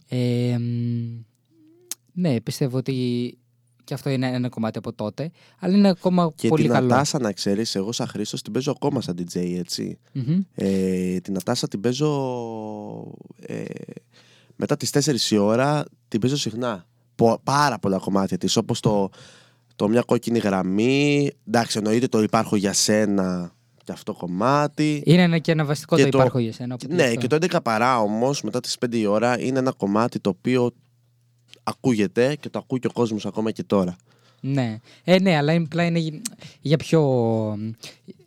[0.07, 0.57] Ε,
[2.13, 3.37] ναι, πιστεύω ότι
[3.91, 6.87] και αυτό είναι ένα κομμάτι από τότε, αλλά είναι ακόμα Και πολύ την καλό.
[6.87, 9.97] Νατάσα να ξέρεις, εγώ σαν Χρήστος την παίζω ακόμα σαν DJ έτσι.
[10.13, 10.41] Μμμ.
[10.55, 12.09] Ε, την Νατάσα την παίζω
[13.39, 13.63] ε,
[14.55, 14.89] μετά τις
[15.29, 16.85] 4 η ώρα, την παίζω συχνά.
[17.15, 19.09] Πο- πάρα πολλά κομμάτια της, όπως το,
[19.75, 23.51] το μια κόκκινη γραμμή, εντάξει εννοείται το υπάρχω για σένα
[23.83, 25.01] και αυτό κομμάτι.
[25.05, 26.73] Είναι ένα και ένα βασικό Και το το- υπάρχω για σένα.
[26.73, 27.15] οπότε Ναι, αυτό.
[27.15, 30.71] και το 11 παρά όμως, μετά τις 5 η ώρα, είναι ένα κομμάτι το οποίο
[31.63, 33.95] ακούγεται και το ακούει και ο κόσμος ακόμα και τώρα.
[34.43, 34.77] Ναι.
[35.03, 36.21] Ε, ναι, αλλά είναι, απλά είναι για-
[36.61, 37.01] για πιο,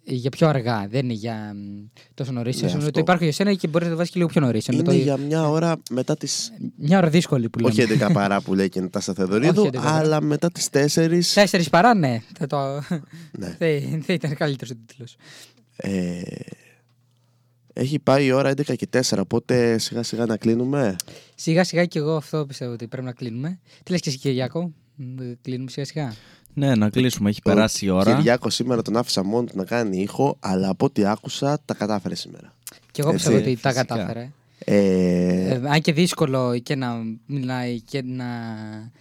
[0.04, 0.86] για πιο αργά.
[0.90, 1.84] Δεν είναι για μ,
[2.14, 2.62] τόσο νωρίς.
[2.62, 2.90] Ναι, αυτό.
[2.90, 4.66] το υπάρχω για σένα και μπορείς να το βάζεις και λίγο πιο νωρίς.
[4.66, 6.52] Είναι για μια ώρα μετά τις...
[6.76, 7.70] Μια ώρα δύσκολη που λέμε.
[7.82, 9.90] Όχι 11 παρά που λέει και η Νατάσα Θεοδωρίδου, Όχι 11 παρά.
[9.94, 10.70] αλλά μετά τις 4
[11.34, 12.20] Τέσσερις παρά, ναι.
[12.38, 12.56] Θα, το...
[13.38, 13.56] Ναι.
[13.58, 15.16] δεν, δεν ήταν καλύτερος ο τίτλος.
[15.76, 16.20] Ε,
[17.76, 20.96] έχει πάει η ώρα 11 και 4, οπότε σιγά σιγά να κλείνουμε.
[21.34, 23.58] Σιγά σιγά και εγώ αυτό πιστεύω ότι πρέπει να κλείνουμε.
[23.82, 25.04] Τι λες και εσύ, Κυριάκο, Μ,
[25.42, 26.14] κλείνουμε σιγά σιγά.
[26.54, 27.30] Ναι, να κλείσουμε.
[27.30, 28.14] Έχει περάσει η ώρα.
[28.14, 32.14] Κυριάκος σήμερα τον άφησα μόνο του να κάνει ήχο, αλλά από ό,τι άκουσα τα κατάφερε
[32.14, 32.54] σήμερα.
[32.90, 33.24] Και εγώ Έτσι.
[33.24, 33.84] πιστεύω ότι τα φυσικά.
[33.94, 34.30] κατάφερε.
[34.58, 34.76] Ε,
[35.48, 36.94] Ε, αν και δύσκολο και να
[37.26, 38.24] μιλάει και να.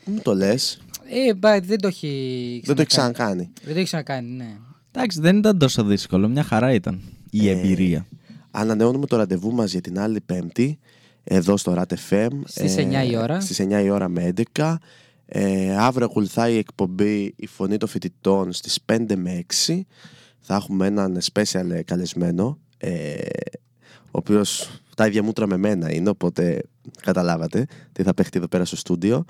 [0.05, 0.81] Μην το λες.
[1.27, 3.13] Ε, μπα, δεν το έχει Δεν το έχει ξανακάνει.
[3.33, 3.51] ξανακάνει.
[3.63, 4.55] Δεν το έχει ξανακάνει, ναι.
[4.91, 6.27] Εντάξει, δεν ήταν τόσο δύσκολο.
[6.27, 8.05] Μια χαρά ήταν η Ε, εμπειρία.
[8.55, 10.79] Ανανεώνουμε το ραντεβού μας για την άλλη Πέμπτη,
[11.23, 12.29] εδώ στο RAT FM.
[12.45, 13.39] Στις 9 η ώρα.
[13.39, 14.75] Στις 9 η ώρα με 11.
[15.25, 19.85] Ε, αύριο ακολουθάει η εκπομπή «Η Φωνή των Φοιτητών» στις 5 με 6.
[20.39, 23.13] Θα έχουμε έναν special ε, καλεσμένο, ε,
[23.91, 26.63] ο οποίος τα ίδια μούτρα με μένα είναι, οπότε
[27.01, 29.25] καταλάβατε τι θα παίχτει εδώ πέρα στο στούντιο.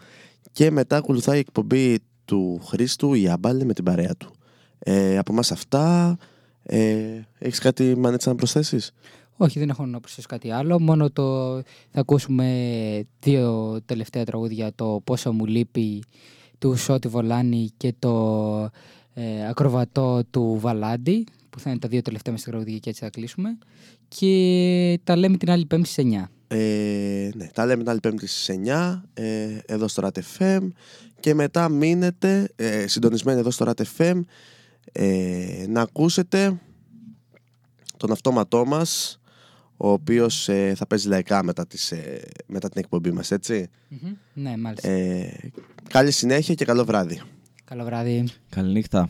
[0.52, 4.34] Και μετά ακολουθάει η εκπομπή του Χρήστου η Άμπαλη με την παρέα του.
[4.80, 6.18] Ε, από μας αυτά,
[6.64, 8.92] ε, έχεις κάτι μανέτσα να προσθέσεις;
[9.38, 10.80] Όχι, δεν έχω να προσθέσω κάτι άλλο.
[10.80, 11.56] Μόνο το
[11.92, 14.72] θα ακούσουμε δύο τελευταία τραγούδια.
[14.76, 16.04] Το «Πόσο μου λείπει»
[16.60, 18.70] του Σώτη Βολάνη και το
[19.14, 23.10] ε, «Ακροβατό» του Βαλάντη, που θα είναι τα δύο τελευταία μας τραγούδια και έτσι θα
[23.10, 23.58] κλείσουμε.
[24.08, 26.24] Και τα λέμε την άλλη πέμπτη στις 9.
[26.48, 30.68] Ε, ναι, τα λέμε την άλλη πέμπτη στις 9 ε, εδώ στο RAT FM
[31.20, 34.20] και μετά μείνετε ε, συντονισμένοι εδώ στο RAT FM
[34.92, 36.60] ε, να ακούσετε
[37.98, 39.20] τον αυτόματό μας
[39.78, 43.70] ο οποίος ε, θα παίζει λαϊκά μετά, τις, ε, μετά την εκπομπή μας, έτσι.
[44.34, 44.90] Ναι, μάλιστα.
[44.90, 45.52] Ε,
[45.90, 47.22] καλή συνέχεια και καλό βράδυ.
[47.64, 48.28] Καλό βράδυ.
[48.50, 49.10] Καληνύχτα.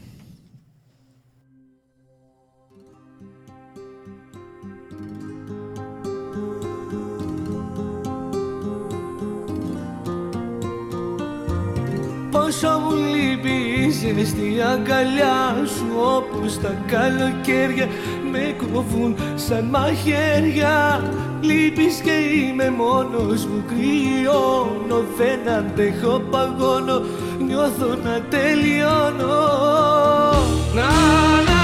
[12.44, 17.88] Πόσο μου λείπει η ζεστή αγκαλιά σου Όπως τα καλοκαίρια
[18.32, 21.03] με κοβούν σαν μαχαίρια.
[21.41, 27.02] Λείπεις και είμαι μόνος μου κρυώνω Δεν αντέχω παγώνω
[27.48, 29.36] νιώθω να τελειώνω.
[30.74, 31.62] Να, να, να,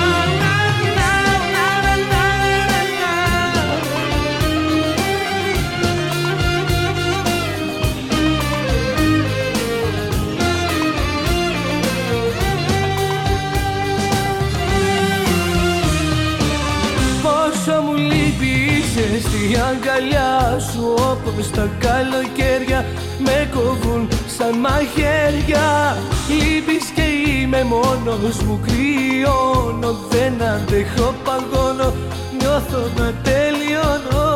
[20.00, 22.86] αγκαλιά σου Όπως τα καλοκαίρια
[23.18, 24.08] με κοβούν
[24.38, 25.98] σαν μαχαίρια.
[26.30, 31.94] Λείπεις και είμαι μόνος μου κρυώνω Δεν αντέχω παγώνω
[32.40, 34.28] νιώθω να τελειώνω.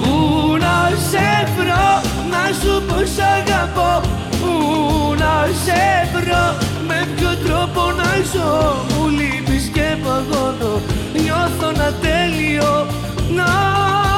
[0.00, 0.76] Πού να
[1.10, 1.88] σε βρω
[2.32, 4.08] να σου πω σ' αγαπώ.
[4.40, 4.52] Πού
[5.18, 5.34] να
[5.64, 5.82] σε
[6.14, 6.44] βρω
[6.86, 8.74] με ποιο τρόπο να ζω.
[8.88, 10.80] Μου λείπεις και παγώνω
[11.22, 12.86] νιώθω να τέλειο
[13.34, 14.09] να, να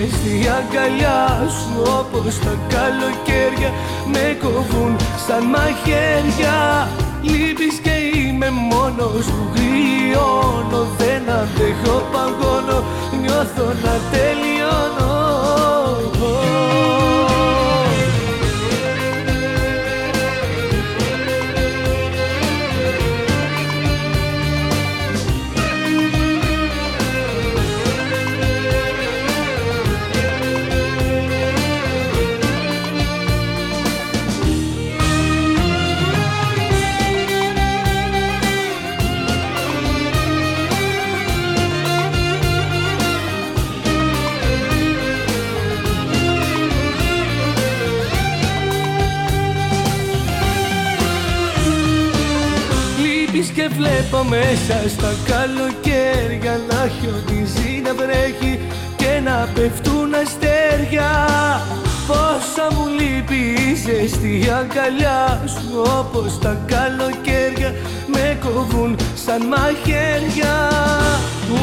[0.00, 3.70] η ζεστή αγκαλιά σου Όπως τα καλοκαίρια
[4.12, 4.96] με κοβούν
[5.26, 6.88] σαν μαχαίρια.
[7.22, 12.84] Λείπεις και είμαι μόνος μου κρυώνω Δεν αντέχω παγώνω
[13.20, 15.20] νιώθω να τελειώνω
[53.70, 58.60] Λείπεις και βλέπω μέσα στα καλοκαίρια Να χιονίζει να βρέχει
[58.96, 61.10] και να πέφτουν αστέρια.
[62.06, 67.74] Πόσα μου λείπει η ζεστή αγκαλιά σου Όπως τα καλοκαίρια
[68.06, 70.54] με κοβούν σαν μαχαίρια.
[71.48, 71.60] Πού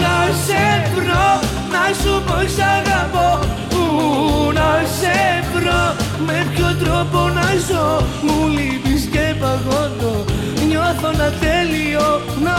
[0.00, 3.46] να σε βρω, να σου πω σ' αγαπώ.
[3.68, 5.95] Πού να σε βρω,
[6.26, 10.24] με ποιο τρόπο να ζω Μου λείπεις και παγώνω,
[10.68, 12.58] νιώθω να τέλειο να,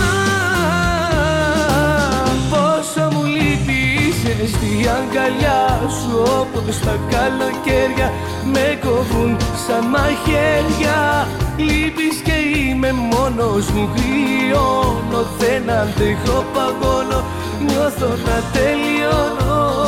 [0.00, 0.12] να.
[2.50, 8.12] Πόσο μου λείπεις η ζεστή αγκαλιά σου Όπως τα καλοκαίρια
[8.52, 9.36] με κοβούν
[9.66, 11.28] σαν μαχαίρια.
[11.56, 17.24] Λείπεις και είμαι μόνος μου κρυώνω Δεν αντέχω παγώνω.
[17.66, 19.87] Νιώθω να τελειώνω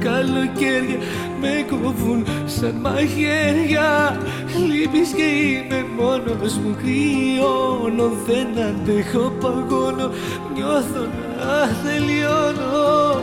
[0.00, 0.98] καλοκαίρια
[1.40, 4.20] με κοβούν σαν μαχαίρια
[4.68, 10.10] Λείπεις και είμαι μόνος μου κρυώνω Δεν αντέχω παγώνω
[10.54, 11.00] νιώθω
[11.38, 13.20] να τελειώνω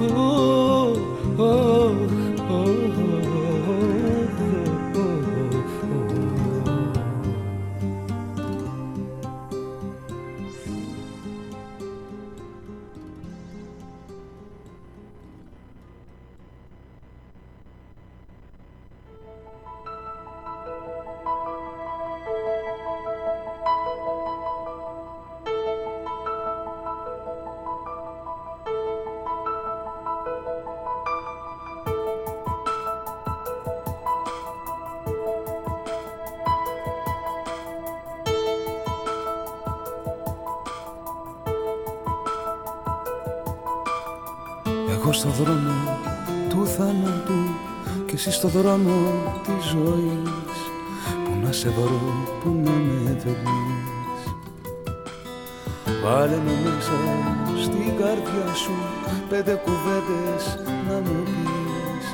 [0.00, 0.90] Ω,
[1.36, 1.94] ω,
[2.48, 3.07] ω,
[48.48, 49.12] στο δρόμο
[49.42, 50.58] της ζωής
[51.24, 52.00] Που να σε βρω,
[52.42, 54.22] που να με θέλεις
[56.02, 56.98] Βάλε με μέσα
[57.62, 58.72] στην καρδιά σου
[59.28, 60.58] πέντε κουβέντες
[60.88, 62.06] να μου πεις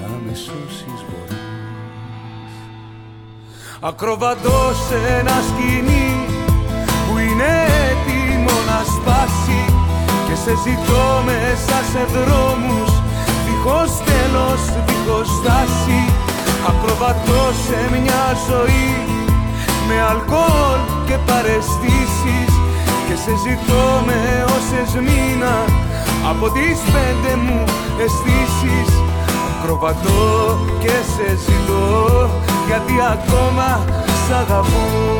[0.00, 2.54] να με σώσεις μπορείς.
[3.80, 6.10] Ακροβατώ σε ένα σκηνή
[7.06, 7.52] που είναι
[7.90, 9.62] έτοιμο να σπάσει
[10.28, 12.89] και σε ζητώ μέσα σε δρόμους
[13.62, 16.00] δίχως τέλος, δίχως στάση.
[16.68, 18.92] Ακροβατώ Ακροβατώ σε μια ζωή.
[19.88, 22.50] Με αλκοόλ και παρεστήσεις.
[23.06, 24.18] Και σε ζητώ με
[24.56, 25.56] όσες μήνα.
[26.30, 27.64] Από τις πέντε μου
[28.02, 28.90] αισθήσεις.
[29.50, 32.30] Ακροβατώ και σε ζητώ.
[32.66, 33.68] Γιατί ακόμα
[34.22, 35.19] σ' αγαπώ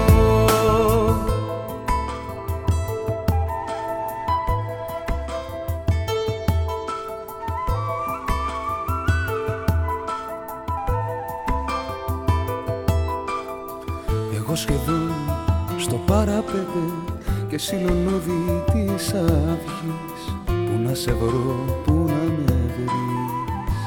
[17.70, 23.78] και συλλονούδι της αυγής Πού να σε βρω, πού να με βρεις.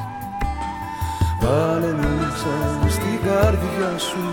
[1.42, 4.26] Βάλε μέσα στην καρδιά σου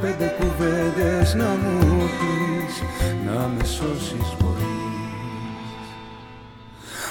[0.00, 2.82] πέντε κουβέντες να μου πεις
[3.26, 5.86] Να με σώσεις μπορείς.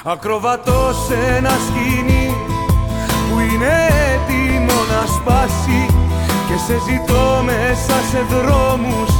[0.03, 2.35] Ακροβατώ σε ένα σκηνή
[3.29, 3.73] που είναι
[4.13, 5.85] έτοιμο να σπάσει
[6.47, 9.11] και σε ζητώ μέσα σε δρόμους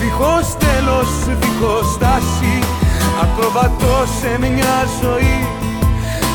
[0.00, 2.58] Δίχως τέλος, δίχως στάση
[3.22, 5.38] Ακροβατώ σε μια ζωή.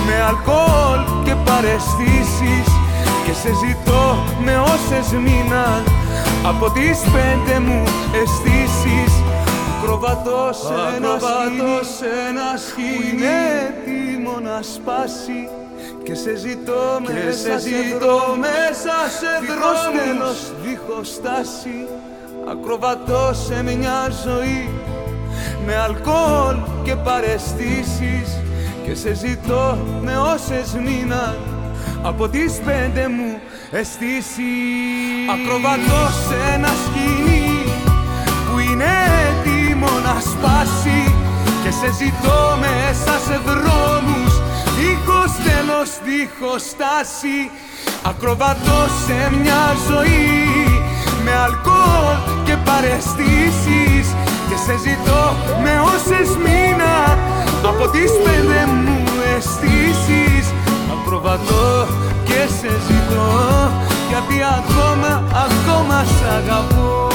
[0.05, 2.67] Με αλκοόλ και παρεστήσεις
[3.25, 5.83] Και σε ζητώ με όσες μείναν
[6.45, 7.83] Από τις πέντε μου
[8.21, 9.13] αισθήσεις
[9.77, 10.49] Ακροβατώ
[11.97, 13.31] σε ένα σκηνή Που είναι
[13.67, 15.41] έτοιμο να σπάσει.
[16.03, 20.03] Και σε ζητώ και μέσα σε ζητώ μέσα σε δρόμους.
[20.03, 21.98] τέλος, δίχως στάση
[22.71, 24.69] Ακροβατώ σε μια ζωή
[25.65, 28.27] Με αλκοόλ και παρεστήσεις
[28.85, 31.37] Και σε ζητώ με όσες μείναν
[32.01, 33.39] Από τις πέντε μου
[33.71, 35.29] αισθήσεις.
[35.33, 37.63] Ακροβατώ σε ένα σκηνή
[38.47, 38.91] Που είναι
[39.29, 41.13] έτοιμο να σπάσει
[41.63, 44.33] Και σε ζητώ μέσα σε δρόμους
[44.77, 47.39] Δίχως τέλος, δίχως στάση.
[48.03, 50.37] Ακροβατώ σε μια ζωή
[51.23, 54.05] Με αλκοόλ και παρεστήσεις.
[54.49, 55.23] Και σε ζητώ
[55.63, 56.95] με όσες μήνα
[57.71, 59.03] Από τις πέντε μου
[59.35, 60.45] αισθήσεις.
[60.93, 61.87] Ακροβατώ
[62.23, 63.31] και σε ζητώ
[64.09, 67.08] Γιατί ακόμα, ακόμα σ' αγαπώ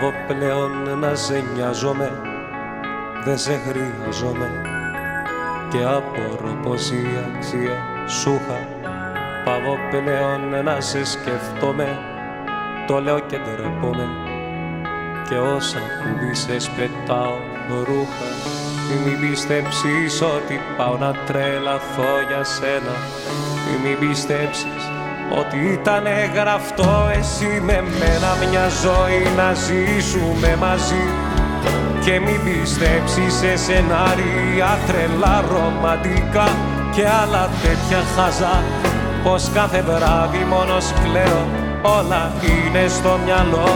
[0.00, 2.20] Πάβω πλέον να σε νοιάζομαι,
[3.24, 4.50] δεν σε χρειάζομαι.
[5.70, 8.68] Και απορώ πως η αξία σου είχα.
[9.44, 11.98] Πάβω πλέον να σε σκεφτόμαι,
[12.86, 14.08] το λέω και ντρέπομαι.
[15.28, 17.34] Και όσα κουμπίσες πετάω
[17.84, 18.58] ρούχα
[19.04, 22.94] μην πιστέψεις ότι πάω να τρελαθώ για σένα.
[23.82, 24.99] Μην πιστέψεις
[25.38, 26.04] ότι ήταν
[26.34, 31.04] γραφτό εσύ με μένα μια ζωή να ζήσουμε μαζί.
[32.04, 36.48] Και μην πιστέψεις σε σενάρια τρελά ρομαντικά
[36.94, 38.62] και άλλα τέτοια χαζά.
[39.22, 41.42] Πως κάθε βράδυ μόνος κλαίω
[41.82, 43.68] όλα είναι στο μυαλό.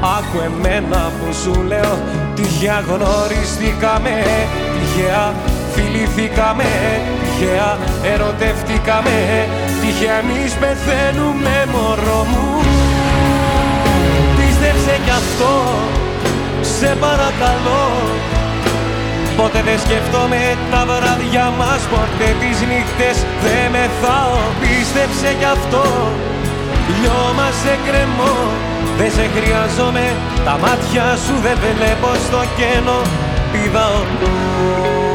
[0.00, 1.98] Άκου εμένα που σου λέω
[2.34, 4.24] Τυχαία γνωριστήκαμε
[4.74, 5.34] Τυχαία
[5.72, 6.64] φιληθήκαμε
[7.20, 7.78] Τυχαία
[8.12, 9.16] ερωτευτήκαμε
[10.00, 12.48] Τυχαία εμείς πεθαίνουμε μωρό μου.
[14.36, 15.52] Πίστεψε κι αυτό
[16.78, 17.86] Σε παρακαλώ.
[19.36, 25.84] Ποτέ δεν σκεφτόμαι τα βράδια μας Ποτέ τις νύχτες δεν μεθάω Πίστεψε κι αυτό
[26.94, 28.36] Λιώμα σε κρεμό.
[28.98, 30.04] Δεν σε χρειάζομαι,
[30.44, 33.00] τα μάτια σου δεν βλέπω στο κενό.
[33.52, 35.07] Πηδάω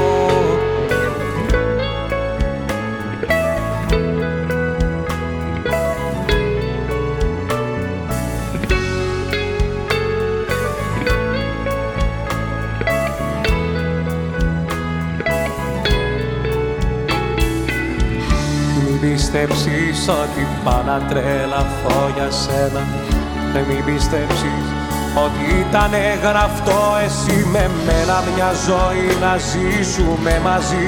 [19.34, 22.84] πιστέψεις ότι πάω να τρελαθώ για σένα.
[23.68, 24.64] Μην πιστέψεις
[25.26, 25.92] ότι ήταν
[26.24, 30.88] γραφτό εσύ με μένα μια ζωή να ζήσουμε μαζί.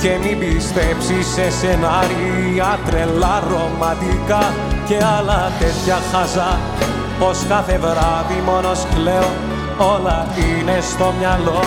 [0.00, 4.42] Και μην πιστέψεις σε σενάρια τρελά ρομαντικά
[4.88, 6.58] και άλλα τέτοια χαζά.
[7.18, 9.30] Πως κάθε βράδυ μόνος κλαίω
[9.94, 11.62] όλα είναι στο μυαλό.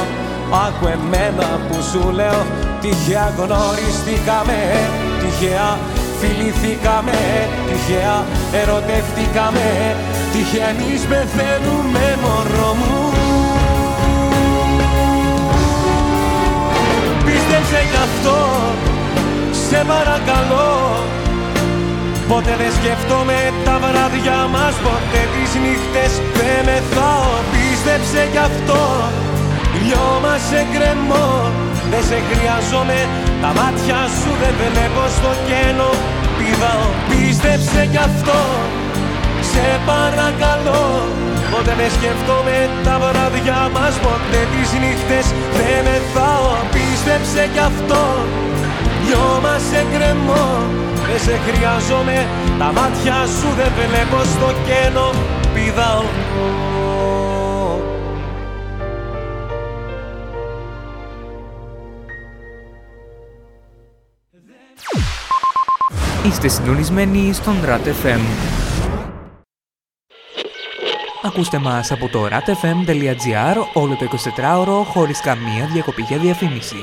[0.66, 2.42] Άκου εμένα που σου λέω
[2.82, 4.58] τυχαία γνωριστήκαμε
[5.28, 5.80] τυχαία
[6.20, 7.20] Φιληθήκαμε
[7.68, 8.26] τυχαία,
[8.62, 9.96] ερωτευτήκαμε
[10.32, 12.96] Τυχαία εμείς πεθαίνουμε μωρό μου.
[17.26, 18.38] Πίστεψε γι' αυτό,
[19.68, 20.72] σε παρακαλώ.
[22.28, 27.32] Ποτέ δεν σκεφτόμαι τα βράδια μας Ποτέ τις νύχτες δεν μεθάω.
[27.52, 28.82] Πίστεψε γι' αυτό
[29.84, 31.30] Λιώμα σε κρεμό
[31.92, 33.00] Δεν σε χρειαζόμαι
[33.42, 35.90] Τα μάτια σου δεν βλέπω στο κένο
[36.38, 38.40] Πηδάω Πίστεψε γι' αυτό.
[39.52, 40.86] Σε παρακαλώ.
[41.52, 46.52] Ποτέ δεν σκεφτόμαι τα βράδια μας Ποτέ τις νύχτες δεν μεθάω.
[46.74, 48.02] Πίστεψε γι' αυτό.
[49.06, 50.48] Λιώμα σε κρεμό
[51.08, 52.18] δεν σε χρειάζομαι.
[52.60, 55.06] Τα μάτια σου δεν βλέπω στο κένο
[55.54, 56.04] Πηδάω
[66.28, 68.20] Είστε συντονισμένοι στον RAT FM.
[71.24, 74.06] Ακούστε μας από το ratfm.gr όλο το
[74.38, 76.76] 24ωρο χωρίς καμία διακοπή για διαφήμιση.